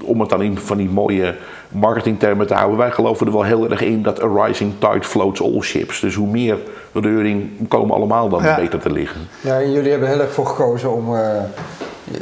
om 0.05 0.21
het 0.21 0.29
dan 0.31 0.43
in 0.43 0.59
van 0.59 0.77
die 0.77 0.89
mooie 0.91 1.35
marketingtermen 1.69 2.47
te 2.47 2.55
houden. 2.55 2.79
Wij 2.79 2.91
geloven 2.91 3.27
er 3.27 3.33
wel 3.33 3.43
heel 3.43 3.71
erg 3.71 3.81
in 3.81 4.03
dat 4.03 4.23
a 4.23 4.45
rising 4.45 4.73
tide 4.79 5.03
floats 5.05 5.43
all 5.43 5.61
ships. 5.61 6.01
Dus 6.01 6.15
hoe 6.15 6.29
meer 6.29 6.57
reuring 6.93 7.51
komen 7.69 7.95
allemaal 7.95 8.29
dan 8.29 8.43
Ja. 8.43 8.57
beter 8.57 8.79
te 8.79 8.91
liggen. 8.93 9.21
Ja, 9.41 9.61
en 9.61 9.73
jullie 9.73 9.91
hebben 9.91 10.09
heel 10.09 10.21
erg 10.21 10.33
voor 10.33 10.47
gekozen 10.47 10.93
om. 10.93 11.17
eh, 11.17 11.21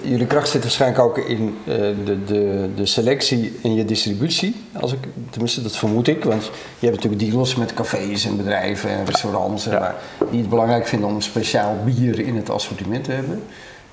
jullie 0.03 0.27
kracht 0.27 0.49
zit 0.49 0.63
waarschijnlijk 0.63 1.03
ook 1.03 1.19
in 1.19 1.59
eh, 1.65 1.75
de, 2.05 2.25
de, 2.25 2.69
de 2.77 2.87
selectie 2.87 3.59
en 3.63 3.75
je 3.75 3.85
distributie. 3.85 4.65
Als 4.81 4.93
ik, 4.93 4.99
tenminste, 5.31 5.63
dat 5.63 5.77
vermoed 5.77 6.09
ik. 6.09 6.25
Want 6.25 6.45
je 6.79 6.87
hebt 6.87 6.97
natuurlijk 6.97 7.31
dealers 7.31 7.55
met 7.55 7.75
cafés 7.75 8.27
en 8.27 8.37
bedrijven 8.37 8.91
en 8.91 9.05
restaurants. 9.05 9.65
Ja. 9.65 9.95
die 10.31 10.41
het 10.41 10.49
belangrijk 10.49 10.87
vinden 10.87 11.09
om 11.09 11.21
speciaal 11.21 11.77
bier 11.85 12.21
in 12.21 12.37
het 12.37 12.51
assortiment 12.51 13.05
te 13.05 13.13
hebben. 13.13 13.43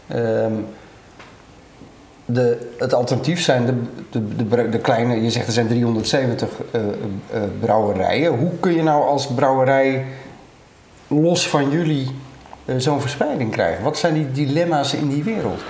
Ehm, 0.07 0.53
de, 2.25 2.69
het 2.77 2.93
alternatief 2.93 3.41
zijn 3.41 3.65
de, 3.65 3.73
de, 4.09 4.69
de, 4.69 4.79
kleine, 4.79 5.21
je 5.21 5.31
zegt 5.31 5.47
er 5.47 5.53
zijn 5.53 5.67
370 5.67 6.49
eh, 6.71 6.81
eh, 6.81 7.41
brouwerijen. 7.59 8.37
Hoe 8.37 8.51
kun 8.59 8.73
je 8.73 8.83
nou 8.83 9.03
als 9.03 9.27
brouwerij 9.27 10.05
los 11.07 11.47
van 11.47 11.69
jullie 11.69 12.07
zo'n 12.77 13.01
verspreiding 13.01 13.51
krijgen? 13.51 13.83
Wat 13.83 13.97
zijn 13.97 14.13
die 14.13 14.31
dilemma's 14.31 14.93
in 14.93 15.09
die 15.09 15.23
wereld? 15.23 15.61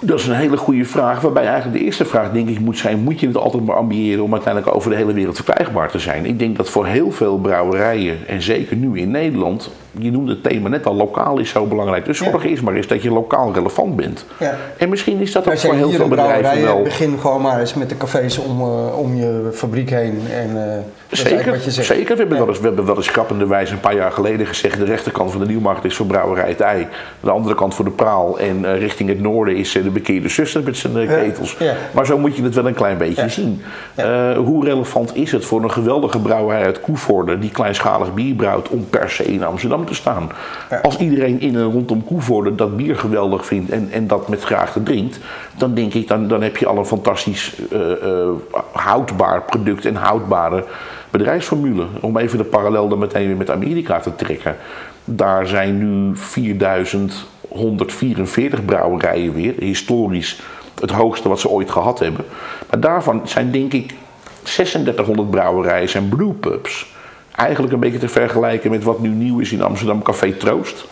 Dat 0.00 0.18
is 0.18 0.26
een 0.26 0.34
hele 0.34 0.56
goede 0.56 0.84
vraag. 0.84 1.20
Waarbij 1.20 1.46
eigenlijk 1.46 1.78
de 1.78 1.84
eerste 1.84 2.04
vraag 2.04 2.32
denk 2.32 2.48
ik 2.48 2.60
moet 2.60 2.78
zijn: 2.78 2.98
moet 2.98 3.20
je 3.20 3.26
het 3.26 3.36
altijd 3.36 3.64
maar 3.64 3.76
ambiëren 3.76 4.24
om 4.24 4.32
uiteindelijk 4.32 4.74
over 4.76 4.90
de 4.90 4.96
hele 4.96 5.12
wereld 5.12 5.36
verkrijgbaar 5.36 5.90
te 5.90 5.98
zijn? 5.98 6.26
Ik 6.26 6.38
denk 6.38 6.56
dat 6.56 6.70
voor 6.70 6.86
heel 6.86 7.10
veel 7.10 7.38
brouwerijen, 7.38 8.18
en 8.26 8.42
zeker 8.42 8.76
nu 8.76 8.98
in 8.98 9.10
Nederland, 9.10 9.70
je 9.98 10.10
noemde 10.10 10.32
het 10.32 10.42
thema 10.42 10.68
net 10.68 10.86
al, 10.86 10.94
lokaal 10.94 11.38
is 11.38 11.48
zo 11.50 11.66
belangrijk. 11.66 12.04
Dus 12.04 12.18
Ja. 12.18 12.30
zorg 12.30 12.44
eerst 12.44 12.62
maar 12.62 12.74
eens 12.74 12.86
dat 12.86 13.02
je 13.02 13.10
lokaal 13.12 13.52
relevant 13.52 13.96
bent. 13.96 14.24
Ja. 14.38 14.56
En 14.78 14.88
misschien 14.88 15.20
is 15.20 15.32
dat 15.32 15.44
ook 15.46 15.52
Als 15.52 15.64
voor 15.64 15.74
heel 15.74 15.90
veel 15.90 16.08
bedrijven 16.08 16.62
wel. 16.62 16.72
hebt, 16.72 16.84
begin 16.84 17.18
gewoon 17.18 17.42
maar 17.42 17.60
eens 17.60 17.74
met 17.74 17.88
de 17.88 17.96
cafés 17.96 18.38
om, 18.38 18.60
eh, 18.60 18.98
om 18.98 19.14
je 19.14 19.48
fabriek 19.52 19.90
heen. 19.90 20.18
En, 20.32 20.72
eh, 20.72 20.78
Zeker, 21.08 21.50
wat 21.52 21.64
je 21.64 21.70
zegt. 21.70 21.86
zeker. 21.86 22.12
We 22.12 22.18
hebben, 22.20 22.36
Ja. 22.38 22.42
wel 22.44 22.48
eens, 22.48 22.60
we 22.60 22.66
hebben 22.66 22.86
wel 22.86 22.96
eens 22.96 23.70
een 23.70 23.80
paar 23.80 23.94
jaar 23.94 24.12
geleden 24.12 24.46
gezegd... 24.46 24.78
de 24.78 24.84
rechterkant 24.84 25.30
van 25.30 25.40
de 25.40 25.46
Nieuwmarkt 25.46 25.84
is 25.84 25.96
voor 25.96 26.06
brouwerij 26.06 26.48
het 26.48 26.60
ei. 26.60 26.86
De 27.20 27.30
andere 27.30 27.54
kant 27.54 27.74
voor 27.74 27.84
de 27.84 27.90
praal. 27.90 28.38
En 28.38 28.64
eh, 28.64 28.78
richting 28.78 29.08
het 29.08 29.20
noorden 29.20 29.56
is 29.56 29.76
eh, 29.76 29.82
de 29.82 29.90
bekeerde 29.90 30.28
zuster 30.28 30.62
met 30.62 30.76
zijn 30.76 30.96
eh, 30.96 31.04
Ja. 31.04 31.16
ketels. 31.16 31.56
Ja. 31.58 31.74
Maar 31.92 32.06
zo 32.06 32.18
moet 32.18 32.36
je 32.36 32.42
het 32.42 32.54
wel 32.54 32.66
een 32.66 32.74
klein 32.74 32.98
beetje 32.98 33.22
Ja. 33.22 33.28
zien. 33.28 33.62
Eh, 33.94 34.36
hoe 34.36 34.64
relevant 34.64 35.16
is 35.16 35.32
het 35.32 35.44
voor 35.44 35.62
een 35.62 35.70
geweldige 35.70 36.18
brouwerij 36.18 36.64
uit 36.64 36.80
Koevoorde... 36.80 37.38
die 37.38 37.50
kleinschalig 37.50 38.14
bier 38.14 38.34
brouwt 38.34 38.68
om 38.68 38.86
per 38.90 39.10
se 39.10 39.24
in 39.24 39.44
Amsterdam 39.44 39.83
te 39.84 39.94
staan? 39.94 40.30
Ja. 40.70 40.78
Als 40.78 40.96
iedereen 40.96 41.40
in 41.40 41.56
en 41.56 41.72
rondom 41.72 42.04
Koevoorde 42.04 42.54
dat 42.54 42.76
bier 42.76 42.96
geweldig 42.96 43.46
vindt... 43.46 43.70
en, 43.70 43.88
en 43.90 44.06
dat 44.06 44.28
met 44.28 44.44
graagte 44.44 44.82
drinkt... 44.82 45.18
dan 45.56 45.74
denk 45.74 45.94
ik, 45.94 46.08
dan, 46.08 46.28
dan 46.28 46.42
heb 46.42 46.56
je 46.56 46.66
al 46.66 46.78
een 46.78 46.86
fantastisch 46.86 47.54
eh, 47.70 47.92
eh, 47.92 48.28
houdbaar 48.72 49.42
product 49.42 49.84
en 49.84 49.94
houdbare 49.94 50.64
bedrijfsformule. 51.10 51.86
Om 52.00 52.16
even 52.16 52.38
de 52.38 52.44
parallel 52.44 52.88
dan 52.88 52.98
meteen 52.98 53.26
weer 53.26 53.36
met 53.36 53.50
Amerika 53.50 54.00
te 54.00 54.16
trekken. 54.16 54.56
Daar 55.04 55.46
zijn 55.46 55.78
nu 55.78 56.16
4144 56.16 58.64
brouwerijen 58.64 59.34
weer, 59.34 59.54
historisch 59.58 60.40
het 60.80 60.90
hoogste 60.90 61.28
wat 61.28 61.40
ze 61.40 61.48
ooit 61.48 61.70
gehad 61.70 61.98
hebben. 61.98 62.24
Maar 62.70 62.80
daarvan 62.80 63.20
zijn 63.24 63.50
denk 63.50 63.72
ik 63.72 63.94
3600 64.42 65.30
brouwerijen 65.30 65.88
zijn 65.88 66.08
brewpubs. 66.08 66.93
Eigenlijk 67.36 67.72
een 67.72 67.80
beetje 67.80 67.98
te 67.98 68.08
vergelijken 68.08 68.70
met 68.70 68.82
wat 68.82 69.00
nu 69.00 69.08
nieuw 69.08 69.38
is 69.38 69.52
in 69.52 69.62
Amsterdam 69.62 70.02
Café 70.02 70.32
Troost. 70.32 70.84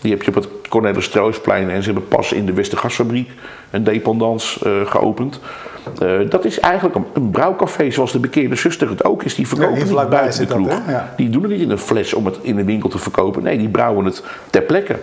Die 0.00 0.10
heb 0.10 0.22
je 0.22 0.28
op 0.28 0.34
het 0.34 0.48
Cornelis 0.68 1.08
Troosplein 1.08 1.70
en 1.70 1.82
ze 1.82 1.90
hebben 1.90 2.08
pas 2.08 2.32
in 2.32 2.46
de 2.46 2.52
Westergasfabriek 2.52 3.30
een 3.70 3.84
dependance 3.84 4.64
eh, 4.64 4.90
geopend. 4.90 5.40
Eh, 5.98 6.18
dat 6.28 6.44
is 6.44 6.60
eigenlijk 6.60 6.94
een, 6.94 7.04
een 7.14 7.30
brouwcafé 7.30 7.90
zoals 7.90 8.12
de 8.12 8.18
bekeerde 8.18 8.56
zuster 8.56 8.88
het 8.88 9.04
ook 9.04 9.22
is. 9.22 9.34
Die 9.34 9.48
verkopen 9.48 9.74
hier 9.74 9.84
niet 9.84 10.08
buiten 10.08 10.40
de 10.40 10.46
dat, 10.46 10.56
kroeg. 10.56 10.80
Ja. 10.88 11.14
Die 11.16 11.30
doen 11.30 11.42
het 11.42 11.50
niet 11.50 11.60
in 11.60 11.70
een 11.70 11.78
fles 11.78 12.14
om 12.14 12.26
het 12.26 12.38
in 12.42 12.56
de 12.56 12.64
winkel 12.64 12.88
te 12.88 12.98
verkopen. 12.98 13.42
Nee, 13.42 13.58
die 13.58 13.68
brouwen 13.68 14.04
het 14.04 14.22
ter 14.50 14.62
plekke. 14.62 14.98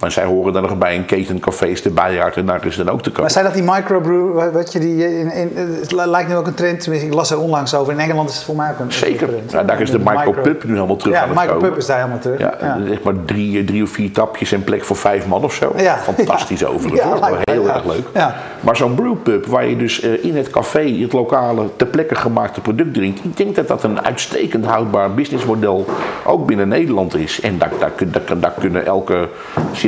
Maar 0.00 0.12
zij 0.12 0.24
horen 0.24 0.52
dan 0.52 0.62
nog 0.62 0.78
bij 0.78 0.96
een 0.96 1.04
keten 1.04 1.40
cafés, 1.40 1.82
de 1.82 1.90
Bijaard 1.90 2.36
en 2.36 2.46
daar 2.46 2.66
is 2.66 2.76
dan 2.76 2.88
ook 2.88 3.02
te 3.02 3.08
kopen. 3.08 3.22
Maar 3.22 3.30
zijn 3.30 3.44
dat 3.44 3.54
die 3.54 3.62
microbrew, 3.62 4.52
wat 4.52 4.72
je 4.72 4.78
die 4.78 5.18
in, 5.18 5.32
in, 5.32 5.50
het 5.80 5.92
lijkt 5.92 6.28
nu 6.28 6.36
ook 6.36 6.46
een 6.46 6.54
trend, 6.54 6.80
tenminste 6.80 7.08
ik 7.08 7.14
las 7.14 7.30
er 7.30 7.38
onlangs 7.40 7.74
over. 7.74 7.92
In 7.92 7.98
Engeland 7.98 8.28
is 8.28 8.34
het 8.34 8.44
voor 8.44 8.56
mij 8.56 8.70
ook 8.70 8.78
een 8.78 8.92
Zeker. 8.92 9.28
trend. 9.28 9.52
Nou, 9.52 9.66
daar 9.66 9.80
is 9.80 9.90
de 9.90 9.98
micropub 9.98 10.64
nu 10.64 10.74
helemaal 10.74 10.96
terug 10.96 11.14
Ja, 11.14 11.22
aan 11.22 11.28
de 11.28 11.34
het 11.34 11.40
micropub 11.42 11.62
komen. 11.64 11.78
is 11.78 11.86
daar 11.86 11.96
helemaal 11.96 12.18
terug. 12.18 12.38
Ja, 12.38 12.78
zeg 12.88 13.02
maar 13.02 13.14
drie, 13.24 13.64
drie 13.64 13.82
of 13.82 13.90
vier 13.90 14.12
tapjes 14.12 14.52
en 14.52 14.64
plek 14.64 14.84
voor 14.84 14.96
vijf 14.96 15.26
man 15.26 15.44
of 15.44 15.54
zo. 15.54 15.72
Ja. 15.76 15.96
Fantastisch 15.96 16.60
Ja. 16.60 16.66
overigens. 16.66 17.02
Ja, 17.02 17.28
hoor. 17.28 17.38
heel 17.44 17.64
ja. 17.64 17.74
erg 17.74 17.84
leuk. 17.84 18.04
Ja. 18.14 18.34
Maar 18.60 18.76
zo'n 18.76 18.94
brewpub 18.94 19.46
waar 19.46 19.66
je 19.66 19.76
dus 19.76 20.00
eh, 20.00 20.24
in 20.24 20.36
het 20.36 20.50
café 20.50 20.90
het 21.00 21.12
lokale 21.12 21.62
ter 21.76 21.86
plekke 21.86 22.14
gemaakte 22.14 22.60
product 22.60 22.94
drinkt. 22.94 23.24
Ik 23.24 23.36
denk 23.36 23.54
dat 23.54 23.68
dat 23.68 23.82
een 23.84 24.04
uitstekend 24.04 24.64
houdbaar 24.64 25.14
businessmodel 25.14 25.86
ook 26.24 26.46
binnen 26.46 26.68
Nederland 26.68 27.16
is. 27.16 27.40
En 27.40 27.58
daar, 27.58 27.70
daar, 27.78 27.92
daar, 28.26 28.40
daar 28.40 28.54
kunnen 28.60 28.86
elke 28.86 29.28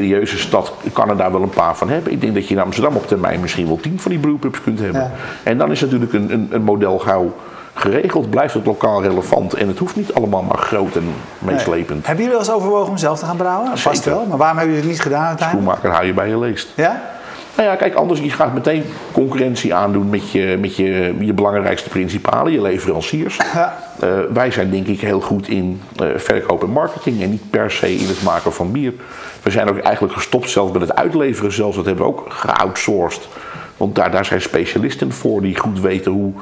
serieuze 0.01 0.39
stad, 0.39 0.73
kan 0.93 1.09
er 1.09 1.17
daar 1.17 1.33
wel 1.33 1.43
een 1.43 1.49
paar 1.49 1.77
van 1.77 1.89
hebben. 1.89 2.13
Ik 2.13 2.21
denk 2.21 2.35
dat 2.35 2.49
je 2.49 2.55
in 2.55 2.61
Amsterdam 2.61 2.97
op 2.97 3.07
termijn 3.07 3.41
misschien 3.41 3.67
wel 3.67 3.77
tien 3.77 4.01
van 4.01 4.11
die 4.11 4.21
brewpubs 4.21 4.63
kunt 4.63 4.79
hebben. 4.79 5.01
Ja. 5.01 5.11
En 5.43 5.59
dan 5.59 5.71
is 5.71 5.81
natuurlijk 5.81 6.13
een, 6.13 6.33
een, 6.33 6.49
een 6.51 6.63
model 6.63 6.99
gauw 6.99 7.33
geregeld. 7.75 8.31
Blijft 8.31 8.55
het 8.55 8.67
lokaal 8.67 9.03
relevant. 9.03 9.55
En 9.55 9.69
het 9.69 9.79
hoeft 9.79 9.97
niet 9.97 10.15
allemaal 10.15 10.43
maar 10.43 10.59
groot 10.59 10.97
en 10.97 11.15
meeslepend. 11.39 12.07
Hebben 12.07 12.25
jullie 12.25 12.39
wel 12.39 12.49
eens 12.49 12.57
overwogen 12.57 12.91
om 12.91 12.97
zelf 12.97 13.19
te 13.19 13.25
gaan 13.25 13.37
brouwen? 13.37 13.79
Vast 13.79 14.05
wel. 14.05 14.27
Maar 14.29 14.39
waarom 14.39 14.59
hebben 14.59 14.75
jullie 14.75 14.91
het 14.91 14.99
niet 14.99 15.07
gedaan 15.07 15.27
uiteindelijk? 15.27 15.69
Schoenmaker 15.69 15.91
hou 15.91 16.07
je 16.07 16.15
bij 16.15 16.29
je 16.29 16.39
leest. 16.39 16.73
Ja? 16.75 17.03
Nou 17.57 17.69
ja, 17.69 17.77
kijk, 17.77 17.95
anders 17.95 18.21
je 18.21 18.31
gaat 18.31 18.55
meteen 18.55 18.85
concurrentie 19.12 19.75
aandoen 19.75 20.11
met 20.11 20.31
je, 20.31 20.57
met 20.61 20.77
je, 20.77 21.14
je 21.21 21.33
belangrijkste 21.33 21.88
principalen, 21.88 22.53
je 22.53 22.61
leveranciers. 22.61 23.37
Ja. 23.37 23.79
Eh, 24.01 24.09
wij 24.33 24.51
zijn 24.51 24.71
denk 24.71 24.87
ik 24.87 25.01
heel 25.01 25.21
goed 25.21 25.49
in 25.49 25.81
eh, 25.97 26.07
verkoop 26.16 26.62
en 26.62 26.71
marketing 26.71 27.23
en 27.23 27.31
niet 27.31 27.51
per 27.51 27.71
se 27.71 27.95
in 27.95 28.09
het 28.09 28.23
maken 28.23 28.53
van 28.53 28.73
bier. 28.73 28.92
We 29.42 29.51
zijn 29.51 29.69
ook 29.69 29.79
eigenlijk 29.79 30.14
gestopt 30.14 30.51
zelfs 30.51 30.73
met 30.73 30.81
het 30.81 30.95
uitleveren 30.95 31.53
zelfs. 31.53 31.77
Dat 31.77 31.87
hebben 31.87 32.05
we 32.05 32.11
ook 32.11 32.25
geoutsourced. 32.29 33.29
Want 33.77 33.95
daar, 33.95 34.11
daar 34.11 34.25
zijn 34.25 34.40
specialisten 34.40 35.12
voor 35.12 35.42
die 35.42 35.59
goed 35.59 35.81
weten 35.81 36.12
hoe 36.12 36.33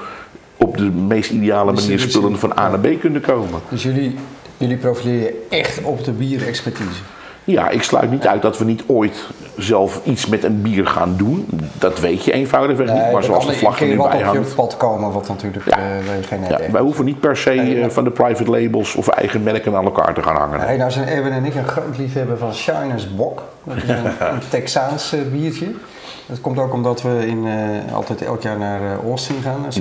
op 0.56 0.76
de 0.76 0.90
meest 0.90 1.30
ideale 1.30 1.72
manier 1.72 1.74
Distributie. 1.74 2.10
spullen 2.10 2.38
van 2.38 2.58
A 2.58 2.68
naar 2.68 2.78
B 2.78 3.00
kunnen 3.00 3.20
komen. 3.20 3.60
Dus 3.68 3.82
jullie, 3.82 4.14
jullie 4.56 4.76
profileren 4.76 5.32
echt 5.50 5.82
op 5.82 6.04
de 6.04 6.12
bierexpertise. 6.12 7.00
Ja, 7.44 7.68
ik 7.68 7.82
sluit 7.82 8.10
niet 8.10 8.26
uit 8.26 8.42
dat 8.42 8.58
we 8.58 8.64
niet 8.64 8.82
ooit 8.86 9.26
zelf 9.56 10.00
iets 10.04 10.26
met 10.26 10.44
een 10.44 10.62
bier 10.62 10.86
gaan 10.86 11.14
doen. 11.16 11.46
Dat 11.78 12.00
weet 12.00 12.24
je 12.24 12.32
eenvoudigweg 12.32 12.92
niet. 12.92 13.12
Maar 13.12 13.24
zoals 13.24 13.46
de 13.46 13.52
vlag 13.52 13.80
er 13.80 13.86
nu 13.86 13.96
wat 13.96 14.10
bij 14.10 14.16
op 14.16 14.24
je 14.32 14.38
hangt. 14.38 14.54
pad 14.54 14.76
komen, 14.76 15.12
wat 15.12 15.28
natuurlijk 15.28 15.64
Ja. 15.64 15.78
je 15.94 16.22
geen 16.22 16.40
Ja, 16.48 16.70
wij 16.70 16.80
hoeven 16.80 17.04
niet 17.04 17.20
per 17.20 17.36
se 17.36 17.50
eh, 17.50 17.88
van 17.88 18.04
de 18.04 18.10
private 18.10 18.50
labels 18.50 18.94
of 18.94 19.08
eigen 19.08 19.42
merken 19.42 19.76
aan 19.76 19.84
elkaar 19.84 20.14
te 20.14 20.22
gaan 20.22 20.36
hangen. 20.36 20.60
Hey, 20.60 20.76
nou 20.76 20.90
zijn 20.90 21.08
Erwin 21.08 21.32
en 21.32 21.44
ik 21.44 21.54
een 21.54 21.68
groot 21.68 21.98
liefhebber 21.98 22.38
van 22.38 22.54
Shiners 22.54 23.14
Bok. 23.14 23.42
Dat 23.64 23.76
is 23.76 23.88
een, 23.88 24.04
een 24.32 24.40
Texaans 24.48 25.14
biertje. 25.32 25.66
Dat 26.26 26.40
komt 26.40 26.58
ook 26.58 26.72
omdat 26.72 27.02
we 27.02 27.26
in, 27.26 27.46
eh, 27.46 27.94
altijd 27.94 28.22
elk 28.22 28.42
jaar 28.42 28.58
naar 28.58 28.80
eh, 28.80 29.08
Austin 29.08 29.36
gaan, 29.42 29.60
naar. 29.60 29.72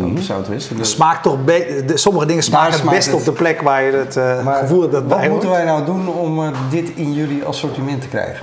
En 0.69 0.77
dat- 0.77 0.85
Smaakt 0.87 1.23
toch 1.23 1.37
de, 1.45 1.91
sommige 1.93 2.25
dingen 2.25 2.43
smaken 2.43 2.71
het 2.71 2.79
smaakt 2.79 2.95
best 2.95 3.07
het. 3.07 3.15
op 3.19 3.25
de 3.25 3.31
plek 3.31 3.61
waar 3.61 3.83
je 3.83 3.91
het 3.91 4.17
eh, 4.17 4.43
Maar 4.43 4.55
gevoel 4.55 4.81
hebt 4.81 4.93
dat 4.93 5.03
wat 5.03 5.17
moeten 5.29 5.49
hoort. 5.49 5.57
wij 5.63 5.63
nou 5.65 5.85
doen 5.85 6.07
om 6.07 6.41
dit 6.69 6.89
in 6.95 7.13
jullie 7.13 7.43
assortiment 7.43 8.01
te 8.01 8.07
krijgen? 8.07 8.41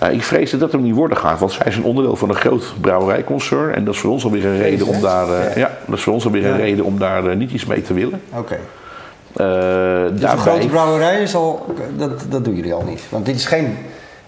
Nou, 0.00 0.12
ik 0.12 0.22
vrees 0.22 0.50
dat 0.50 0.60
dat 0.60 0.72
hem 0.72 0.82
niet 0.82 0.94
worden 0.94 1.16
gaat, 1.16 1.38
want 1.38 1.52
zij 1.52 1.70
zijn 1.72 1.84
onderdeel 1.84 2.16
van 2.16 2.28
een 2.28 2.34
groot 2.34 2.74
brouwerijconcern. 2.80 3.74
En 3.74 3.84
dat 3.84 3.94
is 3.94 4.00
voor 4.00 4.10
ons 4.10 4.24
alweer 4.24 4.44
een 4.46 4.58
reden 4.58 4.86
om 4.86 5.00
daar, 5.00 5.28
eh, 5.32 5.56
ja. 5.56 5.70
dat 5.86 5.96
is 5.96 6.02
voor 6.02 6.12
ons 6.12 6.24
alweer 6.24 6.46
een 6.46 6.56
reden 6.56 6.84
om 6.84 6.98
daar 6.98 7.36
niet 7.36 7.50
iets 7.52 7.66
mee 7.66 7.82
te 7.82 7.94
willen. 7.94 8.22
Oké. 8.36 8.54
Eh, 8.54 9.46
Dus 9.46 10.20
daarbij- 10.20 10.30
een 10.32 10.38
grote 10.38 10.66
brouwerij 10.66 11.22
is 11.22 11.34
al, 11.34 11.66
dat, 11.96 12.10
dat 12.28 12.44
doen 12.44 12.54
jullie 12.54 12.74
al 12.74 12.82
niet. 12.82 13.02
Want 13.08 13.26
dit 13.26 13.34
is 13.36 13.46
geen, 13.46 13.76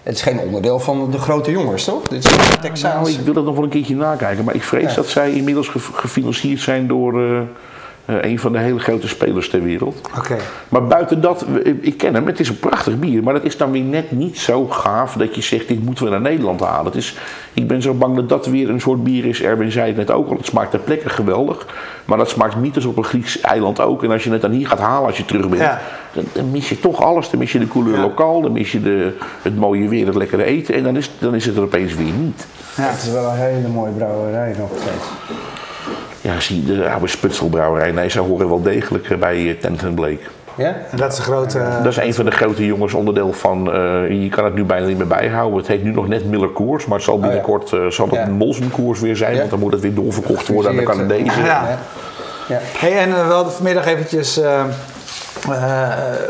het 0.03 0.15
is 0.15 0.21
geen 0.21 0.39
onderdeel 0.39 0.79
van 0.79 1.11
de 1.11 1.17
grote 1.17 1.51
jongens, 1.51 1.83
toch? 1.83 2.07
Dit 2.07 2.23
is 2.25 2.31
een 2.31 2.89
Nou, 2.89 3.09
ik 3.11 3.19
wil 3.19 3.35
het 3.35 3.45
nog 3.45 3.55
wel 3.55 3.63
een 3.63 3.69
keertje 3.69 3.95
nakijken, 3.95 4.43
maar 4.45 4.55
ik 4.55 4.63
vrees 4.63 4.89
Ja. 4.89 4.95
dat 4.95 5.07
zij 5.07 5.31
inmiddels 5.31 5.67
ge- 5.67 5.79
gefinancierd 5.79 6.59
zijn 6.61 6.87
door 6.87 7.23
eh, 7.23 7.39
eh, 8.05 8.15
een 8.21 8.39
van 8.39 8.51
de 8.51 8.57
hele 8.57 8.79
grote 8.79 9.07
spelers 9.07 9.49
ter 9.49 9.63
wereld. 9.63 10.01
Oké. 10.17 10.35
Maar 10.69 10.87
buiten 10.87 11.21
dat, 11.21 11.45
ik 11.81 11.97
ken 11.97 12.13
hem, 12.13 12.27
het 12.27 12.39
is 12.39 12.49
een 12.49 12.59
prachtig 12.59 12.99
bier. 12.99 13.23
Maar 13.23 13.33
dat 13.33 13.43
is 13.43 13.57
dan 13.57 13.71
weer 13.71 13.81
net 13.83 14.11
niet 14.11 14.37
zo 14.39 14.65
gaaf 14.67 15.13
dat 15.13 15.35
je 15.35 15.41
zegt, 15.41 15.67
dit 15.67 15.83
moeten 15.85 16.03
we 16.05 16.09
naar 16.11 16.21
Nederland 16.21 16.59
halen. 16.59 16.85
Het 16.85 16.95
is, 16.95 17.17
ik 17.53 17.67
ben 17.67 17.81
zo 17.81 17.93
bang 17.93 18.15
dat 18.15 18.29
dat 18.29 18.45
weer 18.45 18.69
een 18.69 18.81
soort 18.81 19.03
bier 19.03 19.25
is. 19.25 19.41
Erwin 19.41 19.71
zei 19.71 19.87
het 19.87 19.95
net 19.97 20.11
ook 20.11 20.29
al, 20.29 20.37
het 20.37 20.45
smaakt 20.45 20.71
ter 20.71 20.79
plekke 20.79 21.09
geweldig. 21.09 21.65
Maar 22.05 22.17
dat 22.17 22.29
smaakt 22.29 22.55
niet 22.55 22.75
als 22.75 22.85
op 22.85 22.97
een 22.97 23.03
Grieks 23.03 23.41
eiland 23.41 23.79
ook. 23.81 24.03
En 24.03 24.11
als 24.11 24.23
je 24.23 24.31
het 24.31 24.41
dan 24.41 24.51
hier 24.51 24.67
gaat 24.67 24.79
halen 24.79 25.07
als 25.07 25.17
je 25.17 25.25
terug 25.25 25.49
bent, 25.49 25.61
Ja. 25.61 25.81
dan, 26.13 26.23
dan 26.31 26.51
mis 26.51 26.69
je 26.69 26.79
toch 26.79 27.01
alles. 27.01 27.29
Dan 27.29 27.39
mis 27.39 27.51
je 27.51 27.59
de 27.59 27.67
couleur 27.67 27.95
Ja. 27.95 28.01
lokaal, 28.01 28.41
dan 28.41 28.51
mis 28.51 28.71
je 28.71 28.81
de, 28.81 29.17
het 29.41 29.55
mooie 29.55 29.87
weer, 29.87 30.05
het 30.05 30.15
lekkere 30.15 30.43
eten. 30.43 30.73
En 30.75 30.83
dan 30.83 30.95
is, 30.97 31.11
dan 31.19 31.35
is 31.35 31.45
het 31.45 31.55
er 31.55 31.63
opeens 31.63 31.95
weer 31.95 32.11
niet. 32.19 32.47
Ja. 32.77 32.83
Het 32.83 33.01
is 33.03 33.11
wel 33.11 33.29
een 33.29 33.37
hele 33.37 33.67
mooie 33.67 33.91
brouwerij 33.91 34.55
nog 34.59 34.69
steeds. 34.75 35.05
Ja, 36.23 36.39
zie 36.39 36.63
de 36.65 36.89
oude 36.89 37.07
Sputselbrouwerij. 37.07 37.91
Nee, 37.91 38.09
ze 38.09 38.19
horen 38.19 38.47
wel 38.49 38.61
degelijk 38.61 39.09
eh, 39.09 39.17
bij 39.17 39.49
eh, 39.49 39.59
Tent 39.59 39.95
Blake. 39.95 40.19
Ja? 40.55 40.75
En 40.91 40.97
dat 40.97 41.11
is 41.11 41.17
een 41.17 41.23
grote... 41.23 41.59
Dat 41.83 41.91
is 41.91 41.97
een 41.97 42.13
van 42.13 42.25
de 42.25 42.31
grote 42.31 42.65
jongens, 42.65 42.93
onderdeel 42.93 43.33
van. 43.33 43.73
eh, 43.73 44.21
je 44.23 44.29
kan 44.29 44.45
het 44.45 44.53
nu 44.55 44.63
bijna 44.63 44.85
niet 44.87 44.97
meer 44.97 45.07
bijhouden. 45.07 45.57
Het 45.57 45.67
heet 45.67 45.83
nu 45.83 45.91
nog 45.91 46.07
net 46.07 46.25
Miller 46.29 46.49
Koers, 46.49 46.85
maar 46.85 46.97
het 46.97 47.05
zal 47.05 47.19
binnenkort 47.19 47.71
eh, 47.73 47.85
zal 47.87 48.05
het 48.05 48.15
Ja. 48.15 48.27
Molson 48.27 48.71
Koers 48.71 48.99
weer 48.99 49.15
zijn, 49.15 49.31
Ja. 49.33 49.37
want 49.37 49.49
dan 49.49 49.59
moet 49.59 49.71
het 49.71 49.81
weer 49.81 49.93
doorverkocht 49.93 50.47
worden 50.47 50.71
aan 50.71 50.77
de 50.77 50.83
eh, 50.83 50.87
Canadezen. 50.89 51.25
Ja. 51.25 51.45
Ja. 51.45 51.77
Ja. 52.47 52.59
Hey, 52.61 52.97
en 52.97 53.09
eh, 53.09 53.27
we 53.27 53.33
hadden 53.33 53.53
vanmiddag 53.53 53.85
eventjes 53.85 54.37
eh, 54.41 54.59
eh, 54.59 54.65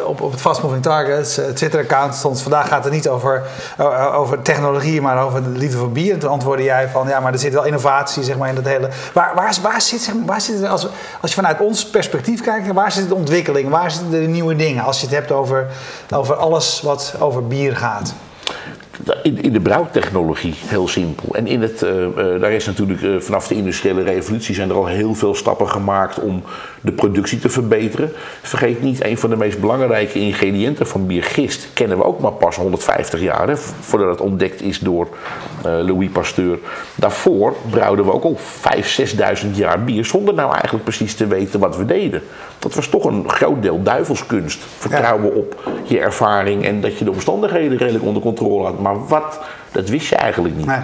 op, 0.06 0.21
op 0.21 0.32
het 0.32 0.41
Fast 0.41 0.62
Moving 0.63 0.84
Targets, 0.84 1.38
eh, 1.38 1.45
het 1.45 1.56
Twitter-account 1.56 2.15
stond... 2.15 2.41
vandaag 2.41 2.67
gaat 2.67 2.84
het 2.84 2.93
niet 2.93 3.10
over, 3.10 3.43
eh, 3.78 4.15
over 4.15 4.41
technologie, 4.41 5.02
maar 5.02 5.23
over 5.23 5.43
de 5.43 5.49
liefde 5.49 5.78
voor 5.78 5.91
bier. 5.91 6.13
En 6.13 6.19
toen 6.19 6.30
antwoordde 6.30 6.63
jij 6.63 6.89
van, 6.89 7.08
ja, 7.08 7.19
maar 7.19 7.34
er 7.34 7.39
zit 7.39 7.54
wel 7.54 7.63
innovatie 7.63 8.23
zeg 8.23 8.38
maar, 8.38 8.49
in 8.49 8.56
dat 8.56 8.65
hele... 8.65 8.89
Waar, 9.13 9.36
waar, 9.36 9.56
waar 9.62 9.82
zit, 9.82 10.02
zeg 10.02 10.15
maar, 10.15 10.26
waar 10.26 10.41
zit 10.41 10.60
het, 10.60 10.69
als, 10.69 10.88
als 11.21 11.32
je 11.32 11.36
vanuit 11.36 11.60
ons 11.60 11.89
perspectief 11.89 12.41
kijkt, 12.41 12.71
waar 12.71 12.91
zit 12.91 13.08
de 13.08 13.15
ontwikkeling? 13.15 13.69
Waar 13.69 13.91
zitten 13.91 14.12
de 14.12 14.17
nieuwe 14.17 14.56
dingen? 14.56 14.84
Als 14.84 14.99
je 14.99 15.06
het 15.06 15.15
hebt 15.15 15.32
over, 15.32 15.67
over 16.13 16.36
alles 16.36 16.82
wat 16.82 17.13
over 17.19 17.47
bier 17.47 17.76
gaat. 17.76 18.13
In, 19.24 19.42
in 19.42 19.54
de 19.54 19.60
brouwtechnologie, 19.60 20.54
heel 20.58 20.88
simpel. 20.88 21.36
En 21.36 21.48
in 21.48 21.62
het, 21.62 21.82
eh, 21.82 22.06
eh, 22.06 22.42
daar 22.42 22.52
is 22.52 22.66
natuurlijk 22.66 23.02
eh, 23.02 23.16
vanaf 23.20 23.48
de 23.48 23.56
industriële 23.56 24.04
revolutie 24.04 24.56
zijn 24.56 24.70
er 24.70 24.76
al 24.76 24.86
heel 24.86 25.16
veel 25.16 25.36
stappen 25.36 25.70
gemaakt 25.70 26.20
om 26.20 26.44
de 26.82 26.92
productie 26.92 27.39
te 27.39 27.50
verbeteren. 27.50 28.12
Vergeet 28.42 28.82
niet, 28.82 29.04
een 29.04 29.18
van 29.18 29.30
de 29.30 29.36
meest 29.36 29.60
belangrijke 29.60 30.20
ingrediënten 30.20 30.88
van 30.88 31.08
bier, 31.08 31.24
gist, 31.24 31.68
kennen 31.74 31.98
we 31.98 32.04
ook 32.04 32.20
maar 32.20 32.32
pas 32.32 32.56
150 32.56 33.22
jaar, 33.22 33.48
hè, 33.48 33.58
voordat 33.58 34.10
het 34.10 34.22
ontdekt 34.22 34.62
is 34.62 34.80
door 34.80 35.08
Louis 35.62 36.10
Pasteur. 36.10 36.60
Daarvoor 36.96 37.56
brouwden 37.70 38.06
we 38.06 38.12
ook 38.12 38.24
al 38.24 38.38
5.000, 38.38 39.44
6.000 39.44 39.52
jaar 39.52 39.84
bier 39.84 40.06
zonder 40.06 40.34
nou 40.34 40.52
eigenlijk 40.52 40.84
precies 40.84 41.16
te 41.16 41.28
weten 41.28 41.60
wat 41.60 41.78
we 41.78 41.86
deden. 41.86 42.22
Dat 42.60 42.76
was 42.76 42.88
toch 42.88 43.04
een 43.04 43.30
groot 43.30 43.62
deel 43.62 43.84
duivelskunst. 43.84 44.60
Vertrouwen 44.78 45.36
op 45.36 45.72
je 45.84 46.00
ervaring 46.00 46.66
en 46.66 46.82
dat 46.82 46.98
je 46.98 47.06
de 47.06 47.12
omstandigheden 47.12 47.78
redelijk 47.78 48.06
onder 48.06 48.22
controle 48.22 48.63
had. 48.63 48.80
Maar 48.80 48.93
wat, 49.08 49.40
dat 49.72 49.90
wist 49.90 50.10
je 50.10 50.16
eigenlijk 50.16 50.56
niet. 50.56 50.66
Nee. 50.66 50.80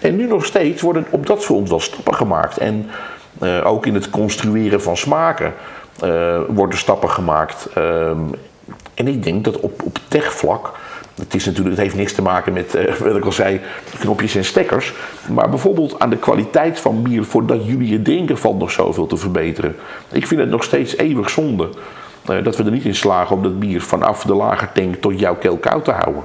En 0.00 0.16
nu 0.16 0.26
nog 0.26 0.44
steeds 0.44 0.82
worden 0.82 1.06
op 1.10 1.26
dat 1.26 1.44
front 1.44 1.68
wel 1.68 1.80
stappen 1.80 2.14
gemaakt. 2.14 2.58
En 2.58 2.90
eh, 3.38 3.66
ook 3.66 3.86
in 3.86 3.94
het 3.94 4.10
construeren 4.10 4.82
van 4.82 4.96
smaken 4.96 5.54
eh, 6.00 6.40
worden 6.48 6.78
stappen 6.78 7.10
gemaakt. 7.10 7.68
Ehm, 7.74 8.20
en 8.94 9.08
ik 9.08 9.22
denk 9.22 9.44
dat 9.44 9.60
op, 9.60 9.82
op 9.82 9.98
techvlak. 10.08 10.72
Het, 11.14 11.34
is 11.34 11.44
natuurlijk, 11.44 11.74
het 11.74 11.84
heeft 11.84 11.96
niks 11.96 12.12
te 12.12 12.22
maken 12.22 12.52
met, 12.52 12.74
eh, 12.74 12.94
wat 13.06 13.16
ik 13.16 13.24
al 13.24 13.32
zei, 13.32 13.60
knopjes 13.98 14.34
en 14.34 14.44
stekkers. 14.44 14.92
Maar 15.28 15.48
bijvoorbeeld 15.48 15.98
aan 15.98 16.10
de 16.10 16.16
kwaliteit 16.16 16.80
van 16.80 17.02
bier 17.02 17.24
voordat 17.24 17.66
jullie 17.66 17.92
het 17.92 18.04
drinken 18.04 18.38
valt 18.38 18.58
nog 18.58 18.70
zoveel 18.70 19.06
te 19.06 19.16
verbeteren. 19.16 19.76
Ik 20.12 20.26
vind 20.26 20.40
het 20.40 20.50
nog 20.50 20.64
steeds 20.64 20.96
eeuwig 20.96 21.30
zonde 21.30 21.68
dat 22.42 22.56
we 22.56 22.64
er 22.64 22.70
niet 22.70 22.84
in 22.84 22.94
slagen 22.94 23.36
om 23.36 23.42
dat 23.42 23.58
bier 23.58 23.82
vanaf 23.82 24.22
de 24.22 24.34
lage 24.34 24.68
tank 24.74 24.94
tot 24.94 25.20
jouw 25.20 25.34
keel 25.34 25.56
koud 25.56 25.84
te 25.84 25.90
houden. 25.90 26.22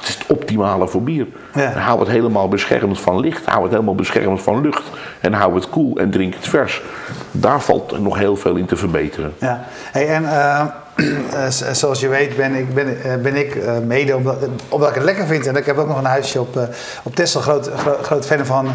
Dat 0.00 0.08
is 0.08 0.14
het 0.14 0.26
optimale 0.26 0.88
voor 0.88 1.02
bier. 1.02 1.26
Ja. 1.54 1.70
Hou 1.70 2.00
het 2.00 2.08
helemaal 2.08 2.48
beschermd 2.48 3.00
van 3.00 3.20
licht, 3.20 3.46
hou 3.46 3.62
het 3.62 3.72
helemaal 3.72 3.94
beschermd 3.94 4.42
van 4.42 4.60
lucht. 4.60 4.82
En 5.20 5.32
hou 5.32 5.54
het 5.54 5.68
koel 5.68 5.96
en 5.96 6.10
drink 6.10 6.34
het 6.34 6.48
vers. 6.48 6.82
Daar 7.30 7.60
valt 7.60 8.00
nog 8.00 8.18
heel 8.18 8.36
veel 8.36 8.56
in 8.56 8.66
te 8.66 8.76
verbeteren. 8.76 9.34
Ja, 9.38 9.64
hey, 9.92 10.08
en 10.08 10.24
eh, 10.24 10.60
eh, 11.46 11.72
zoals 11.72 12.00
je 12.00 12.08
weet 12.08 12.36
ben 12.36 12.54
ik, 12.54 12.74
ben, 12.74 13.02
eh, 13.02 13.16
ben 13.16 13.36
ik 13.36 13.58
mede 13.86 14.16
omdat, 14.16 14.36
omdat 14.68 14.88
ik 14.88 14.94
het 14.94 15.04
lekker 15.04 15.26
vind. 15.26 15.46
En 15.46 15.56
ik 15.56 15.66
heb 15.66 15.78
ook 15.78 15.88
nog 15.88 15.98
een 15.98 16.04
huisje 16.04 16.40
op, 16.40 16.68
op 17.02 17.14
Texel, 17.14 17.40
groot, 17.40 17.70
groot, 17.76 18.04
groot 18.06 18.26
fan 18.26 18.46
van, 18.46 18.68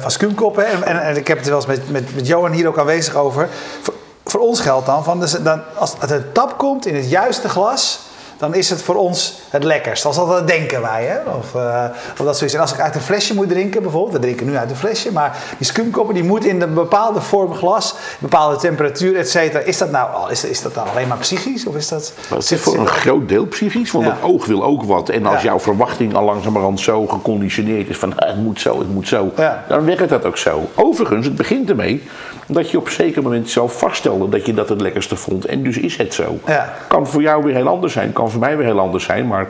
van. 0.00 0.18
En, 0.64 0.82
en, 0.82 1.02
en 1.02 1.16
ik 1.16 1.28
heb 1.28 1.36
het 1.36 1.46
er 1.46 1.52
wel 1.52 1.66
eens 1.68 1.78
met, 1.78 1.90
met, 1.90 2.14
met 2.14 2.26
Johan 2.26 2.52
hier 2.52 2.68
ook 2.68 2.78
aanwezig 2.78 3.14
over. 3.14 3.48
Voor, 3.82 3.94
voor 4.24 4.40
ons 4.40 4.60
geldt 4.60 4.86
dan, 4.86 5.04
van, 5.04 5.20
dus 5.20 5.32
dan, 5.32 5.60
als 5.74 5.94
het 6.06 6.34
tap 6.34 6.58
komt 6.58 6.86
in 6.86 6.94
het 6.94 7.10
juiste 7.10 7.48
glas... 7.48 8.08
Dan 8.40 8.54
is 8.54 8.70
het 8.70 8.82
voor 8.82 8.94
ons 8.96 9.38
het 9.50 9.64
lekkerst. 9.64 10.04
Als 10.04 10.16
dat 10.16 10.46
denken 10.46 10.80
wij. 10.82 11.04
Hè? 11.04 11.18
Of, 11.38 11.54
eh, 11.54 11.84
of 12.18 12.26
dat 12.26 12.36
zoiets. 12.36 12.56
En 12.56 12.60
als 12.62 12.72
ik 12.72 12.80
uit 12.80 12.94
een 12.94 13.00
flesje 13.00 13.34
moet 13.34 13.48
drinken, 13.48 13.82
bijvoorbeeld. 13.82 14.12
We 14.12 14.18
drinken 14.18 14.46
nu 14.46 14.56
uit 14.56 14.70
een 14.70 14.76
flesje. 14.76 15.12
Maar 15.12 15.38
die 15.58 15.66
skumkoppen 15.66 16.14
die 16.14 16.24
moet 16.24 16.44
in 16.44 16.60
een 16.62 16.74
bepaalde 16.74 17.20
vorm 17.20 17.54
glas. 17.54 17.94
bepaalde 18.18 18.56
temperatuur, 18.56 19.16
et 19.16 19.30
cetera. 19.30 19.58
Is 19.64 19.78
dat 19.78 19.90
nou 19.90 20.14
al- 20.14 20.30
is, 20.30 20.44
is 20.44 20.62
dat 20.62 20.74
nou 20.74 20.88
alleen 20.88 21.08
maar 21.08 21.16
psychisch? 21.16 21.66
Of 21.66 21.76
is 21.76 21.88
dat... 21.88 22.12
Maar 22.28 22.38
het 22.38 22.46
zit- 22.46 22.58
is 22.58 22.64
voor 22.64 22.72
zit 22.72 22.80
een 22.80 22.86
groot 22.88 23.28
deel 23.28 23.46
psychisch, 23.46 23.90
want 23.90 24.04
Ja. 24.04 24.10
het 24.10 24.22
oog 24.22 24.46
wil 24.46 24.64
ook 24.64 24.82
wat. 24.82 25.08
En 25.08 25.26
als 25.26 25.36
Ja. 25.42 25.48
jouw 25.48 25.60
verwachting 25.60 26.14
al 26.14 26.24
langzamerhand 26.24 26.80
zo 26.80 27.06
geconditioneerd 27.06 27.88
is 27.88 27.96
van 27.98 28.16
"Ah, 28.18 28.28
het 28.28 28.36
moet 28.36 28.60
zo, 28.60 28.78
het 28.78 28.88
moet 28.92 29.08
zo, 29.08 29.32
Ja. 29.36 29.64
dan 29.68 29.84
werkt 29.84 30.08
dat 30.08 30.24
ook 30.24 30.36
zo. 30.36 30.68
Overigens, 30.74 31.26
het 31.26 31.34
begint 31.36 31.68
ermee 31.70 32.02
dat 32.52 32.70
je 32.70 32.78
op 32.78 32.86
een 32.86 32.92
zeker 32.92 33.22
moment 33.22 33.50
zelf 33.50 33.78
vaststelde 33.78 34.28
dat 34.28 34.46
je 34.46 34.54
dat 34.54 34.68
het 34.68 34.80
lekkerste 34.80 35.16
vond. 35.16 35.44
En 35.44 35.62
dus 35.62 35.78
is 35.78 35.96
het 35.96 36.14
zo. 36.14 36.38
Ja. 36.46 36.72
Kan 36.88 37.06
voor 37.06 37.22
jou 37.22 37.44
weer 37.44 37.54
heel 37.54 37.68
anders 37.68 37.92
zijn, 37.92 38.12
kan 38.12 38.30
voor 38.30 38.40
mij 38.40 38.56
weer 38.56 38.66
heel 38.66 38.80
anders 38.80 39.04
zijn. 39.04 39.26
Maar 39.26 39.46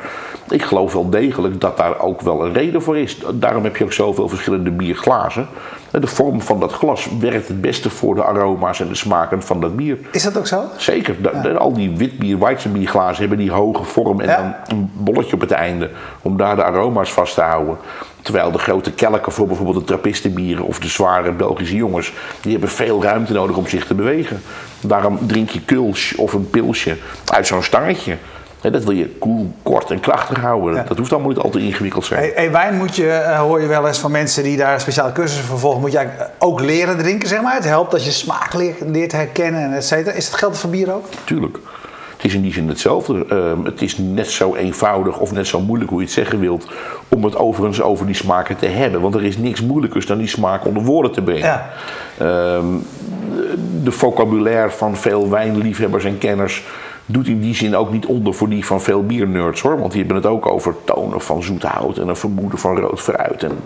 ik 0.48 0.62
geloof 0.62 0.92
wel 0.92 1.10
degelijk 1.10 1.60
dat 1.60 1.76
daar 1.76 2.00
ook 2.00 2.20
wel 2.20 2.44
een 2.44 2.52
reden 2.52 2.82
voor 2.82 2.98
is. 2.98 3.18
Daarom 3.34 3.64
heb 3.64 3.76
je 3.76 3.84
ook 3.84 3.92
zoveel 3.92 4.28
verschillende 4.28 4.70
bierglazen. 4.70 5.46
De 5.90 6.06
vorm 6.06 6.40
van 6.40 6.60
dat 6.60 6.72
glas 6.72 7.08
werkt 7.20 7.48
het 7.48 7.60
beste 7.60 7.90
voor 7.90 8.14
de 8.14 8.24
aroma's 8.24 8.80
en 8.80 8.88
de 8.88 8.94
smaken 8.94 9.42
van 9.42 9.60
dat 9.60 9.76
bier. 9.76 9.98
Is 10.12 10.22
dat 10.22 10.38
ook 10.38 10.46
zo? 10.46 10.62
Zeker. 10.76 11.16
Al 11.58 11.72
die 11.72 11.96
witbier, 11.96 12.38
weizenbierglazen 12.38 13.18
hebben 13.20 13.38
die 13.38 13.50
hoge 13.50 13.84
vorm 13.84 14.20
en 14.20 14.26
Ja. 14.28 14.36
dan 14.66 14.78
een 14.78 14.90
bolletje 14.94 15.34
op 15.34 15.40
het 15.40 15.50
einde. 15.50 15.90
Om 16.22 16.36
daar 16.36 16.56
de 16.56 16.64
aroma's 16.64 17.12
vast 17.12 17.34
te 17.34 17.40
houden. 17.40 17.76
Terwijl 18.22 18.50
de 18.50 18.58
grote 18.58 18.92
kelken 18.92 19.32
voor 19.32 19.46
bijvoorbeeld 19.46 19.78
de 19.78 19.84
trappistenbieren 19.84 20.64
of 20.64 20.78
de 20.78 20.88
zware 20.88 21.32
Belgische 21.32 21.76
jongens, 21.76 22.12
die 22.40 22.52
hebben 22.52 22.70
veel 22.70 23.02
ruimte 23.02 23.32
nodig 23.32 23.56
om 23.56 23.66
zich 23.66 23.86
te 23.86 23.94
bewegen. 23.94 24.42
Daarom 24.80 25.18
drink 25.26 25.50
je 25.50 25.60
kulsch 25.60 26.14
of 26.14 26.32
een 26.32 26.50
pilsje 26.50 26.96
uit 27.26 27.46
zo'n 27.46 27.62
stangetje. 27.62 28.16
Dat 28.60 28.84
wil 28.84 28.94
je 28.94 29.08
koel, 29.08 29.52
kort 29.62 29.90
en 29.90 30.00
krachtig 30.00 30.40
houden. 30.40 30.74
Ja. 30.74 30.82
Dat 30.82 30.98
hoeft 30.98 31.12
allemaal 31.12 31.30
niet 31.30 31.38
al 31.38 31.50
te 31.50 31.60
ingewikkeld 31.60 32.04
zijn. 32.04 32.20
Hey, 32.20 32.32
hey, 32.34 32.50
wijn 32.50 32.76
moet 32.76 32.96
je, 32.96 33.10
eh, 33.10 33.38
hoor 33.38 33.60
je 33.60 33.66
wel 33.66 33.86
eens 33.86 33.98
van 33.98 34.10
mensen 34.10 34.42
die 34.42 34.56
daar 34.56 34.80
speciale 34.80 35.12
cursussen 35.12 35.46
voor 35.46 35.58
volgen. 35.58 35.80
Moet 35.80 35.92
je 35.92 36.08
ook 36.38 36.60
leren 36.60 36.98
drinken, 36.98 37.28
zeg 37.28 37.42
maar. 37.42 37.54
Het 37.54 37.64
helpt 37.64 37.90
dat 37.90 38.04
je 38.04 38.10
smaak 38.10 38.54
leert, 38.54 38.80
leert 38.80 39.12
herkennen 39.12 39.62
en 39.62 39.72
et 39.72 39.84
cetera. 39.84 40.16
Is 40.16 40.26
het 40.26 40.34
geldt 40.34 40.58
voor 40.58 40.70
bier 40.70 40.94
ook? 40.94 41.04
Tuurlijk. 41.24 41.58
Het 42.20 42.30
is 42.30 42.36
in 42.36 42.42
die 42.42 42.52
zin 42.52 42.68
hetzelfde. 42.68 43.24
Ehm, 43.28 43.64
het 43.64 43.82
is 43.82 43.98
net 43.98 44.30
zo 44.30 44.54
eenvoudig 44.54 45.18
of 45.18 45.32
net 45.32 45.46
zo 45.46 45.60
moeilijk, 45.60 45.90
hoe 45.90 45.98
je 45.98 46.04
het 46.04 46.14
zeggen 46.14 46.40
wilt, 46.40 46.66
om 47.08 47.24
het 47.24 47.36
overigens 47.36 47.82
over 47.82 48.06
die 48.06 48.14
smaken 48.14 48.56
te 48.56 48.66
hebben. 48.66 49.00
Want 49.00 49.14
er 49.14 49.24
is 49.24 49.36
niks 49.36 49.60
moeilijkers 49.62 50.06
dan 50.06 50.18
die 50.18 50.26
smaak 50.26 50.66
onder 50.66 50.82
woorden 50.82 51.12
te 51.12 51.22
brengen. 51.22 51.42
Ja. 51.42 51.70
Ehm, 52.18 52.66
de 53.82 53.90
vocabulaire 53.90 54.70
van 54.70 54.96
veel 54.96 55.30
wijnliefhebbers 55.30 56.04
en 56.04 56.18
kenners 56.18 56.64
doet 57.06 57.26
in 57.26 57.40
die 57.40 57.54
zin 57.54 57.76
ook 57.76 57.92
niet 57.92 58.06
onder 58.06 58.34
voor 58.34 58.48
die 58.48 58.66
van 58.66 58.80
veel 58.80 59.06
biernerds 59.06 59.60
hoor. 59.60 59.78
Want 59.78 59.92
die 59.92 60.00
hebben 60.00 60.16
het 60.16 60.26
ook 60.26 60.46
over 60.46 60.74
tonen 60.84 61.20
van 61.20 61.42
zoet 61.42 61.62
hout 61.62 61.98
en 61.98 62.08
een 62.08 62.16
vermoeden 62.16 62.58
van 62.58 62.78
rood 62.78 63.00
fruit. 63.00 63.42
En. 63.42 63.58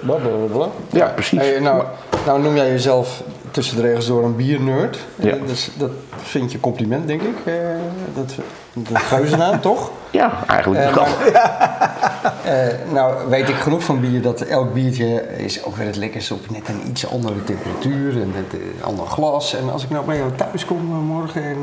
Blablabla. 0.00 0.68
Ja, 0.90 1.06
precies. 1.06 1.40
Hey, 1.40 1.60
nou, 1.60 1.84
nou 2.26 2.42
noem 2.42 2.54
jij 2.54 2.68
jezelf 2.68 3.22
tussen 3.52 3.76
de 3.76 3.82
regels 3.82 4.06
door 4.06 4.24
een 4.24 4.36
biernerd. 4.36 4.98
Ja. 5.16 5.36
Dus 5.46 5.70
dat 5.78 5.90
vind 6.16 6.52
je 6.52 6.60
compliment, 6.60 7.06
denk 7.06 7.22
ik. 7.22 7.36
Eh, 7.44 7.54
dat, 8.14 8.34
dat 8.72 9.02
geuzennaam, 9.02 9.60
toch? 9.60 9.90
Ja, 10.10 10.46
eigenlijk 10.46 10.84
Eh, 10.84 10.94
wel. 10.94 11.06
Eh, 12.44 12.66
nou, 12.92 13.28
weet 13.28 13.48
ik 13.48 13.54
genoeg 13.54 13.84
van 13.84 14.00
bier 14.00 14.22
dat 14.22 14.40
elk 14.40 14.74
biertje 14.74 15.36
is 15.36 15.64
ook 15.64 15.76
weer 15.76 15.86
het 15.86 15.96
lekkerst 15.96 16.30
op 16.30 16.50
net 16.50 16.68
een 16.68 16.80
iets 16.88 17.10
andere 17.10 17.44
temperatuur 17.44 18.20
en 18.20 18.30
met 18.30 18.52
een 18.52 18.84
ander 18.84 19.06
glas. 19.06 19.54
En 19.54 19.72
als 19.72 19.84
ik 19.84 19.90
nou 19.90 20.06
bij 20.06 20.16
jou 20.16 20.30
thuis 20.36 20.64
kom 20.64 20.84
morgen 20.84 21.42
en 21.42 21.58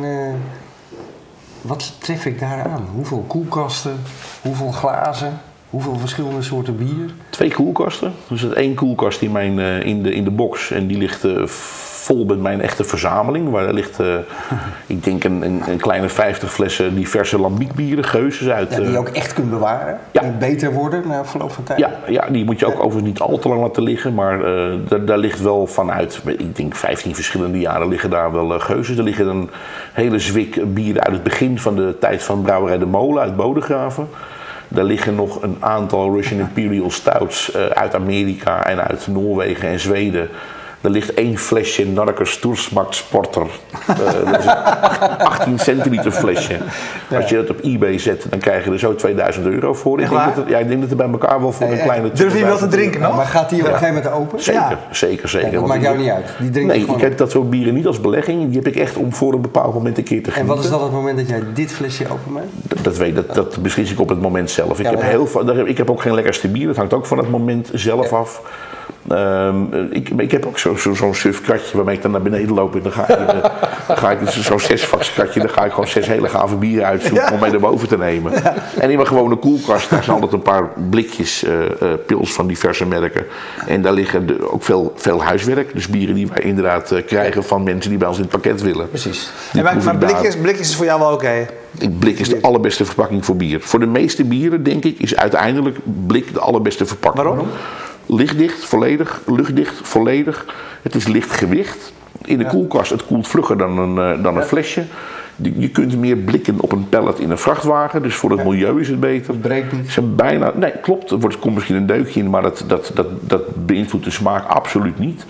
wat 1.62 1.92
tref 1.98 2.26
ik 2.26 2.40
daar 2.40 2.64
aan? 2.64 2.88
Hoeveel 2.96 3.24
koelkasten, 3.28 4.02
hoeveel 4.42 4.72
glazen, 4.72 5.42
hoeveel 5.70 5.96
verschillende 5.96 6.42
soorten 6.42 6.78
bier? 6.78 7.10
Twee 7.30 7.54
koelkasten. 7.54 8.14
Dus 8.28 8.42
het 8.42 8.54
één 8.54 8.76
koelkast 8.76 9.22
in, 9.22 9.32
mijn, 9.32 9.60
eh, 9.60 9.86
in, 9.86 10.04
de, 10.04 10.14
in 10.14 10.24
de 10.24 10.32
box. 10.32 10.72
En 10.72 10.88
die 10.88 10.98
ligt 10.98 11.26
eh, 11.26 11.46
vol 11.46 12.26
met 12.26 12.42
mijn 12.42 12.62
echte 12.62 12.84
verzameling. 12.84 13.50
Waar 13.50 13.68
er 13.68 13.74
ligt, 13.74 14.00
eh, 14.00 14.16
ik 14.88 15.04
denk, 15.04 15.24
een, 15.24 15.42
een, 15.42 15.62
een 15.68 15.78
kleine 15.78 16.10
50 16.10 16.54
flessen 16.54 16.96
diverse 16.96 17.40
lambiekbieren, 17.40 18.04
geuzes 18.04 18.48
uit. 18.50 18.72
Ja, 18.72 18.78
die 18.80 18.92
je 18.92 18.98
ook 18.98 19.08
echt 19.08 19.34
kunt 19.34 19.50
bewaren, 19.50 20.00
Ja. 20.12 20.22
die 20.22 20.32
beter 20.32 20.74
worden 20.74 21.08
na 21.08 21.26
verloop 21.26 21.52
van 21.52 21.64
tijd. 21.64 21.80
ja, 21.80 21.92
ja, 22.08 22.28
die 22.30 22.46
moet 22.46 22.60
je 22.60 22.66
ook 22.66 22.84
overigens 22.84 23.04
niet 23.04 23.20
al 23.20 23.40
te 23.40 23.48
lang 23.48 23.62
laten 23.62 23.84
liggen. 23.84 24.14
Maar 24.14 24.40
daar, 24.88 25.06
daar 25.06 25.18
ligt 25.18 25.42
wel 25.42 25.68
vanuit, 25.68 26.22
ik 26.26 26.56
denk 26.56 26.76
15 26.76 27.16
verschillende 27.16 27.60
jaren 27.60 27.88
liggen 27.88 28.10
daar 28.10 28.32
wel 28.32 28.54
uh, 28.54 28.60
geuzes. 28.62 28.98
Er 28.98 29.04
liggen 29.04 29.28
een 29.28 29.50
hele 29.94 30.20
zwik 30.20 30.74
bieren 30.74 31.04
uit 31.04 31.14
het 31.14 31.24
begin 31.24 31.60
van 31.60 31.76
de 31.76 31.96
tijd 32.00 32.24
van 32.24 32.42
Brouwerij 32.42 32.78
de 32.78 32.86
Molen 32.86 33.22
uit 33.24 33.36
Bodegraven. 33.36 34.08
Daar 34.72 34.84
liggen 34.86 35.16
nog 35.16 35.42
een 35.42 35.58
aantal 35.60 36.16
Russian 36.16 36.40
Imperial 36.40 36.92
Stouts 36.92 37.56
uh, 37.56 37.66
uit 37.66 37.96
Amerika 37.96 38.66
en 38.66 38.88
uit 38.88 39.08
Noorwegen 39.08 39.70
en 39.70 39.80
Zweden. 39.80 40.30
Er 40.82 40.90
ligt 40.90 41.14
één 41.14 41.38
flesje 41.38 41.88
Narcus 41.88 42.38
Toersmacht 42.38 42.96
Sporter. 42.96 43.48
Uh, 43.90 43.96
dat 44.32 44.40
is 44.40 44.46
een 44.46 45.18
18 45.18 45.60
centiliter 45.60 46.12
flesje. 46.12 46.58
Als 47.16 47.30
je 47.30 47.36
dat 47.36 47.50
op 47.50 47.60
eBay 47.64 47.98
zet, 47.98 48.26
dan 48.30 48.40
krijg 48.40 48.66
je 48.66 48.72
er 48.72 48.80
zo 48.80 48.96
2000 48.96 49.46
euro 49.46 49.74
voor. 49.74 50.00
Ik 50.00 50.10
denk, 50.10 50.26
dat, 50.26 50.36
het, 50.36 50.48
ja, 50.48 50.58
ik 50.58 50.68
denk 50.68 50.82
dat 50.82 50.90
er 50.90 50.96
bij 50.96 51.10
elkaar 51.10 51.42
wel 51.42 51.52
voor 51.52 51.68
een 51.68 51.82
kleine... 51.82 52.12
Durf 52.12 52.38
je 52.38 52.46
wel 52.46 52.58
te 52.58 52.68
drinken 52.68 53.02
nog? 53.02 53.16
Maar 53.16 53.26
gaat 53.26 53.50
die 53.50 53.60
op 53.60 53.66
een 53.66 53.74
gegeven 53.74 53.96
moment 53.96 54.14
open? 54.14 54.44
Zeker, 54.44 54.62
ja. 54.62 54.78
zeker, 54.92 55.30
zeker. 55.30 55.52
dat 55.52 55.68
maakt 55.68 55.82
jou 55.82 55.98
niet 55.98 56.10
uit? 56.10 56.26
Die 56.40 56.50
drink 56.50 56.68
nee, 56.68 56.86
ik 56.86 57.02
heb 57.02 57.18
dat 57.18 57.32
soort 57.32 57.50
bieren 57.50 57.74
niet 57.74 57.88
als 57.88 58.02
belegging. 58.02 58.48
Die 58.48 58.56
heb 58.56 58.68
ik 58.68 58.76
echt 58.76 58.96
om 58.96 59.14
voor 59.14 59.34
een 59.34 59.42
bepaald 59.42 59.74
moment 59.74 59.98
een 59.98 60.04
keer 60.04 60.24
te 60.24 60.32
genieten. 60.32 60.42
En 60.42 60.56
wat 60.56 60.64
is 60.64 60.70
dan 60.70 60.84
het 60.84 60.92
moment 60.92 61.18
dat 61.18 61.30
jij 61.30 61.44
dit 61.54 61.72
flesje 61.72 62.06
openmaakt? 62.12 62.48
Dat, 62.62 62.84
dat, 62.84 62.98
weet, 62.98 63.16
dat, 63.16 63.36
dat 63.36 63.62
beslis 63.62 63.92
ik 63.92 64.00
op 64.00 64.10
het 64.10 64.22
moment 64.22 64.50
zelf. 64.50 64.80
Ik, 64.80 64.86
heb, 64.86 65.02
heel, 65.02 65.28
ik 65.66 65.78
heb 65.78 65.90
ook 65.90 66.02
geen 66.02 66.14
lekkerste 66.14 66.48
bier. 66.48 66.68
Dat 66.68 66.76
hangt 66.76 66.94
ook 66.94 67.06
van 67.06 67.18
het 67.18 67.30
moment 67.30 67.70
zelf 67.74 68.14
af. 68.14 68.42
Um, 69.12 69.88
ik, 69.92 70.10
ik, 70.10 70.32
heb 70.32 70.46
ook 70.46 70.60
zo'n 70.60 70.78
zo, 70.78 70.94
zo 70.94 71.14
suf 71.14 71.42
kratje 71.42 71.76
waarmee 71.76 71.96
ik 71.96 72.02
dan 72.02 72.12
naar 72.12 72.22
beneden 72.22 72.54
loop. 72.54 72.76
En 72.76 72.82
dan 72.82 72.92
ga 72.92 73.08
ik, 73.08 73.20
uh, 73.20 73.42
dan 73.88 73.98
ga 73.98 74.12
ik 74.12 74.20
dus 74.20 74.42
zo'n 74.42 74.60
zesvakskratje, 74.60 75.40
dan 75.40 75.50
ga 75.50 75.66
ik 75.66 75.72
gewoon 75.72 75.88
zes 75.88 76.08
hele 76.08 76.30
gave 76.30 76.56
bieren 76.56 76.86
uitzoeken 76.86 77.28
ja. 77.28 77.34
om 77.34 77.40
mee 77.40 77.52
naar 77.52 77.60
boven 77.60 77.88
te 77.88 77.98
nemen. 77.98 78.32
Ja. 78.32 78.56
En 78.80 78.90
in 78.90 78.96
mijn 78.96 79.08
gewone 79.08 79.36
koelkast, 79.36 79.90
daar 79.90 80.04
zijn 80.04 80.16
altijd 80.16 80.34
een 80.34 80.42
paar 80.42 80.70
blikjes 80.90 81.44
uh, 81.44 81.52
uh, 81.60 81.94
pils 82.06 82.34
van 82.34 82.48
diverse 82.48 82.86
merken. 82.86 83.26
En 83.68 83.82
daar 83.82 83.94
liggen 83.94 84.28
de, 84.28 84.52
ook 84.52 84.64
veel, 84.64 84.94
veel 84.96 85.24
huiswerk. 85.24 85.74
Dus 85.74 85.88
bieren 85.88 86.16
die 86.16 86.28
wij 86.28 86.42
inderdaad 86.42 86.94
krijgen 87.06 87.44
van 87.44 87.64
mensen 87.64 87.90
die 87.90 88.00
bij 88.00 88.08
ons 88.08 88.18
in 88.18 88.24
het 88.24 88.32
pakket 88.32 88.62
willen. 88.62 88.90
Precies. 88.90 89.32
Ja, 89.54 89.64
maar, 89.64 89.84
maar 89.84 89.98
blikjes, 89.98 90.38
blikjes 90.38 90.70
is 90.70 90.76
voor 90.76 90.86
jou 90.86 91.00
wel 91.00 91.12
oké? 91.12 91.26
Okay. 91.26 91.48
Blik 92.00 92.20
is 92.20 92.30
de 92.30 92.38
allerbeste 92.42 92.86
verpakking 92.86 93.26
voor 93.26 93.36
bier. 93.36 93.62
Voor 93.62 93.80
de 93.80 93.86
meeste 93.86 94.24
bieren, 94.24 94.64
denk 94.64 94.84
ik, 94.84 95.00
is 95.00 95.16
uiteindelijk 95.16 95.78
blik 96.08 96.34
de 96.34 96.40
allerbeste 96.40 96.86
verpakking. 96.86 97.24
Waarom? 97.24 97.48
Lichtdicht, 98.12 98.66
volledig, 98.66 99.22
luchtdicht, 99.26 99.80
volledig. 99.84 100.46
Het 100.82 100.96
is 100.96 101.08
licht 101.08 101.32
gewicht. 101.32 101.94
In 102.26 102.38
de 102.38 102.44
ja. 102.44 102.50
koelkast, 102.50 102.92
het 102.92 103.06
koelt 103.06 103.28
vlugger 103.28 103.58
dan 103.58 103.78
een, 103.78 104.18
uh, 104.18 104.24
dan 104.24 104.34
een 104.36 104.42
ja. 104.42 104.48
flesje. 104.48 104.84
Je 105.36 105.70
kunt 105.70 105.98
meer 105.98 106.18
blikken 106.18 106.56
op 106.60 106.72
een 106.72 106.90
pallet 106.90 107.20
in 107.20 107.30
een 107.32 107.38
vrachtwagen, 107.38 108.02
dus 108.02 108.16
voor 108.16 108.30
het 108.30 108.40
ja. 108.40 108.46
milieu 108.46 108.80
is 108.80 108.88
het 108.88 109.00
beter. 109.00 109.34
Het 109.34 109.42
breekt 109.42 109.72
niet. 109.72 109.92
Zijn 109.92 110.16
bijna, 110.16 110.52
nee, 110.56 110.72
klopt. 110.82 111.12
Er 111.12 111.38
komt 111.40 111.54
misschien 111.54 111.76
een 111.76 111.86
deukje 111.86 112.20
in, 112.20 112.30
maar 112.30 112.42
dat, 112.42 112.64
dat, 112.68 112.92
dat, 112.94 113.08
dat 113.22 113.66
beïnvloedt 113.66 114.06
de 114.06 114.12
smaak 114.12 114.48
absoluut 114.48 115.00
niet. 115.00 115.26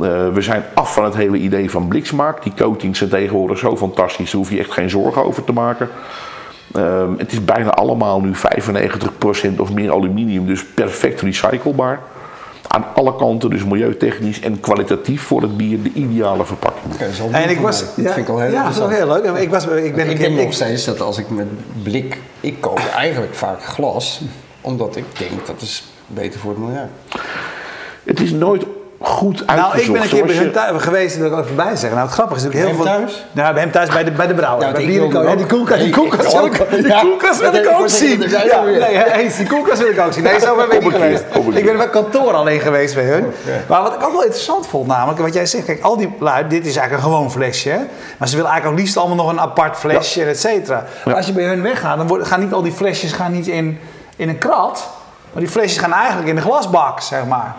Uh, 0.00 0.32
we 0.32 0.40
zijn 0.40 0.62
af 0.74 0.94
van 0.94 1.04
het 1.04 1.14
hele 1.14 1.36
idee 1.36 1.70
van 1.70 1.88
bliksmaak. 1.88 2.42
Die 2.42 2.52
coatings 2.56 2.98
zijn 2.98 3.10
tegenwoordig 3.10 3.58
zo 3.58 3.76
fantastisch, 3.76 4.30
daar 4.30 4.40
hoef 4.40 4.50
je 4.50 4.58
echt 4.58 4.72
geen 4.72 4.90
zorgen 4.90 5.24
over 5.24 5.44
te 5.44 5.52
maken. 5.52 5.88
Uh, 6.76 7.08
het 7.16 7.32
is 7.32 7.44
bijna 7.44 7.70
allemaal 7.70 8.20
nu 8.20 8.32
95% 8.34 9.56
of 9.56 9.72
meer 9.72 9.92
aluminium, 9.92 10.46
dus 10.46 10.64
perfect 10.64 11.20
recyclebaar 11.20 12.00
aan 12.68 12.84
alle 12.94 13.16
kanten, 13.16 13.50
dus 13.50 13.64
milieutechnisch 13.64 14.40
en 14.40 14.60
kwalitatief 14.60 15.22
voor 15.22 15.42
het 15.42 15.56
bier, 15.56 15.82
de 15.82 15.92
ideale 15.92 16.44
verpakking. 16.44 16.94
Okay, 16.94 17.42
en 17.42 17.50
ik 17.50 17.58
was, 17.58 17.80
ja, 17.80 18.02
dat 18.02 18.12
vind 18.12 18.26
ik 18.28 18.32
al 18.32 18.40
heel 18.40 18.52
ja, 18.52 18.62
dat 18.62 18.72
is 18.72 18.78
wel 18.78 18.88
heel 18.88 19.06
leuk. 19.06 19.24
Ik, 19.24 19.50
was, 19.50 19.66
ik, 19.66 19.94
ben 19.94 20.10
ik 20.10 20.18
denk 20.18 20.40
nog 20.40 20.52
steeds 20.52 20.84
dat 20.84 21.00
als 21.00 21.18
ik 21.18 21.30
met 21.30 21.46
blik, 21.82 22.18
ik 22.40 22.60
koop 22.60 22.80
eigenlijk 22.96 23.34
vaak 23.34 23.64
glas, 23.64 24.20
omdat 24.60 24.96
ik 24.96 25.04
denk 25.18 25.46
dat 25.46 25.60
is 25.60 25.84
beter 26.06 26.40
voor 26.40 26.50
het 26.50 26.60
milieu. 26.60 26.86
Het 28.04 28.20
is 28.20 28.30
nooit 28.30 28.64
goed 29.00 29.42
uitgezocht. 29.46 29.76
Nou, 29.76 29.84
ik 29.86 29.92
ben 29.92 30.02
een 30.02 30.08
keer 30.08 30.24
bij 30.24 30.34
hem 30.34 30.52
thuis 30.52 30.82
geweest, 30.82 31.18
dat 31.18 31.32
ik 31.32 31.38
ook 31.38 31.46
voorbij 31.46 31.76
zeggen. 31.76 31.90
Nou, 31.90 32.00
het 32.02 32.10
grappige 32.10 32.36
is 32.38 32.44
natuurlijk 32.44 32.74
heel 32.74 32.84
veel... 32.84 32.92
thuis? 32.94 33.26
Nou, 33.32 33.52
bij 33.52 33.62
hem 33.62 33.70
thuis 33.72 33.88
bij 33.88 34.04
de, 34.04 34.10
bij 34.10 34.26
de 34.26 34.34
brouwer. 34.34 34.66
Ja, 34.66 34.72
bij 34.72 34.86
wil 34.86 35.36
die 35.36 35.46
koelkast, 35.46 35.80
die 35.80 35.92
koelkast 35.92 36.32
wil 36.32 36.42
ook. 36.42 36.54
ik, 36.54 36.82
die 36.82 36.98
koelkast 37.00 37.40
wil 37.40 37.54
ik 37.54 37.70
ook 37.78 37.88
zien. 37.88 38.20
Ja, 38.28 38.62
nee, 38.62 39.12
eens, 39.12 39.36
die 39.36 39.46
koelkast 39.46 39.78
wil 39.78 39.90
ik 39.90 40.00
ook 40.00 40.12
zien. 40.12 40.22
Nee, 40.22 40.40
zo 40.40 40.56
ben 40.56 40.70
ik 40.72 40.82
niet 40.82 40.92
geweest. 40.92 41.24
Ik 41.54 41.64
ben 41.64 41.76
bij 41.76 41.90
kantoor 41.90 42.32
alleen 42.32 42.60
geweest 42.60 42.94
bij 42.94 43.04
hun. 43.04 43.26
Maar 43.66 43.82
wat 43.82 43.94
ik 43.94 44.02
ook 44.04 44.12
wel 44.12 44.22
interessant 44.22 44.66
vond 44.66 44.86
namelijk, 44.86 45.18
wat 45.20 45.34
jij 45.34 45.46
zegt, 45.46 45.64
kijk, 45.64 45.82
al 45.82 45.96
die 45.96 46.14
lui, 46.20 46.46
dit 46.48 46.66
is 46.66 46.76
eigenlijk 46.76 47.06
een 47.06 47.12
gewoon 47.12 47.30
flesje. 47.30 47.68
hè. 47.70 47.78
Maar 48.18 48.28
ze 48.28 48.36
willen 48.36 48.50
eigenlijk 48.50 48.66
ook 48.66 48.84
liefst 48.84 48.96
allemaal 48.96 49.16
nog 49.16 49.30
een 49.30 49.40
apart 49.40 49.76
flesje, 49.76 50.24
et 50.24 50.40
cetera. 50.40 50.84
Maar 51.04 51.14
als 51.14 51.26
je 51.26 51.32
bij 51.32 51.44
hun 51.44 51.62
weggaat, 51.62 51.96
dan 51.96 52.06
worden- 52.06 52.26
gaan 52.26 52.40
niet 52.40 52.52
al 52.52 52.62
die 52.62 52.72
flesjes 52.72 53.12
gaan 53.12 53.32
niet 53.32 53.46
in, 53.46 53.78
in 54.16 54.28
een 54.28 54.38
krat. 54.38 54.88
Maar 55.32 55.42
die 55.42 55.52
flesjes 55.52 55.78
gaan 55.78 55.92
eigenlijk 55.92 56.28
in 56.28 56.34
de 56.34 56.40
glasbak, 56.40 57.00
zeg 57.00 57.26
maar. 57.26 57.54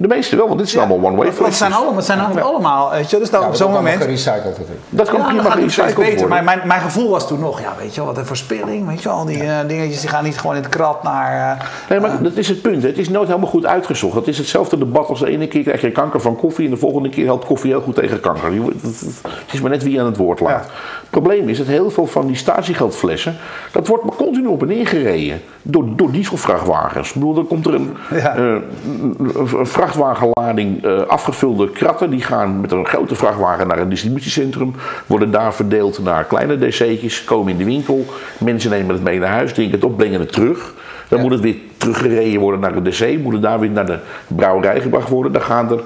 De 0.00 0.08
meeste 0.08 0.36
wel, 0.36 0.46
want 0.46 0.58
dit 0.58 0.68
zijn 0.68 0.88
allemaal 0.88 1.10
one-way 1.10 1.26
Want 1.26 1.38
Het 1.46 1.54
zijn 1.54 1.72
allemaal, 1.72 1.96
het 1.96 2.04
zijn 2.04 2.20
allemaal, 2.20 2.44
allemaal 2.44 2.90
weet 2.90 3.10
je, 3.10 3.18
dus 3.18 3.30
dan 3.30 3.40
Ja, 3.40 3.46
op 3.46 3.54
zo'n 3.54 3.66
dat 3.66 3.74
kan 3.76 3.84
nog 3.84 3.92
moment... 3.98 4.02
gerecycled. 4.22 4.56
Dat 4.88 5.08
kan 5.08 5.20
Ja, 5.20 5.26
prima 5.26 5.50
gerecycled 5.50 5.94
beter. 5.96 6.10
worden. 6.10 6.28
Maar 6.28 6.44
mijn, 6.44 6.60
mijn 6.64 6.80
gevoel 6.80 7.10
was 7.10 7.26
toen 7.26 7.40
nog, 7.40 7.60
ja, 7.60 7.72
weet 7.78 7.94
je 7.94 7.96
wel, 8.00 8.06
wat 8.08 8.18
een 8.18 8.26
verspilling. 8.26 8.86
Weet 8.86 9.02
je 9.02 9.08
wel, 9.08 9.18
al 9.18 9.24
die 9.24 9.42
eh, 9.42 9.58
dingetjes 9.66 10.00
die 10.00 10.08
gaan 10.10 10.24
niet 10.24 10.38
gewoon 10.38 10.56
in 10.56 10.62
het 10.62 10.70
krat 10.70 11.02
naar... 11.02 11.58
eh, 11.58 11.64
Nee, 11.88 12.00
maar 12.00 12.22
dat 12.22 12.36
is 12.36 12.48
het 12.48 12.62
punt. 12.62 12.82
hè. 12.82 12.88
Het 12.88 12.98
is 12.98 13.08
nooit 13.08 13.28
helemaal 13.28 13.48
goed 13.50 13.66
uitgezocht. 13.66 14.14
Het 14.14 14.28
is 14.28 14.38
hetzelfde 14.38 14.78
debat 14.78 15.08
als 15.08 15.18
de 15.20 15.28
ene 15.30 15.46
keer 15.48 15.62
krijg 15.62 15.80
je 15.80 15.92
kanker 15.92 16.20
van 16.20 16.36
koffie 16.36 16.64
en 16.64 16.70
de 16.70 16.76
volgende 16.76 17.08
keer 17.08 17.24
helpt 17.24 17.44
koffie 17.46 17.70
heel 17.70 17.80
goed 17.82 17.94
tegen 17.94 18.20
kanker. 18.20 18.52
Het 18.52 19.52
is 19.52 19.60
maar 19.60 19.70
net 19.70 19.82
wie 19.82 19.92
je 19.92 20.00
aan 20.00 20.06
het 20.06 20.16
woord 20.16 20.40
laat. 20.40 20.66
Het 21.10 21.20
probleem 21.22 21.48
is 21.48 21.58
dat 21.58 21.66
heel 21.66 21.90
veel 21.90 22.06
van 22.06 22.26
die 22.26 22.36
statiegeldflessen, 22.36 23.36
dat 23.72 23.86
wordt 23.86 24.04
maar 24.04 24.14
continu 24.16 24.46
op 24.46 24.62
en 24.62 24.68
neer 24.68 24.86
gereden 24.86 25.40
door, 25.62 25.84
door 25.96 26.10
dieselvrachtwagens. 26.10 27.08
Ik 27.08 27.14
bedoel, 27.14 27.34
dan 27.34 27.46
komt 27.46 27.66
er 27.66 27.74
een, 27.74 27.90
Ja. 28.10 28.36
eh, 28.36 28.44
een- 28.44 29.16
een 29.58 29.66
vrachtwagenlading 29.66 30.84
eh, 30.84 31.00
afgevulde 31.00 31.70
kratten. 31.70 32.10
Die 32.10 32.22
gaan 32.22 32.60
met 32.60 32.72
een 32.72 32.86
grote 32.86 33.14
vrachtwagen 33.14 33.66
naar 33.66 33.78
een 33.78 33.88
distributiecentrum. 33.88 34.74
Worden 35.06 35.30
daar 35.30 35.54
verdeeld 35.54 35.98
naar 36.02 36.24
kleine 36.24 36.58
DC'tjes. 36.58 37.24
Komen 37.24 37.52
in 37.52 37.58
de 37.58 37.64
winkel. 37.64 38.04
Mensen 38.38 38.70
nemen 38.70 38.94
het 38.94 39.04
mee 39.04 39.18
naar 39.18 39.30
huis. 39.30 39.52
Drinken 39.52 39.74
het 39.74 39.84
op, 39.84 39.96
brengen 39.96 40.20
het 40.20 40.32
terug. 40.32 40.74
Dan 41.08 41.20
moet 41.20 41.30
het 41.30 41.40
weer 41.40 41.56
teruggereden 41.76 42.40
worden 42.40 42.60
naar 42.60 42.82
de 42.82 42.90
DC. 42.90 43.18
Moet 43.22 43.32
het 43.32 43.42
daar 43.42 43.60
weer 43.60 43.70
naar 43.70 43.86
de 43.86 43.98
brouwerij 44.26 44.80
gebracht 44.80 45.08
worden. 45.08 45.32
Dan 45.32 45.42
gaan 45.42 45.70
er 45.70 45.80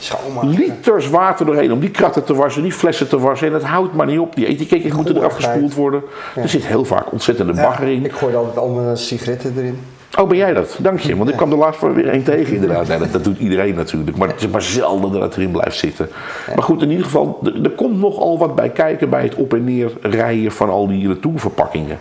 Schoonmaken. 0.00 0.48
liters 0.48 1.08
water 1.08 1.46
doorheen 1.46 1.72
om 1.72 1.80
die 1.80 1.90
kratten 1.90 2.24
te 2.24 2.34
wassen, 2.34 2.62
die 2.62 2.72
flessen 2.72 3.08
te 3.08 3.18
wassen. 3.18 3.46
En 3.46 3.54
het 3.54 3.62
houdt 3.62 3.94
maar 3.94 4.06
niet 4.06 4.18
op. 4.18 4.34
Die 4.34 4.46
etiketjes 4.46 4.92
moeten 4.92 5.16
eraf 5.16 5.34
gespoeld 5.34 5.74
worden. 5.74 6.02
Er 6.34 6.48
zit 6.48 6.66
heel 6.66 6.84
vaak 6.84 7.12
ontzettende 7.12 7.52
bagger 7.52 7.88
in. 7.88 8.04
Ik 8.04 8.12
gooi 8.12 8.34
altijd 8.34 8.58
al 8.58 8.68
mijn 8.68 8.96
sigaretten 8.96 9.54
erin. 9.56 9.78
Oh, 10.18 10.28
ben 10.28 10.36
jij 10.36 10.52
dat? 10.52 10.76
Dank 10.78 11.00
je. 11.00 11.16
Want 11.16 11.30
ik 11.30 11.36
kwam 11.36 11.50
er 11.50 11.58
laatst 11.58 11.80
weer 11.80 12.08
één 12.08 12.22
tegen 12.22 12.54
inderdaad. 12.54 12.88
Nee, 12.88 12.98
dat, 12.98 13.12
dat 13.12 13.24
doet 13.24 13.38
iedereen 13.38 13.74
natuurlijk. 13.74 14.16
Maar 14.16 14.28
het 14.28 14.40
is 14.40 14.48
maar 14.48 14.62
zelden 14.62 15.12
dat 15.12 15.22
het 15.22 15.36
erin 15.36 15.50
blijft 15.50 15.78
zitten. 15.78 16.08
Maar 16.54 16.64
goed, 16.64 16.82
in 16.82 16.90
ieder 16.90 17.04
geval, 17.04 17.40
er, 17.44 17.62
er 17.64 17.70
komt 17.70 17.98
nogal 17.98 18.38
wat 18.38 18.54
bij 18.54 18.70
kijken 18.70 19.10
bij 19.10 19.22
het 19.22 19.34
op 19.34 19.54
en 19.54 19.64
neer 19.64 19.92
rijden 20.00 20.52
van 20.52 20.70
al 20.70 20.86
die 20.86 21.08
retourverpakkingen. 21.08 21.98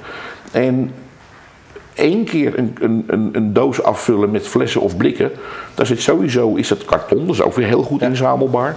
En 0.51 0.91
één 1.99 2.23
keer 2.23 2.57
een, 2.57 2.75
een, 2.79 3.03
een, 3.07 3.29
een 3.31 3.53
doos 3.53 3.83
afvullen 3.83 4.31
met 4.31 4.47
flessen 4.47 4.81
of 4.81 4.97
blikken, 4.97 5.31
daar 5.75 5.85
zit 5.85 6.01
sowieso, 6.01 6.55
is 6.55 6.67
dat 6.67 6.85
karton, 6.85 7.25
dat 7.25 7.35
is 7.35 7.41
ook 7.41 7.53
weer 7.53 7.67
heel 7.67 7.83
goed 7.83 8.01
inzamelbaar. 8.01 8.75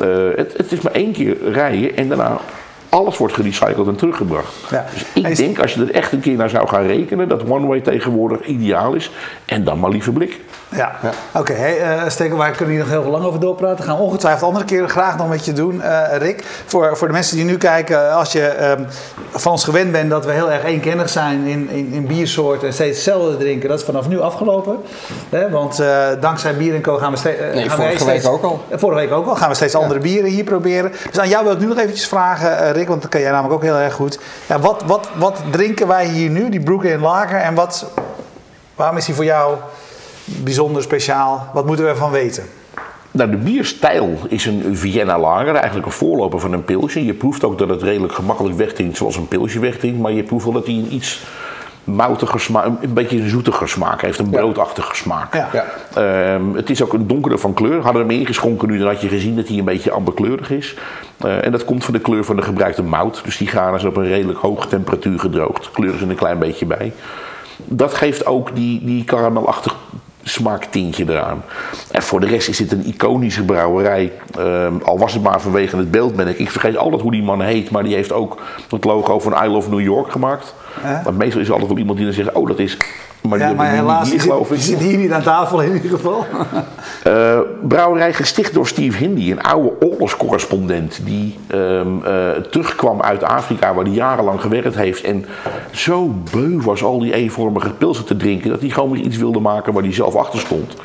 Eh, 0.00 0.08
het, 0.34 0.56
het 0.56 0.72
is 0.72 0.80
maar 0.80 0.92
één 0.92 1.12
keer 1.12 1.36
rijden 1.52 1.96
en 1.96 2.08
daarna 2.08 2.40
alles 2.88 3.16
wordt 3.16 3.34
gerecycled 3.34 3.86
en 3.86 3.96
teruggebracht. 3.96 4.54
Ja. 4.70 4.86
Dus 5.14 5.24
ik 5.24 5.36
denk, 5.36 5.58
als 5.58 5.74
je 5.74 5.80
er 5.80 5.90
echt 5.90 6.12
een 6.12 6.20
keer 6.20 6.36
naar 6.36 6.50
zou 6.50 6.68
gaan 6.68 6.86
rekenen, 6.86 7.28
dat 7.28 7.48
one-way 7.48 7.80
tegenwoordig 7.80 8.46
ideaal 8.46 8.94
is. 8.94 9.10
En 9.44 9.64
dan 9.64 9.80
maar 9.80 9.90
liever 9.90 10.12
blik. 10.12 10.40
Ja, 10.68 10.92
oké. 11.34 11.52
hey, 11.52 11.80
eh, 11.80 12.02
Stekel, 12.08 12.36
wij 12.38 12.50
kunnen 12.50 12.68
hier 12.74 12.78
nog 12.82 12.88
heel 12.92 13.02
veel 13.02 13.10
lang 13.10 13.24
over 13.24 13.40
doorpraten. 13.40 13.84
Gaan 13.84 13.96
we 13.96 14.02
ongetwijfeld 14.02 14.42
andere 14.48 14.64
keren 14.64 14.88
graag 14.88 15.16
nog 15.16 15.28
met 15.28 15.44
je 15.44 15.52
doen, 15.52 15.82
eh, 15.82 16.16
Rick. 16.18 16.44
Voor, 16.66 16.96
voor 16.96 17.06
de 17.06 17.12
mensen 17.12 17.36
die 17.36 17.44
nu 17.44 17.56
kijken, 17.56 18.12
als 18.12 18.32
je 18.32 18.46
ehm, 18.46 18.82
van 19.32 19.52
ons 19.52 19.64
gewend 19.64 19.92
bent 19.92 20.10
dat 20.10 20.24
we 20.24 20.32
heel 20.32 20.50
erg 20.52 20.64
eenkennig 20.64 21.08
zijn 21.08 21.44
in, 21.46 21.68
in, 21.70 21.92
in 21.92 22.06
biersoorten 22.06 22.66
en 22.68 22.72
steeds 22.74 22.94
hetzelfde 22.96 23.36
drinken, 23.36 23.68
dat 23.68 23.78
is 23.78 23.84
vanaf 23.84 24.08
nu 24.08 24.20
afgelopen. 24.20 24.76
Hè, 25.30 25.50
want 25.50 25.80
eh, 25.80 26.06
dankzij 26.20 26.56
Bier 26.56 26.80
Co 26.80 26.96
gaan 26.96 27.10
we, 27.12 27.16
ste- 27.18 27.28
eh, 27.30 27.54
Nee, 27.54 27.68
gaan 27.68 27.76
vorige 27.76 27.98
steeds, 27.98 28.24
week 28.24 28.32
ook 28.32 28.42
al. 28.42 28.60
Eh, 28.68 28.78
Vorige 28.78 29.00
week 29.00 29.12
ook 29.12 29.26
al. 29.26 29.36
Gaan 29.36 29.48
we 29.48 29.54
steeds 29.54 29.74
andere 29.74 30.00
bieren 30.00 30.30
hier 30.30 30.44
proberen. 30.44 30.92
Dus 31.10 31.18
aan 31.18 31.28
jou 31.28 31.44
wil 31.44 31.52
ik 31.52 31.58
nu 31.58 31.66
nog 31.66 31.78
eventjes 31.78 32.06
vragen, 32.08 32.58
eh, 32.58 32.70
Rick, 32.70 32.88
want 32.88 33.02
dat 33.02 33.10
kan 33.10 33.20
jij 33.20 33.30
namelijk 33.30 33.54
ook 33.54 33.62
heel 33.62 33.76
erg 33.76 33.94
goed. 33.94 34.18
Ja, 34.46 34.58
wat, 34.60 34.82
wat, 34.86 35.08
wat 35.16 35.38
drinken 35.50 35.86
wij 35.88 36.06
hier 36.06 36.30
nu, 36.30 36.48
die 36.48 36.60
Brooklyn 36.62 37.00
Lager, 37.00 37.38
en 37.40 37.54
wat, 37.54 37.86
waarom 38.74 38.96
is 38.96 39.04
die 39.04 39.14
voor 39.14 39.24
jou 39.24 39.54
bijzonder 40.26 40.82
speciaal? 40.82 41.50
Wat 41.54 41.66
moeten 41.66 41.84
we 41.84 41.90
ervan 41.90 42.10
weten? 42.10 42.44
Nou, 43.10 43.30
de 43.30 43.36
bierstijl 43.36 44.18
is 44.28 44.46
een 44.46 44.76
Vienna 44.76 45.18
lager, 45.18 45.54
eigenlijk 45.54 45.86
een 45.86 45.92
voorloper 45.92 46.40
van 46.40 46.52
een 46.52 46.64
pilsje. 46.64 47.04
Je 47.04 47.14
proeft 47.14 47.44
ook 47.44 47.58
dat 47.58 47.68
het 47.68 47.82
redelijk 47.82 48.12
gemakkelijk 48.12 48.56
wegdrinkt 48.56 48.96
zoals 48.96 49.16
een 49.16 49.28
pilsje 49.28 49.58
wegdrinkt. 49.58 49.98
Maar 49.98 50.12
je 50.12 50.22
proeft 50.22 50.44
wel 50.44 50.52
dat 50.52 50.66
hij 50.66 50.74
een 50.74 50.94
iets 50.94 51.22
moutiger 51.84 52.40
smaak, 52.40 52.66
een 52.66 52.94
beetje 52.94 53.20
een 53.20 53.28
zoetiger 53.28 53.68
smaak 53.68 54.02
heeft. 54.02 54.18
Een 54.18 54.30
broodachtige 54.30 54.96
smaak. 54.96 55.34
Ja. 55.34 55.48
Ja. 55.52 55.64
Ehm, 55.94 56.54
het 56.54 56.70
is 56.70 56.82
ook 56.82 56.92
een 56.92 57.06
donkere 57.06 57.38
van 57.38 57.54
kleur. 57.54 57.82
Hadden 57.82 58.06
we 58.06 58.12
hem 58.12 58.20
ingeschonken 58.20 58.68
nu, 58.68 58.78
dan 58.78 58.86
had 58.86 59.00
je 59.00 59.08
gezien 59.08 59.36
dat 59.36 59.48
hij 59.48 59.58
een 59.58 59.64
beetje 59.64 59.90
amberkleurig 59.90 60.50
is. 60.50 60.76
Eh, 61.18 61.44
en 61.44 61.52
dat 61.52 61.64
komt 61.64 61.84
van 61.84 61.94
de 61.94 62.00
kleur 62.00 62.24
van 62.24 62.36
de 62.36 62.42
gebruikte 62.42 62.82
mout. 62.82 63.20
Dus 63.24 63.36
die 63.36 63.48
gaan 63.48 63.74
is 63.74 63.84
op 63.84 63.96
een 63.96 64.06
redelijk 64.06 64.38
hoge 64.38 64.68
temperatuur 64.68 65.18
gedroogd. 65.18 65.64
De 65.64 65.70
kleur 65.72 65.94
is 65.94 66.00
er 66.00 66.10
een 66.10 66.16
klein 66.16 66.38
beetje 66.38 66.66
bij. 66.66 66.92
Dat 67.64 67.94
geeft 67.94 68.26
ook 68.26 68.54
die, 68.54 68.84
die 68.84 69.04
karamelachtig 69.04 69.76
smaaktintje 70.28 71.04
eraan. 71.08 71.44
En 71.90 72.02
voor 72.02 72.20
de 72.20 72.26
rest 72.26 72.48
is 72.48 72.56
dit 72.56 72.72
een 72.72 72.86
iconische 72.86 73.44
brouwerij. 73.44 74.12
Ehm, 74.38 74.74
al 74.82 74.98
was 74.98 75.12
het 75.12 75.22
maar 75.22 75.40
vanwege 75.40 75.76
het 75.76 75.90
beeldmerk. 75.90 76.38
Ik 76.38 76.50
vergeet 76.50 76.76
altijd 76.76 77.02
hoe 77.02 77.10
die 77.10 77.22
man 77.22 77.40
heet, 77.40 77.70
maar 77.70 77.82
die 77.82 77.94
heeft 77.94 78.12
ook 78.12 78.40
het 78.70 78.84
logo 78.84 79.18
van 79.18 79.44
I 79.44 79.48
Love 79.48 79.70
New 79.70 79.80
York 79.80 80.10
gemaakt. 80.10 80.54
Want 81.04 81.18
meestal 81.18 81.40
is 81.40 81.46
er 81.46 81.52
altijd 81.52 81.70
wel 81.70 81.78
iemand 81.78 81.98
die 81.98 82.06
dan 82.06 82.16
zegt, 82.16 82.32
oh 82.32 82.46
dat 82.46 82.58
is 82.58 82.76
Maar, 83.20 83.38
die 83.38 83.48
Ja, 83.48 83.54
maar 83.54 83.70
helaas 83.70 84.10
die 84.10 84.20
zit, 84.20 84.30
geloof 84.30 84.50
ik. 84.50 84.60
zit 84.60 84.78
hier 84.78 84.98
niet 84.98 85.10
aan 85.12 85.22
tafel 85.22 85.60
in 85.62 85.74
ieder 85.74 85.90
geval. 85.90 86.26
Eh, 87.02 87.38
brouwerij 87.68 88.12
gesticht 88.12 88.54
door 88.54 88.66
Steve 88.66 88.96
Hindy, 88.96 89.30
een 89.30 89.42
oude 89.42 89.72
oorlogscorrespondent. 89.80 91.00
Die 91.04 91.38
ehm, 91.46 92.04
eh, 92.04 92.30
terugkwam 92.50 93.02
uit 93.02 93.22
Afrika, 93.22 93.74
waar 93.74 93.84
hij 93.84 93.92
jarenlang 93.92 94.40
gewerkt 94.40 94.74
heeft. 94.74 95.02
En 95.02 95.24
zo 95.70 96.14
beu 96.32 96.60
was 96.60 96.82
al 96.82 96.98
die 96.98 97.14
eenvormige 97.14 97.70
pilsen 97.70 98.04
te 98.04 98.16
drinken. 98.16 98.50
dat 98.50 98.60
hij 98.60 98.70
gewoon 98.70 98.90
weer 98.90 99.02
iets 99.02 99.16
wilde 99.16 99.40
maken 99.40 99.72
waar 99.72 99.82
hij 99.82 99.92
zelf 99.92 100.14
achter 100.14 100.38
stond. 100.40 100.76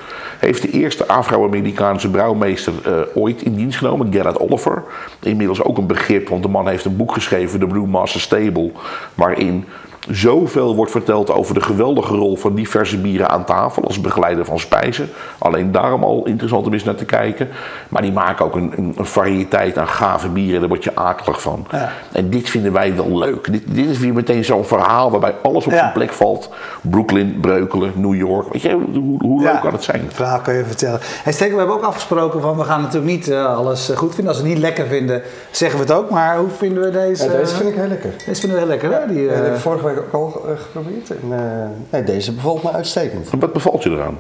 Heeft 0.42 0.62
de 0.62 0.70
eerste 0.70 1.08
Afro-Amerikaanse 1.08 2.10
brouwmeester 2.10 2.74
eh, 2.86 3.02
ooit 3.14 3.42
in 3.42 3.56
dienst 3.56 3.78
genomen, 3.78 4.12
Gerard 4.12 4.40
Oliver. 4.40 4.84
Inmiddels 5.20 5.64
ook 5.64 5.78
een 5.78 5.88
begrip, 5.88 6.30
want 6.30 6.44
de 6.44 6.50
man 6.50 6.68
heeft 6.68 6.86
een 6.86 6.96
boek 6.96 7.14
geschreven, 7.14 7.60
The 7.60 7.68
Blue 7.68 7.88
Master 7.88 8.22
Stable. 8.22 8.72
Waarin 9.16 9.66
zoveel 10.10 10.76
wordt 10.76 10.92
verteld 10.92 11.32
over 11.32 11.54
de 11.54 11.62
geweldige 11.62 12.16
rol 12.16 12.36
van 12.38 12.56
diverse 12.56 12.98
bieren 12.98 13.30
aan 13.30 13.46
tafel 13.46 13.84
als 13.84 14.02
begeleider 14.02 14.46
van 14.46 14.60
spijzen. 14.60 15.10
Alleen 15.38 15.72
daarom 15.72 16.04
al 16.04 16.26
interessant 16.26 16.66
om 16.66 16.74
eens 16.74 16.84
naar 16.84 16.96
te 16.96 17.06
kijken. 17.06 17.48
Maar 17.90 18.02
die 18.02 18.12
maken 18.12 18.46
ook 18.46 18.56
een, 18.56 18.74
een, 18.76 18.94
een 18.98 19.06
variëteit 19.06 19.78
aan 19.78 19.88
gave 19.88 20.30
bieren, 20.30 20.60
daar 20.60 20.70
word 20.70 20.84
je 20.84 20.96
akelig 20.96 21.42
van. 21.42 21.68
Ja. 21.72 21.92
En 22.12 22.30
dit 22.30 22.50
vinden 22.50 22.74
wij 22.74 22.96
wel 22.96 23.18
leuk. 23.18 23.52
Dit, 23.52 23.64
dit 23.76 23.90
is 23.90 23.98
weer 24.00 24.14
meteen 24.14 24.46
zo'n 24.46 24.66
verhaal 24.66 25.12
waarbij 25.12 25.36
alles 25.44 25.66
op 25.66 25.72
Ja. 25.72 25.78
zijn 25.78 25.92
plek 25.92 26.12
valt. 26.12 26.50
Brooklyn, 26.82 27.38
Breukelen, 27.42 27.92
New 27.96 28.16
York. 28.16 28.54
Weet 28.54 28.62
je, 28.62 28.78
hoe, 28.94 29.18
hoe 29.24 29.44
leuk 29.44 29.62
kan 29.62 29.74
het 29.74 29.84
zijn? 29.84 30.02
Het 30.06 30.14
verhaal 30.14 30.40
kan 30.40 30.54
je 30.54 30.66
vertellen. 30.66 31.00
Hey, 31.24 31.34
Steker, 31.34 31.54
we 31.54 31.60
hebben 31.60 31.76
ook 31.78 31.84
afgesproken 31.84 32.42
van 32.42 32.58
we 32.58 32.64
gaan 32.64 32.82
natuurlijk 32.82 33.12
niet 33.12 33.28
eh, 33.30 33.56
alles 33.58 33.90
eh, 33.90 33.98
goed 33.98 34.16
vinden. 34.16 34.34
Als 34.34 34.42
we 34.42 34.48
het 34.48 34.54
niet 34.58 34.64
lekker 34.64 34.86
vinden, 34.86 35.22
zeggen 35.52 35.80
we 35.80 35.86
het 35.86 35.94
ook. 35.94 36.10
Maar 36.10 36.38
hoe 36.38 36.50
vinden 36.58 36.84
we 36.84 36.90
deze? 36.90 37.26
Ja, 37.26 37.32
deze 37.38 37.56
vind 37.56 37.70
ik 37.70 37.76
heel 37.76 37.88
lekker. 37.88 38.10
deze 38.26 38.40
vinden 38.42 38.60
we 38.60 38.64
heel 38.66 38.68
lekker, 38.80 38.92
hè? 39.00 39.14
Die, 39.14 39.24
Ja, 39.24 39.32
eh, 39.32 39.52
dat 39.52 39.60
heb 39.96 40.06
ik 40.08 40.14
al 40.14 40.42
geprobeerd. 40.58 41.10
En, 41.10 41.20
eh, 41.32 41.68
nee, 41.90 42.04
deze 42.04 42.32
bevalt 42.34 42.64
me 42.64 42.72
uitstekend. 42.72 43.30
Wat 43.40 43.54
bevalt 43.54 43.84
je 43.84 43.90
eraan? 43.90 44.18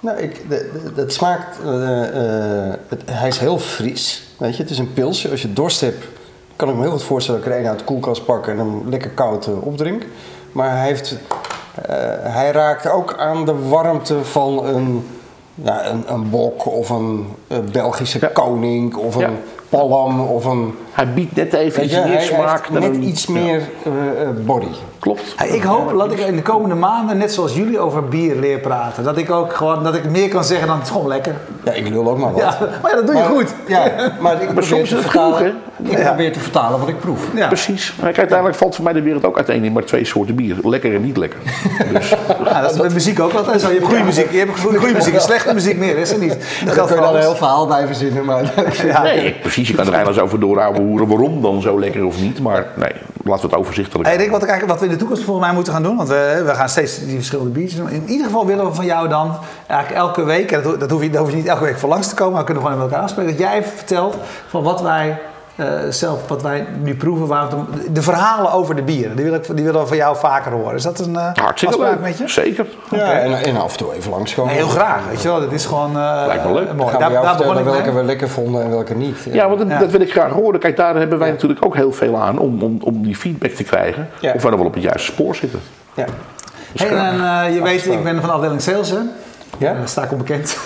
Nou, 0.00 0.18
ik, 0.18 0.48
de, 0.48 0.70
de- 0.84 0.92
dat 0.92 1.12
smaakt. 1.12 1.58
eh, 1.64 2.02
eh, 2.68 2.74
het- 2.88 3.02
hij 3.10 3.28
is 3.28 3.38
heel 3.38 3.58
fris. 3.58 4.22
Weet 4.38 4.56
je, 4.56 4.62
het 4.62 4.70
is 4.70 4.78
een 4.78 4.92
pilsje. 4.92 5.30
Als 5.30 5.42
je 5.42 5.52
dorst 5.52 5.80
hebt, 5.80 6.04
kan 6.56 6.68
ik 6.68 6.74
me 6.74 6.80
heel 6.82 6.90
goed 6.90 7.02
voorstellen 7.02 7.40
dat 7.40 7.48
ik 7.48 7.54
er 7.56 7.60
een 7.62 7.68
uit 7.68 7.78
de 7.78 7.84
koelkast 7.84 8.24
pak 8.24 8.46
en 8.46 8.58
hem 8.58 8.82
lekker 8.88 9.10
koud 9.10 9.48
opdrink. 9.60 10.02
Maar 10.52 10.70
hij, 10.76 10.86
heeft, 10.86 11.16
hij 12.22 12.50
raakt 12.50 12.90
ook 12.90 13.16
aan 13.18 13.44
de 13.44 13.68
warmte 13.68 14.24
van 14.24 14.64
een, 14.66 15.06
ja, 15.54 15.86
een, 15.90 16.12
een 16.12 16.30
bok 16.30 16.66
of 16.66 16.88
een 16.88 17.26
Belgische 17.72 18.18
Ja. 18.20 18.26
koning 18.28 18.94
of 18.94 19.14
een 19.14 19.20
Ja. 19.20 19.30
palm 19.68 20.20
of 20.20 20.44
een. 20.44 20.74
Hij 20.98 21.08
biedt 21.14 21.36
net 21.36 21.52
even 21.52 21.84
iets 21.84 21.94
meer 22.04 22.20
smaak 22.20 22.70
net 22.70 22.82
een- 22.82 23.02
iets 23.08 23.24
Ja, 23.24 23.32
meer 23.32 23.60
eh, 23.84 23.92
eh, 24.22 24.28
body. 24.44 24.66
klopt. 24.98 25.34
Ik 25.52 25.62
hoop 25.62 25.98
dat 25.98 26.12
ik 26.12 26.18
in 26.18 26.36
de 26.36 26.42
komende 26.42 26.74
maanden, 26.74 27.18
net 27.18 27.32
zoals 27.32 27.54
jullie, 27.54 27.78
over 27.78 28.08
bier 28.08 28.36
leer 28.36 28.58
praten. 28.58 29.04
Dat 29.04 29.16
ik 29.18 29.30
ook 29.30 29.52
gewoon 29.52 29.84
dat 29.84 29.94
ik 29.94 30.04
meer 30.10 30.28
kan 30.28 30.44
zeggen 30.44 30.66
dan 30.66 30.76
het 30.76 30.86
is 30.86 30.92
gewoon 30.92 31.08
lekker. 31.08 31.34
Ja, 31.64 31.72
ik 31.72 31.88
lul 31.88 32.08
ook 32.08 32.18
maar 32.18 32.32
wat. 32.32 32.40
Ja, 32.40 32.56
maar 32.82 32.90
ja, 32.90 32.96
dat 32.96 33.06
doe 33.06 33.16
je 33.16 33.20
Maar- 33.22 33.30
goed. 33.30 33.54
Ja, 33.66 33.82
maar 34.20 34.32
ik 34.32 34.44
probeer 34.46 34.62
soms 34.64 34.82
is 34.82 34.88
te 34.88 34.94
het 34.94 35.04
vertalen. 35.04 35.36
genoeg, 35.76 35.96
Ik 35.98 36.04
probeer 36.04 36.32
te 36.32 36.40
vertalen 36.40 36.80
wat 36.80 36.88
ik 36.88 36.98
proef. 37.00 37.20
Ja. 37.34 37.46
Precies. 37.46 37.92
Maar 37.96 38.04
kijk, 38.06 38.18
uiteindelijk 38.18 38.58
valt 38.58 38.74
voor 38.74 38.84
mij 38.84 38.92
de 38.92 39.02
wereld 39.02 39.24
ook 39.24 39.36
uiteen 39.36 39.64
in 39.64 39.72
maar 39.72 39.84
twee 39.84 40.04
soorten 40.04 40.34
bier. 40.34 40.56
Lekker 40.62 40.94
en 40.94 41.02
niet 41.02 41.16
lekker. 41.16 41.38
Dus 41.92 42.08
Ja, 42.44 42.60
dat 42.60 42.70
is 42.74 42.80
met 42.80 42.92
muziek 42.92 43.20
ook 43.20 43.32
altijd 43.32 43.60
zo. 43.60 43.68
Je 43.68 43.74
hebt 43.74 43.86
goede 43.86 44.02
muziek, 44.04 44.30
je 44.32 44.38
hebt 44.38 44.60
goede 44.60 44.92
muziek 44.92 45.14
en 45.14 45.20
slechte 45.20 45.54
muziek 45.54 45.76
meer, 45.78 45.96
is 45.98 46.12
er 46.12 46.18
niet. 46.18 46.28
Dat 46.30 46.38
Daar 46.64 46.74
geldt 46.74 46.90
kun 46.90 47.00
je 47.00 47.06
dan 47.06 47.14
een 47.14 47.20
heel 47.20 47.34
verhaal 47.36 47.66
bij 47.66 47.86
verzinnen, 47.86 48.24
maar 48.24 48.52
Ja. 48.86 49.02
nee, 49.02 49.34
precies. 49.40 49.68
Je 49.68 49.74
kan 49.74 49.86
er 49.86 49.92
eindeloos 49.92 50.18
over 50.20 50.40
doorhouden 50.40 50.82
waarom 50.96 51.42
dan 51.42 51.60
zo 51.60 51.80
lekker 51.80 52.04
of 52.04 52.20
niet. 52.20 52.40
Maar 52.40 52.66
nee, 52.76 52.92
laten 53.24 53.42
we 53.42 53.50
het 53.50 53.60
overzichtelijk 53.60 54.08
Hey 54.08 54.16
Rick, 54.16 54.30
wat, 54.30 54.42
ik 54.42 54.64
wat 54.66 54.78
we 54.78 54.84
in 54.84 54.90
de 54.90 54.96
toekomst 54.96 55.22
volgens 55.22 55.46
mij 55.46 55.54
moeten 55.54 55.72
gaan 55.72 55.82
doen, 55.82 55.96
want 55.96 56.08
we, 56.08 56.42
we 56.46 56.54
gaan 56.54 56.68
steeds 56.68 57.04
die 57.04 57.14
verschillende 57.14 57.50
biertjes 57.50 57.78
doen. 57.78 57.90
In 57.90 58.08
ieder 58.08 58.26
geval 58.26 58.46
willen 58.46 58.66
we 58.66 58.74
van 58.74 58.84
jou 58.84 59.08
dan 59.08 59.36
eigenlijk 59.66 60.00
elke 60.00 60.24
week, 60.24 60.52
en 60.52 60.62
dat, 60.62 60.80
dat 60.80 60.90
hoef 60.90 61.02
je, 61.02 61.10
daar 61.10 61.20
hoef 61.20 61.30
je 61.30 61.36
niet 61.36 61.46
elke 61.46 61.64
week 61.64 61.78
voor 61.78 61.88
langs 61.88 62.08
te 62.08 62.14
komen, 62.14 62.32
maar 62.32 62.40
we 62.40 62.46
kunnen 62.46 62.64
gewoon 62.64 62.78
met 62.78 62.88
elkaar 62.88 63.04
afspreken, 63.04 63.32
dat 63.32 63.40
jij 63.40 63.58
even 63.58 63.70
vertelt 63.70 64.16
van 64.48 64.62
wat 64.62 64.82
wij 64.82 65.08
eh, 65.10 65.16
zelf, 65.88 66.28
wat 66.28 66.42
wij 66.42 66.66
nu 66.82 66.96
proeven, 66.96 67.48
de 67.92 68.02
verhalen 68.02 68.52
over 68.52 68.74
de 68.76 68.82
bieren, 68.82 69.16
die 69.16 69.24
willen, 69.24 69.42
die 69.54 69.64
willen 69.64 69.80
we 69.80 69.86
van 69.86 69.96
jou 69.96 70.16
vaker 70.16 70.52
horen. 70.52 70.74
Is 70.74 70.82
dat 70.82 70.98
een 70.98 71.16
eh, 71.16 71.30
Hartstikke 71.34 71.74
afspraak 71.74 71.94
leuk. 71.94 72.00
met 72.08 72.18
je? 72.18 72.28
Zeker. 72.28 72.66
Ja, 72.90 73.12
en, 73.12 73.32
en 73.42 73.56
af 73.56 73.72
en 73.72 73.78
toe 73.78 73.94
even 73.94 74.10
langskomen. 74.10 74.52
Nee, 74.54 74.62
heel 74.62 74.72
graag, 74.72 75.00
weet 75.10 75.22
je 75.22 75.28
wel. 75.28 75.40
Dat 75.40 75.52
is 75.52 75.66
gewoon 75.66 75.90
eh, 75.96 76.22
Lijkt 76.26 76.44
me 76.44 76.52
leuk. 76.52 76.72
mooi. 76.74 76.76
Dan 76.76 76.88
gaan 76.88 76.96
we 76.96 76.98
Daar, 76.98 77.12
jou 77.12 77.24
daar 77.24 77.36
begon 77.36 77.58
ik 77.58 77.64
welke 77.64 77.82
mee. 77.86 77.94
we 77.94 78.02
lekker 78.04 78.28
vonden 78.28 78.62
en 78.62 78.70
welke 78.70 78.94
niet. 78.94 79.18
Ja, 79.32 79.46
want 79.48 79.58
dat, 79.58 79.68
Ja. 79.68 79.78
dat 79.78 79.90
wil 79.90 80.00
ik 80.00 80.10
graag 80.12 80.32
horen. 80.32 80.60
Kijk, 80.60 80.76
daar 80.76 80.96
hebben 80.96 81.18
wij 81.18 81.30
natuurlijk 81.30 81.64
ook 81.64 81.74
heel 81.74 81.92
veel 81.92 82.16
aan 82.16 82.38
om, 82.38 82.62
om, 82.62 82.78
om 82.82 83.02
die 83.02 83.16
feedback 83.16 83.50
te 83.50 83.64
krijgen. 83.64 84.08
Ja. 84.20 84.32
Of 84.34 84.42
we 84.42 84.48
dan 84.48 84.58
wel 84.58 84.66
op 84.68 84.74
het 84.74 84.82
juiste 84.82 85.12
spoor 85.12 85.34
zitten. 85.34 85.60
Ja. 85.94 86.04
Hey, 86.76 86.88
en 86.88 87.14
eh, 87.46 87.54
je 87.54 87.62
weet, 87.62 87.86
ik 87.86 88.02
ben 88.04 88.16
van 88.20 88.28
de 88.28 88.34
afdeling 88.34 88.60
sales, 88.62 88.90
hè? 88.90 88.98
Ja? 89.58 89.72
Daar 89.72 89.88
sta 89.88 90.02
ik 90.02 90.12
onbekend. 90.12 90.56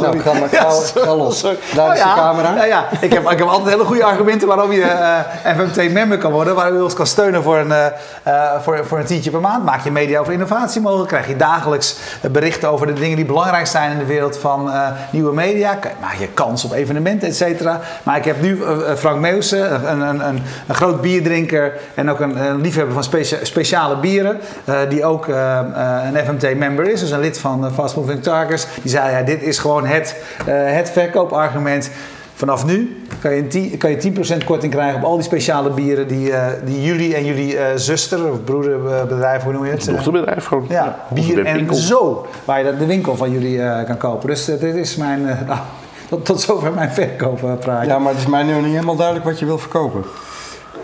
Nou, 0.00 0.18
ga 0.20 0.32
maar 0.32 0.48
gauw, 0.48 0.80
sorry, 0.80 1.06
ga 1.08 1.14
los. 1.16 1.38
sorry. 1.38 1.56
Daar 1.74 1.92
is 1.92 1.98
ja, 1.98 2.14
de 2.14 2.20
camera. 2.20 2.54
Ja, 2.56 2.64
ja. 2.64 2.84
Ik, 3.00 3.12
heb, 3.12 3.30
ik 3.30 3.38
heb 3.38 3.48
altijd 3.48 3.68
hele 3.70 3.84
goede 3.84 4.04
argumenten 4.04 4.48
waarom 4.48 4.72
je 4.72 4.82
eh 4.82 5.56
FMT-member 5.56 6.18
kan 6.18 6.32
worden. 6.32 6.54
Waarom 6.54 6.76
je 6.76 6.82
ons 6.82 6.94
kan 6.94 7.06
steunen 7.06 7.42
voor 7.42 7.56
een, 7.58 7.72
eh, 7.72 7.86
eh, 8.22 8.60
voor, 8.62 8.86
voor 8.86 8.98
een 8.98 9.04
tientje 9.04 9.30
per 9.30 9.40
maand. 9.40 9.64
Maak 9.64 9.84
je 9.84 9.90
media 9.90 10.20
over 10.20 10.32
innovatie 10.32 10.80
mogelijk. 10.80 11.08
Krijg 11.08 11.28
je 11.28 11.36
dagelijks 11.36 11.96
eh, 12.20 12.30
berichten 12.30 12.68
over 12.70 12.86
de 12.86 12.92
dingen 12.92 13.16
die 13.16 13.24
belangrijk 13.24 13.66
zijn 13.66 13.90
in 13.92 13.98
de 13.98 14.04
wereld 14.04 14.38
van 14.38 14.70
eh, 14.72 14.86
nieuwe 15.10 15.34
media. 15.34 15.78
Maak 16.00 16.14
je 16.14 16.28
kans 16.34 16.64
op 16.64 16.72
evenementen, 16.72 17.28
et 17.28 17.36
cetera. 17.36 17.80
Maar 18.02 18.16
ik 18.16 18.24
heb 18.24 18.40
nu 18.40 18.62
eh, 18.62 18.70
eh, 18.90 18.96
Frank 18.96 19.20
Meeuwsen, 19.20 19.74
een, 19.90 20.00
een, 20.00 20.26
een, 20.28 20.42
een 20.68 20.74
groot 20.74 21.00
bierdrinker 21.00 21.72
en 21.94 22.10
ook 22.10 22.20
een, 22.20 22.36
een 22.44 22.60
liefhebber 22.60 22.94
van 22.94 23.04
specia- 23.04 23.38
speciale 23.42 23.96
bieren. 23.96 24.40
eh, 24.64 24.74
die 24.88 25.04
ook 25.04 25.28
eh, 25.28 25.58
eh, 25.58 25.64
een 26.12 26.24
FMT-member 26.26 26.90
is, 26.90 27.00
dus 27.00 27.10
een 27.10 27.20
lid 27.20 27.38
van 27.38 27.66
eh, 27.66 27.72
Fast 27.82 27.96
Moving 27.96 28.22
Targets. 28.22 28.66
Die 28.82 28.90
zei, 28.90 29.10
ja, 29.10 29.22
dit 29.22 29.42
is 29.42 29.58
gewoon 29.58 29.86
het, 29.86 30.16
eh, 30.46 30.54
het 30.56 30.90
verkoopargument. 30.90 31.90
Vanaf 32.34 32.64
nu 32.64 33.02
kan 33.20 33.30
je, 33.34 33.38
een 33.42 33.48
ti- 33.48 33.76
kan 33.76 33.90
je 33.90 33.96
10% 33.96 34.44
korting 34.44 34.72
krijgen 34.72 34.98
op 34.98 35.04
al 35.04 35.14
die 35.14 35.24
speciale 35.24 35.70
bieren 35.70 36.08
die, 36.08 36.32
eh, 36.32 36.46
die 36.64 36.82
jullie 36.82 37.14
en 37.14 37.24
jullie 37.24 37.58
eh, 37.58 37.76
zuster 37.76 38.30
of 38.30 38.44
broederbedrijf, 38.44 39.42
hoe 39.42 39.52
noem 39.52 39.64
je 39.64 39.70
het? 39.70 39.84
Dochterbedrijf 39.84 40.44
gewoon. 40.44 40.64
ja, 40.68 40.96
bier 41.14 41.44
en 41.46 41.74
zo, 41.74 42.26
waar 42.44 42.58
je 42.58 42.64
dat- 42.64 42.78
de 42.78 42.86
winkel 42.86 43.16
van 43.16 43.30
jullie 43.30 43.62
eh, 43.62 43.84
kan 43.86 43.96
kopen. 43.96 44.28
Dus 44.28 44.44
dit 44.44 44.62
is 44.62 44.96
mijn, 44.96 45.28
eh, 45.28 45.36
nou, 45.48 45.58
tot, 46.08 46.24
tot 46.24 46.40
zover 46.40 46.72
mijn 46.72 46.90
verkooppraatje. 46.90 47.88
Ja, 47.90 47.98
maar 47.98 48.12
het 48.12 48.20
is 48.20 48.26
mij 48.28 48.42
nu 48.42 48.54
niet 48.54 48.64
helemaal 48.74 48.96
duidelijk 48.96 49.26
wat 49.26 49.38
je 49.38 49.44
wil 49.44 49.58
verkopen. 49.58 50.02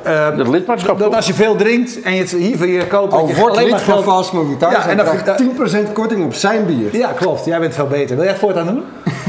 Eh, 0.03 0.37
Dat 0.37 0.49
lidmaatschap 0.49 0.99
dat 0.99 1.07
toch? 1.07 1.17
als 1.17 1.27
je 1.27 1.35
veel 1.35 1.57
drinkt 1.57 2.03
en 2.03 2.15
je 2.15 2.21
het 2.21 2.31
hier 2.31 2.57
voor 2.57 2.67
je 2.67 2.87
koopt, 2.87 3.13
Al 3.13 3.29
je 3.29 3.35
wordt 3.35 3.53
alleen 3.57 3.63
lid 3.65 3.71
maar 3.87 3.97
van 4.03 4.15
geld... 4.15 4.33
Moving 4.33 4.59
Targets 4.59 4.85
Ja, 4.85 4.91
en 4.91 4.97
dan- 4.97 5.07
krijgt 5.23 5.43
10% 5.89 5.93
korting 5.93 6.25
op 6.25 6.35
zijn 6.35 6.67
bier. 6.67 6.97
Ja, 6.97 7.09
klopt. 7.13 7.45
Jij 7.45 7.61
bent 7.61 7.75
veel 7.75 7.87
beter. 7.87 8.15
Wil 8.15 8.25
jij 8.25 8.33
het 8.33 8.41
voortaan 8.43 8.67
doen? 8.67 8.85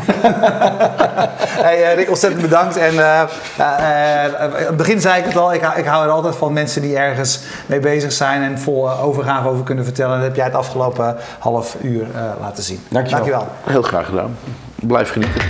hey, 1.66 1.84
eh, 1.84 1.96
Rick, 1.96 2.10
ontzettend 2.10 2.42
bedankt. 2.42 2.78
En 2.78 3.00
eh, 3.00 3.20
aan 3.58 4.52
het 4.54 4.78
begin 4.78 5.02
zei 5.02 5.20
ik 5.20 5.26
het 5.26 5.38
al, 5.38 5.54
ik, 5.54 5.62
hou- 5.62 5.80
ik 5.80 5.86
hou 5.86 6.06
er 6.06 6.12
altijd 6.12 6.36
van 6.36 6.54
mensen 6.54 6.82
die 6.82 6.98
ergens 6.98 7.40
mee 7.66 7.80
bezig 7.80 8.12
zijn 8.12 8.42
en 8.44 8.60
vol 8.60 8.92
overgave 8.92 9.48
over 9.50 9.64
kunnen 9.64 9.84
vertellen. 9.84 10.12
En 10.12 10.18
dat 10.18 10.28
heb 10.28 10.36
jij 10.36 10.46
het 10.46 10.56
afgelopen 10.56 11.16
half 11.40 11.76
uur 11.82 12.02
eh, 12.16 12.22
laten 12.40 12.64
zien. 12.64 12.80
Dankjewel. 12.90 13.20
Dankjewel. 13.26 13.48
Heel 13.64 13.82
graag 13.82 14.06
gedaan. 14.06 14.38
Blijf 14.76 15.12
genieten. 15.12 15.42